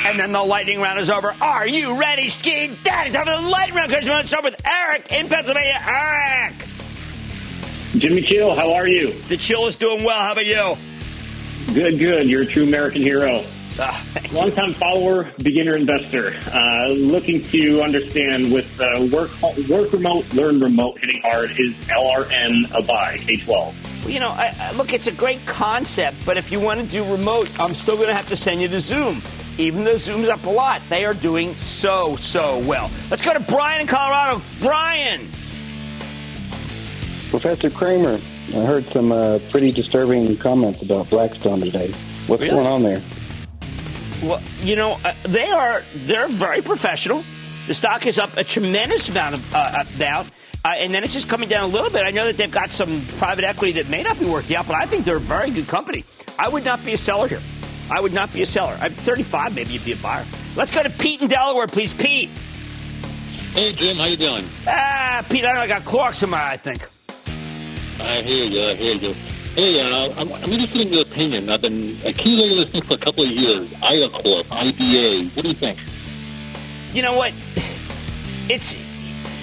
And 0.07 0.17
then 0.17 0.31
the 0.31 0.41
lightning 0.41 0.79
round 0.79 0.99
is 0.99 1.09
over. 1.09 1.35
Are 1.41 1.67
you 1.67 1.99
ready, 1.99 2.29
Ski 2.29 2.73
Daddy? 2.81 3.11
Time 3.11 3.25
for 3.25 3.41
the 3.41 3.49
lightning 3.49 3.75
round. 3.75 3.91
Let's 3.91 4.29
start 4.29 4.41
with 4.41 4.65
Eric 4.65 5.11
in 5.11 5.27
Pennsylvania. 5.27 5.77
Eric. 5.85 6.53
Jimmy 7.91 8.21
Chill, 8.21 8.55
how 8.55 8.73
are 8.73 8.87
you? 8.87 9.11
The 9.27 9.35
Chill 9.35 9.67
is 9.67 9.75
doing 9.75 10.05
well. 10.05 10.17
How 10.17 10.31
about 10.31 10.45
you? 10.45 10.77
Good, 11.73 11.99
good. 11.99 12.29
You're 12.29 12.43
a 12.43 12.45
true 12.45 12.63
American 12.63 13.01
hero. 13.01 13.43
Uh, 13.77 14.01
Long-time 14.31 14.73
follower, 14.75 15.29
beginner 15.43 15.75
investor, 15.75 16.33
uh, 16.53 16.87
looking 16.87 17.43
to 17.43 17.81
understand 17.81 18.49
with 18.51 18.79
uh, 18.79 19.05
work 19.11 19.29
work 19.69 19.91
remote, 19.91 20.33
learn 20.33 20.61
remote 20.61 20.99
hitting 20.99 21.21
hard. 21.21 21.51
Is 21.51 21.75
LRN 21.89 22.73
a 22.73 22.81
buy? 22.81 23.17
K12. 23.17 23.47
Well, 23.47 23.73
you 24.09 24.21
know, 24.21 24.29
I, 24.29 24.55
I, 24.57 24.71
look, 24.77 24.93
it's 24.93 25.07
a 25.07 25.11
great 25.11 25.45
concept, 25.45 26.15
but 26.25 26.37
if 26.37 26.49
you 26.49 26.61
want 26.61 26.79
to 26.79 26.85
do 26.87 27.03
remote, 27.11 27.51
I'm 27.59 27.75
still 27.75 27.97
going 27.97 28.07
to 28.07 28.15
have 28.15 28.29
to 28.29 28.37
send 28.37 28.61
you 28.61 28.69
to 28.69 28.79
Zoom. 28.79 29.21
Even 29.57 29.83
though 29.83 29.97
Zoom's 29.97 30.29
up 30.29 30.45
a 30.45 30.49
lot, 30.49 30.81
they 30.87 31.03
are 31.05 31.13
doing 31.15 31.53
so 31.55 32.15
so 32.15 32.59
well. 32.59 32.91
Let's 33.09 33.25
go 33.25 33.33
to 33.33 33.39
Brian 33.39 33.81
in 33.81 33.87
Colorado. 33.87 34.41
Brian. 34.59 35.21
Professor 37.31 37.69
Cramer, 37.69 38.19
I 38.55 38.65
heard 38.65 38.85
some 38.85 39.11
uh, 39.11 39.39
pretty 39.49 39.71
disturbing 39.71 40.37
comments 40.37 40.83
about 40.83 41.09
Blackstone 41.09 41.59
today. 41.59 41.91
What's 42.27 42.41
really? 42.41 42.49
going 42.49 42.67
on 42.67 42.83
there? 42.83 43.01
Well, 44.23 44.41
you 44.61 44.75
know, 44.75 44.97
uh, 45.03 45.13
they 45.23 45.47
are 45.47 45.83
they're 46.05 46.27
very 46.27 46.61
professional. 46.61 47.23
The 47.67 47.73
stock 47.73 48.05
is 48.05 48.17
up 48.17 48.37
a 48.37 48.43
tremendous 48.43 49.09
amount 49.09 49.35
of 49.35 49.55
uh, 49.55 49.83
amount. 49.95 50.29
Uh, 50.63 50.69
and 50.79 50.93
then 50.93 51.03
it's 51.03 51.13
just 51.13 51.29
coming 51.29 51.47
down 51.47 51.63
a 51.63 51.67
little 51.67 51.89
bit. 51.89 52.03
I 52.05 52.11
know 52.11 52.25
that 52.25 52.37
they've 52.37 52.51
got 52.51 52.71
some 52.71 53.01
private 53.17 53.45
equity 53.45 53.73
that 53.73 53.89
may 53.89 54.03
not 54.03 54.19
be 54.19 54.25
working 54.25 54.55
out, 54.55 54.67
but 54.67 54.75
I 54.75 54.85
think 54.85 55.05
they're 55.05 55.17
a 55.17 55.19
very 55.19 55.49
good 55.49 55.67
company. 55.67 56.03
I 56.37 56.49
would 56.49 56.65
not 56.65 56.83
be 56.83 56.93
a 56.93 56.97
seller 56.97 57.27
here. 57.27 57.41
I 57.89 58.01
would 58.01 58.13
not 58.13 58.33
be 58.33 58.41
a 58.41 58.45
seller. 58.45 58.77
I'm 58.81 58.93
35, 58.93 59.55
maybe 59.55 59.71
you'd 59.71 59.85
be 59.85 59.93
a 59.93 59.97
buyer. 59.97 60.25
Let's 60.55 60.71
go 60.71 60.83
to 60.83 60.89
Pete 60.89 61.21
in 61.21 61.27
Delaware, 61.27 61.67
please. 61.67 61.93
Pete. 61.93 62.29
Hey, 63.53 63.71
Jim. 63.71 63.97
How 63.97 64.05
you 64.05 64.17
doing? 64.17 64.43
Ah, 64.67 65.25
Pete, 65.29 65.45
I 65.45 65.53
know 65.53 65.61
I 65.61 65.67
got 65.67 65.83
Clorox 65.83 66.21
in 66.23 66.29
my 66.29 66.37
eye, 66.37 66.53
I 66.53 66.57
think. 66.57 66.87
I 67.99 68.21
hear 68.21 68.43
you. 68.43 68.69
I 68.69 68.75
hear 68.75 68.93
you. 68.93 69.13
Hey, 69.55 69.79
uh, 69.81 70.13
I'm, 70.17 70.31
I'm 70.33 70.49
interested 70.49 70.81
in 70.81 70.89
your 70.89 71.01
opinion. 71.01 71.49
I've 71.49 71.61
been 71.61 71.95
accumulating 72.05 72.57
this 72.57 72.69
thing 72.69 72.81
for 72.83 72.93
a 72.93 72.97
couple 72.97 73.25
of 73.25 73.31
years. 73.31 73.67
IDACORP, 73.73 74.51
IDA. 74.51 75.29
What 75.29 75.41
do 75.41 75.47
you 75.47 75.53
think? 75.55 75.79
You 76.93 77.01
know 77.01 77.15
what? 77.15 77.33
It's 78.49 78.73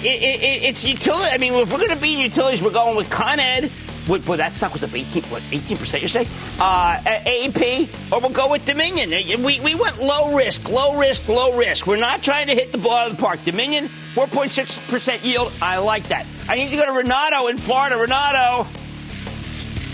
it, 0.03 0.21
it, 0.23 0.63
it's 0.63 0.85
utility. 0.85 1.31
I 1.31 1.37
mean, 1.37 1.53
if 1.53 1.71
we're 1.71 1.79
going 1.79 1.89
to 1.89 2.01
be 2.01 2.13
in 2.13 2.19
utilities, 2.21 2.61
we're 2.61 2.71
going 2.71 2.95
with 2.95 3.09
Con 3.09 3.39
Ed. 3.39 3.71
Well, 4.07 4.37
that 4.37 4.53
stock 4.53 4.73
was 4.73 4.83
up 4.83 4.93
18, 4.93 5.23
what, 5.23 5.41
18% 5.43 6.01
you 6.01 6.07
say? 6.07 6.27
Uh, 6.59 6.97
AEP, 6.97 8.11
or 8.11 8.19
we'll 8.19 8.29
go 8.29 8.51
with 8.51 8.65
Dominion. 8.65 9.09
We, 9.43 9.59
we 9.59 9.73
went 9.73 9.99
low 9.99 10.35
risk, 10.35 10.69
low 10.69 10.97
risk, 10.97 11.27
low 11.27 11.57
risk. 11.57 11.87
We're 11.87 11.97
not 11.97 12.21
trying 12.21 12.47
to 12.47 12.53
hit 12.53 12.71
the 12.71 12.77
ball 12.77 12.93
out 12.93 13.11
of 13.11 13.17
the 13.17 13.23
park. 13.23 13.43
Dominion, 13.43 13.85
4.6% 14.13 15.23
yield. 15.23 15.51
I 15.61 15.79
like 15.79 16.03
that. 16.09 16.27
I 16.47 16.55
need 16.55 16.69
to 16.69 16.75
go 16.75 16.85
to 16.85 16.91
Renato 16.91 17.47
in 17.47 17.57
Florida. 17.57 17.97
Renato. 17.97 18.67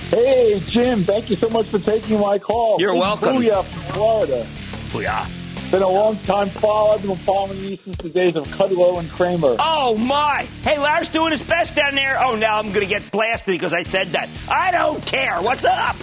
Hey, 0.09 0.61
Jim, 0.67 1.03
thank 1.03 1.29
you 1.29 1.37
so 1.37 1.49
much 1.49 1.67
for 1.67 1.79
taking 1.79 2.19
my 2.19 2.37
call. 2.37 2.81
You're 2.81 2.95
welcome. 2.95 3.37
Booyah 3.37 3.63
from 3.63 3.93
Florida. 3.93 4.45
Booyah. 4.89 5.40
Been 5.71 5.83
a 5.83 5.87
long 5.87 6.17
time 6.17 6.49
follower. 6.49 6.95
I've 6.95 7.01
been 7.01 7.15
following 7.15 7.57
you 7.61 7.77
since 7.77 7.95
the 7.95 8.09
days 8.09 8.35
of 8.35 8.45
Kudlow 8.49 8.99
and 8.99 9.09
Cramer. 9.09 9.55
Oh, 9.57 9.95
my. 9.95 10.45
Hey, 10.63 10.77
Larry's 10.77 11.07
doing 11.07 11.31
his 11.31 11.41
best 11.41 11.77
down 11.77 11.95
there. 11.95 12.21
Oh, 12.21 12.35
now 12.35 12.59
I'm 12.59 12.73
going 12.73 12.85
to 12.85 12.93
get 12.93 13.09
blasted 13.09 13.53
because 13.53 13.73
I 13.73 13.83
said 13.83 14.09
that. 14.09 14.27
I 14.49 14.71
don't 14.71 15.01
care. 15.05 15.41
What's 15.41 15.63
up? 15.63 15.95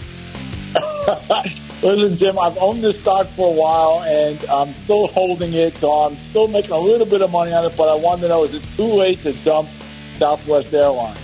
Listen, 1.82 2.16
Jim, 2.16 2.38
I've 2.38 2.56
owned 2.56 2.82
this 2.82 2.98
stock 2.98 3.26
for 3.26 3.52
a 3.52 3.54
while 3.54 4.02
and 4.04 4.42
I'm 4.48 4.72
still 4.72 5.06
holding 5.08 5.52
it, 5.52 5.74
so 5.74 5.92
I'm 5.92 6.16
still 6.16 6.48
making 6.48 6.72
a 6.72 6.78
little 6.78 7.06
bit 7.06 7.20
of 7.20 7.30
money 7.30 7.52
on 7.52 7.66
it, 7.66 7.76
but 7.76 7.90
I 7.90 7.94
wanted 7.94 8.22
to 8.22 8.28
know 8.28 8.44
is 8.44 8.54
it 8.54 8.64
too 8.74 8.84
late 8.84 9.18
to 9.18 9.34
dump 9.44 9.68
Southwest 10.16 10.72
Airlines? 10.72 11.18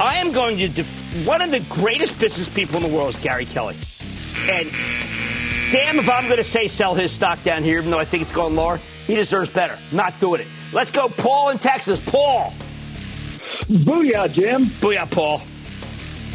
I 0.00 0.16
am 0.16 0.32
going 0.32 0.58
to. 0.58 0.68
Def- 0.68 1.26
one 1.26 1.40
of 1.40 1.52
the 1.52 1.60
greatest 1.70 2.18
business 2.18 2.48
people 2.48 2.76
in 2.76 2.82
the 2.82 2.94
world 2.94 3.14
is 3.14 3.20
Gary 3.22 3.46
Kelly. 3.46 3.76
And 4.48 4.68
damn 5.76 5.98
if 5.98 6.08
I'm 6.08 6.24
going 6.24 6.38
to 6.38 6.44
say 6.44 6.68
sell 6.68 6.94
his 6.94 7.12
stock 7.12 7.42
down 7.42 7.62
here, 7.62 7.78
even 7.78 7.90
though 7.90 7.98
I 7.98 8.06
think 8.06 8.22
it's 8.22 8.32
going 8.32 8.54
lower. 8.54 8.78
He 9.06 9.14
deserves 9.14 9.50
better. 9.50 9.78
Not 9.92 10.18
doing 10.20 10.40
it. 10.40 10.46
Let's 10.72 10.90
go, 10.90 11.08
Paul 11.08 11.50
in 11.50 11.58
Texas. 11.58 12.02
Paul. 12.04 12.54
Booyah, 13.68 14.32
Jim. 14.32 14.64
Booyah, 14.64 15.10
Paul. 15.10 15.42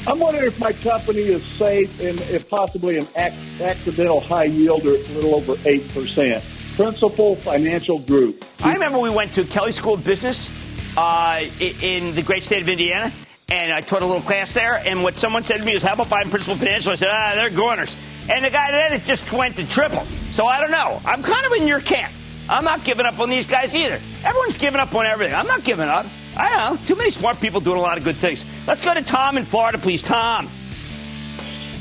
I'm 0.08 0.20
wondering 0.20 0.46
if 0.46 0.60
my 0.60 0.74
company 0.74 1.22
is 1.22 1.44
safe 1.44 2.00
and 2.00 2.20
if 2.22 2.50
possibly 2.50 2.98
an 2.98 3.08
accidental 3.16 4.20
high 4.20 4.46
yield 4.46 4.86
or 4.86 4.96
a 4.96 5.00
little 5.10 5.36
over 5.36 5.54
8%. 5.54 6.76
Principal 6.76 7.36
Financial 7.38 8.00
Group. 8.00 8.46
I 8.64 8.74
remember 8.74 9.00
we 9.00 9.10
went 9.10 9.34
to 9.34 9.44
Kelley 9.44 9.72
School 9.72 9.96
of 9.96 10.04
Business 10.04 10.50
uh, 10.98 11.44
in 11.60 12.16
the 12.16 12.22
great 12.22 12.44
state 12.44 12.62
of 12.62 12.70
Indiana 12.70 13.12
and 13.52 13.74
I 13.74 13.82
taught 13.82 14.02
a 14.02 14.06
little 14.06 14.22
class 14.22 14.54
there. 14.54 14.76
And 14.76 15.04
what 15.04 15.18
someone 15.18 15.44
said 15.44 15.58
to 15.58 15.66
me 15.66 15.74
was, 15.74 15.84
"How 15.84 15.94
about 15.94 16.10
buying 16.10 16.30
Principal 16.30 16.56
Financial?" 16.56 16.94
I 16.94 16.96
said, 16.96 17.10
"Ah, 17.12 17.34
they're 17.36 17.50
corners." 17.50 17.94
And 18.30 18.46
the 18.46 18.50
guy 18.50 18.72
then 18.72 18.94
it 18.94 19.04
just 19.04 19.32
went 19.32 19.56
to 19.58 19.68
triple. 19.70 20.04
So 20.32 20.46
I 20.46 20.62
don't 20.62 20.72
know. 20.72 21.00
I'm 21.06 21.24
kind 21.24 21.46
of 21.46 21.54
in 21.54 21.68
your 21.68 21.80
camp. 21.82 22.14
I'm 22.50 22.64
not 22.64 22.84
giving 22.84 23.06
up 23.06 23.20
on 23.20 23.30
these 23.30 23.46
guys 23.46 23.76
either. 23.76 24.00
Everyone's 24.24 24.58
giving 24.58 24.80
up 24.80 24.94
on 24.96 25.06
everything. 25.06 25.36
I'm 25.36 25.48
not 25.48 25.64
giving 25.64 25.88
up. 25.88 26.06
I 26.38 26.50
don't 26.50 26.58
know. 26.82 26.86
Too 26.88 26.96
many 26.96 27.10
smart 27.10 27.40
people 27.42 27.60
doing 27.62 27.78
a 27.78 27.82
lot 27.82 27.98
of 27.98 28.04
good 28.04 28.16
things. 28.16 28.46
Let's 28.68 28.82
go 28.84 28.94
to 28.94 29.02
Tom 29.02 29.38
in 29.38 29.44
Florida, 29.44 29.78
please. 29.78 30.02
Tom. 30.02 30.48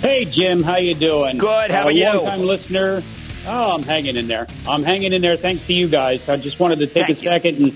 Hey, 0.01 0.25
Jim. 0.25 0.63
How 0.63 0.77
you 0.77 0.95
doing? 0.95 1.39
Good. 1.39 1.71
How 1.71 1.83
uh, 1.83 1.87
are 1.87 1.93
you? 1.93 2.05
Long-time 2.07 2.41
listener. 2.41 3.03
Oh, 3.47 3.75
I'm 3.75 3.83
hanging 3.83 4.17
in 4.17 4.29
there. 4.29 4.47
I'm 4.67 4.83
hanging 4.83 5.13
in 5.13 5.23
there. 5.23 5.37
Thanks 5.37 5.67
to 5.67 5.75
you 5.75 5.89
guys. 5.89 6.27
I 6.29 6.37
just 6.37 6.59
wanted 6.59 6.79
to 6.81 6.87
take 6.87 7.07
Thank 7.07 7.19
a 7.19 7.23
second 7.23 7.57
and 7.63 7.73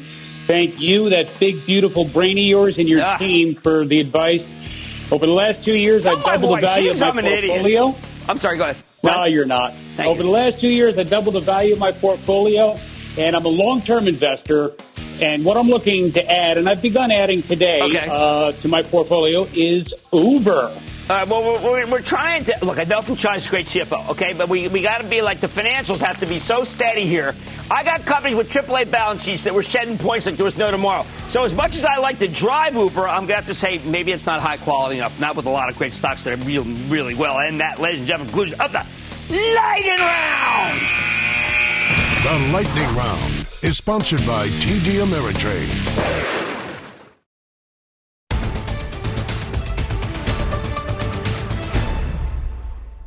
thank 0.46 0.80
you, 0.80 1.10
that 1.10 1.30
big, 1.40 1.64
beautiful 1.66 2.04
brain 2.04 2.32
of 2.38 2.44
yours, 2.44 2.78
and 2.78 2.88
your 2.88 3.02
Ah. 3.02 3.16
team 3.16 3.54
for 3.54 3.84
the 3.86 4.00
advice. 4.00 4.42
Over 5.10 5.26
the 5.26 5.32
last 5.32 5.64
two 5.64 5.76
years, 5.76 6.06
I've 6.06 6.22
doubled 6.22 6.58
the 6.58 6.60
value 6.66 6.90
of 6.90 7.02
I'm 7.02 7.16
my 7.16 7.22
an 7.22 7.26
idiot. 7.28 7.50
portfolio. 7.50 7.94
I'm 8.29 8.39
sorry. 8.39 8.57
Go 8.57 8.64
ahead. 8.64 8.77
No, 9.03 9.25
you're 9.27 9.45
not. 9.45 9.75
Thank 9.97 10.09
Over 10.09 10.22
you. 10.22 10.27
the 10.27 10.31
last 10.33 10.61
two 10.61 10.70
years, 10.70 10.99
I 10.99 11.03
doubled 11.03 11.35
the 11.35 11.41
value 11.41 11.75
of 11.75 11.79
my 11.79 11.93
portfolio, 11.93 12.77
and 13.18 13.37
I'm 13.37 13.45
a 13.45 13.49
long-term 13.49 14.09
investor. 14.09 14.72
And 15.22 15.45
what 15.45 15.57
I'm 15.57 15.68
looking 15.68 16.11
to 16.12 16.25
add, 16.25 16.59
and 16.59 16.68
I've 16.68 16.83
begun 16.83 17.12
adding 17.12 17.43
today 17.43 17.81
Okay. 17.83 18.09
uh, 18.11 18.53
to 18.53 18.68
my 18.68 18.83
portfolio, 18.83 19.45
is 19.55 19.93
Uber. 20.12 20.75
Uh, 21.09 21.26
well, 21.28 21.62
we're, 21.62 21.86
we're, 21.86 22.00
trying 22.00 22.44
to 22.44 22.57
look. 22.64 22.78
Nelson 22.88 23.14
Chai's 23.14 23.46
a 23.46 23.50
great 23.50 23.66
CFO, 23.66 24.12
okay, 24.12 24.32
but 24.32 24.48
we, 24.48 24.68
we 24.68 24.80
got 24.80 25.02
to 25.02 25.07
be 25.07 25.20
like 25.20 25.38
the 25.40 25.48
financials 25.48 26.00
have 26.00 26.18
to 26.20 26.26
be 26.26 26.38
so 26.38 26.64
steady 26.64 27.05
here. 27.05 27.34
I 27.70 27.84
got 27.84 28.07
companies 28.07 28.36
with 28.36 28.50
AAA 28.50 28.90
balance 28.90 29.22
sheets 29.22 29.44
that 29.44 29.52
were 29.52 29.62
shedding 29.62 29.98
points 29.98 30.24
like 30.24 30.36
there 30.36 30.44
was 30.44 30.57
no 30.57 30.70
tomorrow. 30.70 31.05
So 31.28 31.44
as 31.44 31.55
much 31.55 31.76
as 31.76 31.84
I 31.84 31.98
like 31.98 32.18
to 32.20 32.28
drive 32.28 32.74
Uber, 32.74 33.07
I'm 33.07 33.22
gonna 33.22 33.34
have 33.34 33.46
to 33.48 33.55
say 33.55 33.82
maybe 33.84 34.12
it's 34.12 34.24
not 34.24 34.40
high 34.40 34.57
quality 34.57 34.96
enough. 34.96 35.20
Not 35.20 35.36
with 35.36 35.44
a 35.44 35.50
lot 35.50 35.68
of 35.68 35.76
great 35.76 35.92
stocks 35.92 36.24
that 36.24 36.38
are 36.38 36.42
real 36.46 36.64
really 36.88 37.14
well. 37.14 37.38
And 37.38 37.61
that, 37.61 37.78
ladies 37.78 38.00
and 38.00 38.09
gentlemen, 38.09 38.32
conclusion 38.32 38.59
of 38.62 38.72
the 38.72 38.86
lightning 39.28 39.98
round. 39.98 40.80
The 42.22 42.50
lightning 42.50 42.96
round 42.96 43.34
is 43.62 43.76
sponsored 43.76 44.26
by 44.26 44.48
TD 44.48 45.05
Ameritrade. 45.05 46.63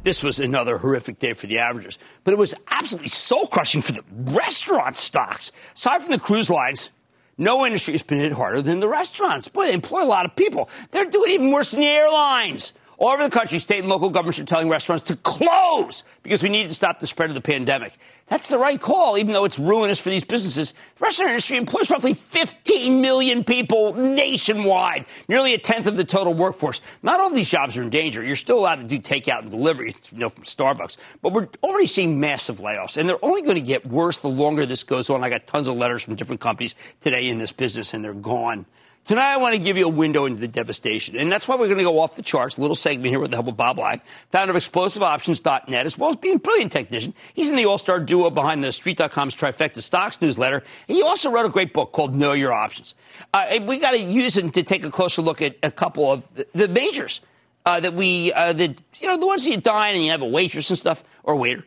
This 0.07 0.23
was 0.23 0.39
another 0.39 0.77
horrific 0.77 1.19
day 1.19 1.33
for 1.33 1.47
the 1.47 1.59
averages, 1.59 1.99
but 2.23 2.31
it 2.31 2.37
was 2.37 2.55
absolutely 2.71 3.09
soul 3.09 3.45
crushing 3.45 3.81
for 3.81 3.91
the 3.91 4.05
restaurant 4.09 4.95
stocks. 4.95 5.51
Aside 5.75 6.01
from 6.01 6.11
the 6.11 6.17
cruise 6.17 6.49
lines, 6.49 6.91
no 7.37 7.65
industry 7.65 7.93
has 7.93 8.03
been 8.03 8.21
hit 8.21 8.31
harder 8.31 8.61
than 8.61 8.79
the 8.79 8.87
restaurants. 8.87 9.49
Boy, 9.49 9.65
they 9.65 9.73
employ 9.73 10.01
a 10.01 10.07
lot 10.07 10.25
of 10.25 10.33
people. 10.33 10.69
They're 10.91 11.09
doing 11.09 11.31
even 11.31 11.51
worse 11.51 11.71
than 11.71 11.81
the 11.81 11.87
airlines. 11.87 12.71
All 12.99 13.09
over 13.09 13.21
the 13.21 13.29
country, 13.29 13.59
state 13.59 13.79
and 13.79 13.89
local 13.89 14.09
governments 14.09 14.39
are 14.39 14.43
telling 14.43 14.69
restaurants 14.69 15.03
to 15.05 15.15
close 15.17 16.03
because 16.23 16.41
we 16.41 16.49
need 16.49 16.67
to 16.67 16.73
stop 16.73 16.99
the 16.99 17.05
spread 17.05 17.29
of 17.29 17.35
the 17.35 17.41
pandemic. 17.41 17.95
That's 18.25 18.49
the 18.49 18.57
right 18.57 18.81
call, 18.81 19.19
even 19.19 19.33
though 19.33 19.45
it's 19.45 19.59
ruinous 19.59 19.99
for 19.99 20.09
these 20.09 20.23
businesses. 20.23 20.71
The 20.71 21.03
restaurant 21.03 21.29
industry 21.29 21.57
employs 21.57 21.91
roughly 21.91 22.15
15 22.15 22.99
million 22.99 23.43
people 23.43 23.93
nationwide, 23.93 25.05
nearly 25.29 25.53
a 25.53 25.59
tenth 25.59 25.85
of 25.85 25.95
the 25.95 26.03
total 26.03 26.33
workforce. 26.33 26.81
Not 27.03 27.19
all 27.19 27.27
of 27.27 27.35
these 27.35 27.49
jobs 27.49 27.77
are 27.77 27.83
in 27.83 27.91
danger. 27.91 28.23
You're 28.23 28.35
still 28.35 28.57
allowed 28.57 28.77
to 28.77 28.83
do 28.83 28.97
takeout 28.97 29.41
and 29.43 29.51
delivery, 29.51 29.93
you 30.11 30.17
know, 30.17 30.29
from 30.29 30.45
Starbucks. 30.45 30.97
But 31.21 31.33
we're 31.33 31.49
already 31.63 31.85
seeing 31.85 32.19
massive 32.19 32.57
layoffs, 32.57 32.97
and 32.97 33.07
they're 33.07 33.23
only 33.23 33.43
going 33.43 33.57
to 33.57 33.61
get 33.61 33.85
worse 33.85 34.17
the 34.17 34.29
longer 34.29 34.65
this 34.65 34.83
goes 34.83 35.11
on. 35.11 35.23
I 35.23 35.29
got 35.29 35.45
tons 35.45 35.67
of 35.67 35.77
letters 35.77 36.01
from 36.01 36.15
different 36.15 36.41
companies 36.41 36.73
today 37.01 37.27
in 37.27 37.37
this 37.37 37.51
business, 37.51 37.93
and 37.93 38.03
they're 38.03 38.15
gone. 38.15 38.65
Tonight, 39.07 39.31
I 39.31 39.37
want 39.37 39.53
to 39.53 39.59
give 39.59 39.77
you 39.77 39.85
a 39.85 39.89
window 39.89 40.25
into 40.25 40.41
the 40.41 40.49
devastation. 40.49 41.15
And 41.15 41.31
that's 41.31 41.47
why 41.47 41.55
we're 41.55 41.67
going 41.67 41.77
to 41.77 41.85
go 41.85 42.01
off 42.01 42.17
the 42.17 42.21
charts. 42.21 42.57
A 42.57 42.61
little 42.61 42.75
segment 42.75 43.07
here 43.07 43.21
with 43.21 43.31
the 43.31 43.37
help 43.37 43.47
of 43.47 43.55
Bob 43.55 43.79
Lang, 43.79 44.01
founder 44.33 44.51
of 44.51 44.61
explosiveoptions.net, 44.61 45.85
as 45.85 45.97
well 45.97 46.09
as 46.09 46.17
being 46.17 46.35
a 46.35 46.39
brilliant 46.39 46.73
technician. 46.73 47.13
He's 47.33 47.49
in 47.49 47.55
the 47.55 47.63
all 47.63 47.77
star 47.77 48.01
duo 48.01 48.29
behind 48.29 48.65
the 48.65 48.71
Street.com's 48.73 49.33
Trifecta 49.33 49.81
Stocks 49.81 50.21
newsletter. 50.21 50.61
He 50.87 51.03
also 51.03 51.31
wrote 51.31 51.45
a 51.45 51.49
great 51.49 51.71
book 51.71 51.93
called 51.93 52.15
Know 52.15 52.33
Your 52.33 52.51
Options. 52.51 52.95
Uh, 53.33 53.59
we 53.61 53.79
got 53.79 53.91
to 53.91 53.97
use 53.97 54.35
it 54.35 54.53
to 54.53 54.63
take 54.63 54.83
a 54.83 54.91
closer 54.91 55.21
look 55.21 55.41
at 55.41 55.55
a 55.63 55.71
couple 55.71 56.11
of 56.11 56.27
the, 56.51 56.67
majors 56.67 57.21
uh, 57.65 57.79
that 57.79 57.93
we, 57.93 58.33
uh, 58.33 58.51
the, 58.51 58.75
you 58.99 59.07
know, 59.07 59.15
the 59.15 59.25
ones 59.25 59.45
that 59.45 59.51
you 59.51 59.55
dine 59.57 59.95
and 59.95 60.03
you 60.03 60.11
have 60.11 60.21
a 60.21 60.27
waitress 60.27 60.69
and 60.69 60.77
stuff, 60.77 61.01
or 61.23 61.37
waiter. 61.37 61.63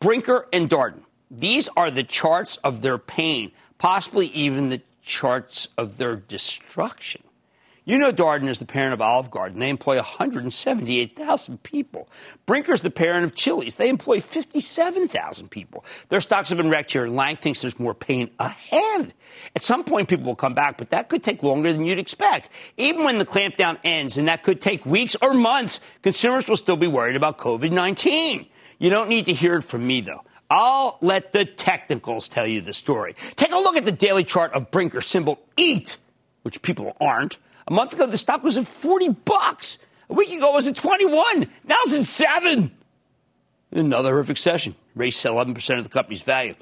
Brinker 0.00 0.48
and 0.52 0.68
Darden. 0.68 1.02
These 1.30 1.68
are 1.76 1.88
the 1.92 2.02
charts 2.02 2.56
of 2.64 2.82
their 2.82 2.98
pain, 2.98 3.52
possibly 3.78 4.26
even 4.26 4.70
the 4.70 4.82
charts 5.02 5.68
of 5.76 5.98
their 5.98 6.16
destruction. 6.16 7.22
You 7.84 7.98
know 7.98 8.12
Darden 8.12 8.48
is 8.48 8.58
the 8.58 8.66
parent 8.66 8.92
of 8.92 9.00
Olive 9.00 9.30
Garden. 9.30 9.58
They 9.58 9.68
employ 9.68 9.96
178,000 9.96 11.62
people. 11.62 12.08
Brinker's 12.46 12.82
the 12.82 12.90
parent 12.90 13.24
of 13.24 13.34
Chili's. 13.34 13.76
They 13.76 13.88
employ 13.88 14.20
57,000 14.20 15.50
people. 15.50 15.84
Their 16.08 16.20
stocks 16.20 16.50
have 16.50 16.58
been 16.58 16.70
wrecked 16.70 16.92
here, 16.92 17.04
and 17.04 17.16
Lang 17.16 17.36
thinks 17.36 17.62
there's 17.62 17.80
more 17.80 17.94
pain 17.94 18.30
ahead. 18.38 19.14
At 19.56 19.62
some 19.62 19.82
point, 19.82 20.08
people 20.08 20.26
will 20.26 20.36
come 20.36 20.54
back, 20.54 20.76
but 20.76 20.90
that 20.90 21.08
could 21.08 21.24
take 21.24 21.42
longer 21.42 21.72
than 21.72 21.84
you'd 21.84 21.98
expect. 21.98 22.50
Even 22.76 23.04
when 23.04 23.18
the 23.18 23.26
clampdown 23.26 23.78
ends, 23.82 24.18
and 24.18 24.28
that 24.28 24.42
could 24.42 24.60
take 24.60 24.84
weeks 24.84 25.16
or 25.20 25.32
months, 25.32 25.80
consumers 26.02 26.48
will 26.48 26.56
still 26.56 26.76
be 26.76 26.86
worried 26.86 27.16
about 27.16 27.38
COVID 27.38 27.72
19. 27.72 28.46
You 28.78 28.90
don't 28.90 29.08
need 29.08 29.26
to 29.26 29.32
hear 29.32 29.56
it 29.56 29.62
from 29.62 29.86
me, 29.86 30.00
though. 30.00 30.22
I'll 30.50 30.98
let 31.00 31.32
the 31.32 31.44
technicals 31.44 32.28
tell 32.28 32.46
you 32.46 32.60
the 32.60 32.72
story. 32.72 33.14
Take 33.36 33.52
a 33.52 33.56
look 33.56 33.76
at 33.76 33.84
the 33.84 33.92
daily 33.92 34.24
chart 34.24 34.52
of 34.52 34.72
Brinker 34.72 35.00
symbol 35.00 35.38
EAT, 35.56 35.96
which 36.42 36.60
people 36.60 36.96
aren't. 37.00 37.38
A 37.68 37.72
month 37.72 37.92
ago, 37.92 38.06
the 38.06 38.18
stock 38.18 38.42
was 38.42 38.58
at 38.58 38.66
40 38.66 39.10
bucks. 39.10 39.78
A 40.08 40.14
week 40.14 40.32
ago, 40.32 40.50
it 40.50 40.54
was 40.54 40.66
at 40.66 40.74
21. 40.74 41.48
Now 41.64 41.76
it's 41.84 41.94
at 41.94 42.04
7. 42.04 42.72
Another 43.70 44.10
horrific 44.10 44.38
session. 44.38 44.74
Raised 44.96 45.24
11% 45.24 45.78
of 45.78 45.84
the 45.84 45.90
company's 45.90 46.22
value. 46.22 46.56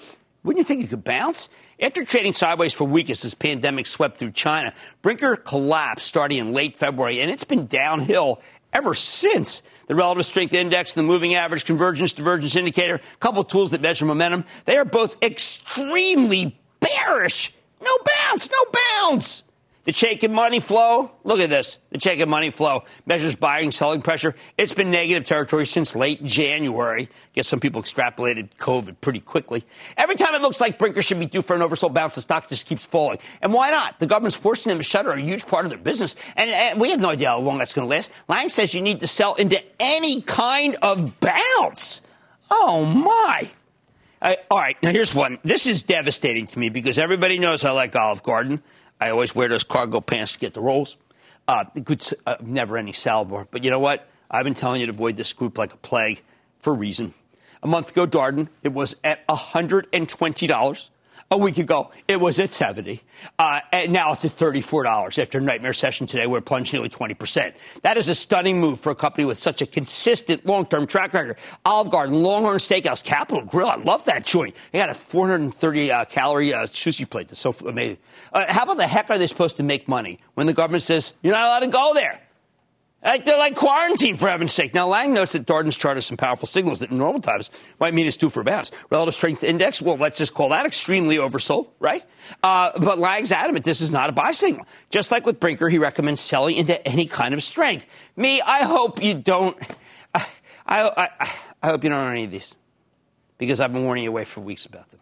Wouldn't 0.44 0.58
you 0.58 0.64
think 0.64 0.84
it 0.84 0.90
could 0.90 1.04
bounce? 1.04 1.48
After 1.80 2.04
trading 2.04 2.32
sideways 2.32 2.74
for 2.74 2.84
weeks 2.84 3.10
as 3.10 3.22
this 3.22 3.34
pandemic 3.34 3.86
swept 3.86 4.18
through 4.18 4.32
China, 4.32 4.74
Brinker 5.00 5.36
collapsed 5.36 6.06
starting 6.06 6.38
in 6.38 6.52
late 6.52 6.76
February, 6.76 7.20
and 7.20 7.30
it's 7.30 7.44
been 7.44 7.66
downhill 7.66 8.40
ever 8.72 8.94
since. 8.94 9.62
The 9.86 9.94
relative 9.94 10.26
strength 10.26 10.52
index 10.52 10.94
and 10.94 11.04
the 11.04 11.08
moving 11.08 11.34
average 11.34 11.64
convergence 11.64 12.12
divergence 12.12 12.56
indicator, 12.56 12.96
a 12.96 13.16
couple 13.18 13.42
tools 13.44 13.70
that 13.70 13.80
measure 13.80 14.04
momentum, 14.04 14.44
they 14.66 14.76
are 14.76 14.84
both 14.84 15.22
extremely 15.22 16.58
bearish. 16.80 17.54
No 17.80 17.92
bounce, 18.04 18.50
no 18.50 18.80
bounce. 19.00 19.44
The 19.88 19.94
Chaikin 19.94 20.32
money 20.32 20.60
flow, 20.60 21.12
look 21.24 21.40
at 21.40 21.48
this. 21.48 21.78
The 21.88 21.96
Chaikin 21.96 22.28
money 22.28 22.50
flow 22.50 22.84
measures 23.06 23.36
buying, 23.36 23.70
selling 23.70 24.02
pressure. 24.02 24.34
It's 24.58 24.74
been 24.74 24.90
negative 24.90 25.24
territory 25.24 25.64
since 25.64 25.96
late 25.96 26.22
January. 26.22 27.08
Guess 27.32 27.48
some 27.48 27.58
people 27.58 27.80
extrapolated 27.80 28.50
COVID 28.58 28.96
pretty 29.00 29.20
quickly. 29.20 29.64
Every 29.96 30.16
time 30.16 30.34
it 30.34 30.42
looks 30.42 30.60
like 30.60 30.78
Brinker 30.78 31.00
should 31.00 31.18
be 31.18 31.24
due 31.24 31.40
for 31.40 31.56
an 31.56 31.62
oversold 31.62 31.94
bounce, 31.94 32.16
the 32.16 32.20
stock 32.20 32.50
just 32.50 32.66
keeps 32.66 32.84
falling. 32.84 33.18
And 33.40 33.54
why 33.54 33.70
not? 33.70 33.98
The 33.98 34.06
government's 34.06 34.36
forcing 34.36 34.68
them 34.68 34.78
to 34.78 34.82
shutter 34.82 35.08
a 35.08 35.18
huge 35.18 35.46
part 35.46 35.64
of 35.64 35.70
their 35.70 35.78
business. 35.78 36.16
And, 36.36 36.50
and 36.50 36.78
we 36.78 36.90
have 36.90 37.00
no 37.00 37.08
idea 37.08 37.28
how 37.28 37.38
long 37.38 37.56
that's 37.56 37.72
going 37.72 37.88
to 37.88 37.96
last. 37.96 38.10
Lang 38.28 38.50
says 38.50 38.74
you 38.74 38.82
need 38.82 39.00
to 39.00 39.06
sell 39.06 39.36
into 39.36 39.58
any 39.80 40.20
kind 40.20 40.76
of 40.82 41.18
bounce. 41.18 42.02
Oh, 42.50 42.84
my. 42.84 43.50
All 44.20 44.58
right, 44.58 44.76
now 44.82 44.90
here's 44.90 45.14
one. 45.14 45.38
This 45.44 45.66
is 45.66 45.82
devastating 45.82 46.46
to 46.48 46.58
me 46.58 46.68
because 46.68 46.98
everybody 46.98 47.38
knows 47.38 47.64
I 47.64 47.70
like 47.70 47.96
Olive 47.96 48.22
Garden. 48.22 48.62
I 49.00 49.10
always 49.10 49.34
wear 49.34 49.48
those 49.48 49.64
cargo 49.64 50.00
pants 50.00 50.32
to 50.32 50.38
get 50.38 50.54
the 50.54 50.60
rolls. 50.60 50.96
Uh, 51.46 51.64
good, 51.82 52.04
uh, 52.26 52.36
never 52.42 52.76
any 52.76 52.92
salad 52.92 53.48
But 53.50 53.64
you 53.64 53.70
know 53.70 53.78
what? 53.78 54.08
I've 54.30 54.44
been 54.44 54.54
telling 54.54 54.80
you 54.80 54.86
to 54.86 54.92
avoid 54.92 55.16
this 55.16 55.32
group 55.32 55.56
like 55.56 55.72
a 55.72 55.76
plague 55.78 56.22
for 56.58 56.72
a 56.72 56.76
reason. 56.76 57.14
A 57.62 57.66
month 57.66 57.90
ago, 57.90 58.06
Darden, 58.06 58.48
it 58.62 58.72
was 58.72 58.96
at 59.02 59.26
$120. 59.26 60.90
A 61.30 61.36
week 61.36 61.58
ago, 61.58 61.90
it 62.06 62.18
was 62.18 62.38
at 62.38 62.54
70. 62.54 63.02
Uh, 63.38 63.60
and 63.70 63.92
now 63.92 64.12
it's 64.12 64.24
at 64.24 64.30
$34 64.30 65.20
after 65.20 65.36
a 65.36 65.40
nightmare 65.42 65.74
session 65.74 66.06
today 66.06 66.26
where 66.26 66.38
it 66.38 66.46
plunged 66.46 66.72
nearly 66.72 66.88
20%. 66.88 67.52
That 67.82 67.98
is 67.98 68.08
a 68.08 68.14
stunning 68.14 68.58
move 68.58 68.80
for 68.80 68.90
a 68.92 68.94
company 68.94 69.26
with 69.26 69.36
such 69.36 69.60
a 69.60 69.66
consistent 69.66 70.46
long-term 70.46 70.86
track 70.86 71.12
record. 71.12 71.36
Olive 71.66 71.90
Garden, 71.90 72.22
Longhorn 72.22 72.56
Steakhouse, 72.56 73.04
Capital 73.04 73.44
Grille. 73.44 73.68
I 73.68 73.76
love 73.76 74.06
that 74.06 74.24
joint. 74.24 74.56
They 74.72 74.78
got 74.78 74.88
a 74.88 74.94
430 74.94 75.92
uh, 75.92 76.04
calorie 76.06 76.54
uh, 76.54 76.62
sushi 76.62 77.08
plate. 77.08 77.28
That's 77.28 77.40
so 77.40 77.54
amazing. 77.66 77.98
Uh, 78.32 78.46
how 78.48 78.62
about 78.62 78.78
the 78.78 78.86
heck 78.86 79.10
are 79.10 79.18
they 79.18 79.26
supposed 79.26 79.58
to 79.58 79.62
make 79.62 79.86
money 79.86 80.20
when 80.32 80.46
the 80.46 80.54
government 80.54 80.82
says 80.82 81.12
you're 81.22 81.34
not 81.34 81.44
allowed 81.44 81.60
to 81.60 81.66
go 81.66 81.92
there? 81.92 82.22
Like 83.02 83.24
they're 83.24 83.38
like 83.38 83.54
quarantine, 83.54 84.16
for 84.16 84.28
heaven's 84.28 84.52
sake. 84.52 84.74
Now, 84.74 84.88
Lang 84.88 85.14
notes 85.14 85.32
that 85.32 85.46
Darden's 85.46 85.76
chart 85.76 85.96
has 85.96 86.06
some 86.06 86.16
powerful 86.16 86.48
signals 86.48 86.80
that 86.80 86.90
in 86.90 86.98
normal 86.98 87.20
times 87.20 87.48
might 87.78 87.94
mean 87.94 88.06
it's 88.06 88.16
due 88.16 88.28
for 88.28 88.42
bounce. 88.42 88.72
Relative 88.90 89.14
strength 89.14 89.44
index, 89.44 89.80
well, 89.80 89.96
let's 89.96 90.18
just 90.18 90.34
call 90.34 90.48
that 90.48 90.66
extremely 90.66 91.16
oversold, 91.16 91.68
right? 91.78 92.04
Uh, 92.42 92.76
but 92.78 92.98
Lang's 92.98 93.30
adamant 93.30 93.64
this 93.64 93.80
is 93.80 93.92
not 93.92 94.08
a 94.08 94.12
buy 94.12 94.32
signal. 94.32 94.66
Just 94.90 95.12
like 95.12 95.24
with 95.26 95.38
Brinker, 95.38 95.68
he 95.68 95.78
recommends 95.78 96.20
selling 96.20 96.56
into 96.56 96.86
any 96.86 97.06
kind 97.06 97.34
of 97.34 97.42
strength. 97.42 97.86
Me, 98.16 98.40
I 98.40 98.64
hope 98.64 99.00
you 99.02 99.14
don't. 99.14 99.56
I, 100.14 100.26
I, 100.66 101.08
I 101.62 101.66
hope 101.68 101.84
you 101.84 101.90
don't 101.90 102.00
own 102.00 102.12
any 102.12 102.24
of 102.24 102.30
these 102.32 102.56
because 103.38 103.60
I've 103.60 103.72
been 103.72 103.84
warning 103.84 104.04
you 104.04 104.10
away 104.10 104.24
for 104.24 104.40
weeks 104.40 104.66
about 104.66 104.90
them. 104.90 105.00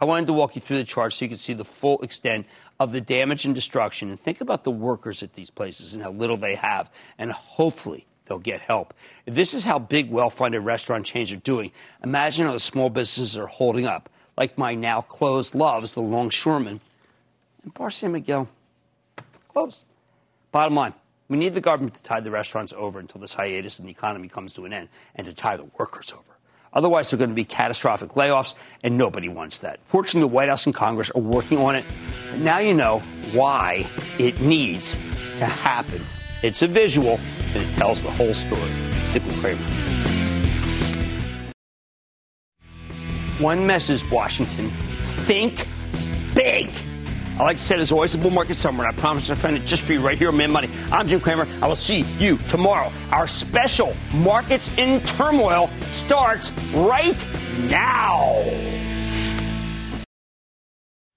I 0.00 0.06
wanted 0.06 0.26
to 0.28 0.32
walk 0.32 0.54
you 0.54 0.62
through 0.62 0.78
the 0.78 0.84
chart 0.84 1.12
so 1.12 1.24
you 1.24 1.28
could 1.28 1.38
see 1.38 1.52
the 1.52 1.64
full 1.64 2.00
extent 2.00 2.46
of 2.78 2.92
the 2.92 3.00
damage 3.00 3.44
and 3.44 3.54
destruction 3.54 4.08
and 4.08 4.18
think 4.18 4.40
about 4.40 4.64
the 4.64 4.70
workers 4.70 5.22
at 5.22 5.34
these 5.34 5.50
places 5.50 5.94
and 5.94 6.02
how 6.02 6.10
little 6.10 6.38
they 6.38 6.54
have. 6.54 6.90
And 7.18 7.30
hopefully 7.32 8.06
they'll 8.24 8.38
get 8.38 8.60
help. 8.60 8.94
If 9.26 9.34
this 9.34 9.52
is 9.52 9.64
how 9.64 9.78
big, 9.78 10.10
well 10.10 10.30
funded 10.30 10.64
restaurant 10.64 11.04
chains 11.04 11.30
are 11.32 11.36
doing, 11.36 11.72
imagine 12.02 12.46
how 12.46 12.52
the 12.52 12.60
small 12.60 12.88
businesses 12.88 13.36
are 13.36 13.46
holding 13.46 13.86
up, 13.86 14.08
like 14.38 14.56
my 14.56 14.74
now 14.74 15.02
closed 15.02 15.54
loves, 15.54 15.92
the 15.92 16.00
Longshoreman 16.00 16.80
and 17.62 17.74
Bar 17.74 17.90
San 17.90 18.12
Miguel. 18.12 18.48
Closed. 19.48 19.84
Bottom 20.52 20.74
line, 20.74 20.94
we 21.28 21.36
need 21.36 21.54
the 21.54 21.60
government 21.60 21.94
to 21.94 22.02
tide 22.02 22.24
the 22.24 22.30
restaurants 22.30 22.72
over 22.72 22.98
until 22.98 23.20
this 23.20 23.34
hiatus 23.34 23.78
in 23.78 23.84
the 23.84 23.90
economy 23.90 24.28
comes 24.28 24.54
to 24.54 24.64
an 24.64 24.72
end 24.72 24.88
and 25.14 25.26
to 25.26 25.34
tie 25.34 25.56
the 25.56 25.68
workers 25.78 26.12
over. 26.12 26.29
Otherwise, 26.72 27.10
there 27.10 27.16
are 27.16 27.18
going 27.18 27.30
to 27.30 27.34
be 27.34 27.44
catastrophic 27.44 28.10
layoffs, 28.10 28.54
and 28.82 28.96
nobody 28.96 29.28
wants 29.28 29.58
that. 29.58 29.80
Fortunately, 29.86 30.20
the 30.20 30.34
White 30.34 30.48
House 30.48 30.66
and 30.66 30.74
Congress 30.74 31.10
are 31.10 31.20
working 31.20 31.58
on 31.58 31.74
it. 31.74 31.84
But 32.30 32.40
now 32.40 32.58
you 32.58 32.74
know 32.74 33.00
why 33.32 33.88
it 34.18 34.40
needs 34.40 34.96
to 35.38 35.46
happen. 35.46 36.04
It's 36.42 36.62
a 36.62 36.68
visual, 36.68 37.18
and 37.54 37.62
it 37.62 37.72
tells 37.74 38.02
the 38.02 38.10
whole 38.10 38.34
story. 38.34 38.70
Stick 39.06 39.24
with 39.24 39.38
Cramer. 39.40 39.66
One 43.38 43.66
message, 43.66 44.08
Washington 44.10 44.70
think 45.30 45.66
big. 46.34 46.70
I 47.40 47.42
like 47.42 47.56
to 47.56 47.62
say 47.62 47.76
there's 47.76 47.90
always 47.90 48.14
a 48.14 48.18
bull 48.18 48.32
market 48.32 48.58
somewhere, 48.58 48.86
and 48.86 48.94
I 48.94 49.00
promise 49.00 49.28
to 49.28 49.34
find 49.34 49.56
it 49.56 49.64
just 49.64 49.80
for 49.80 49.94
you 49.94 50.02
right 50.02 50.18
here 50.18 50.28
on 50.28 50.36
Mad 50.36 50.50
Money. 50.50 50.68
I'm 50.92 51.08
Jim 51.08 51.20
Cramer. 51.20 51.48
I 51.62 51.68
will 51.68 51.74
see 51.74 52.00
you 52.18 52.36
tomorrow. 52.36 52.92
Our 53.10 53.26
special 53.26 53.96
Markets 54.12 54.70
in 54.76 55.00
Turmoil 55.00 55.70
starts 55.90 56.52
right 56.74 57.16
now. 57.60 58.42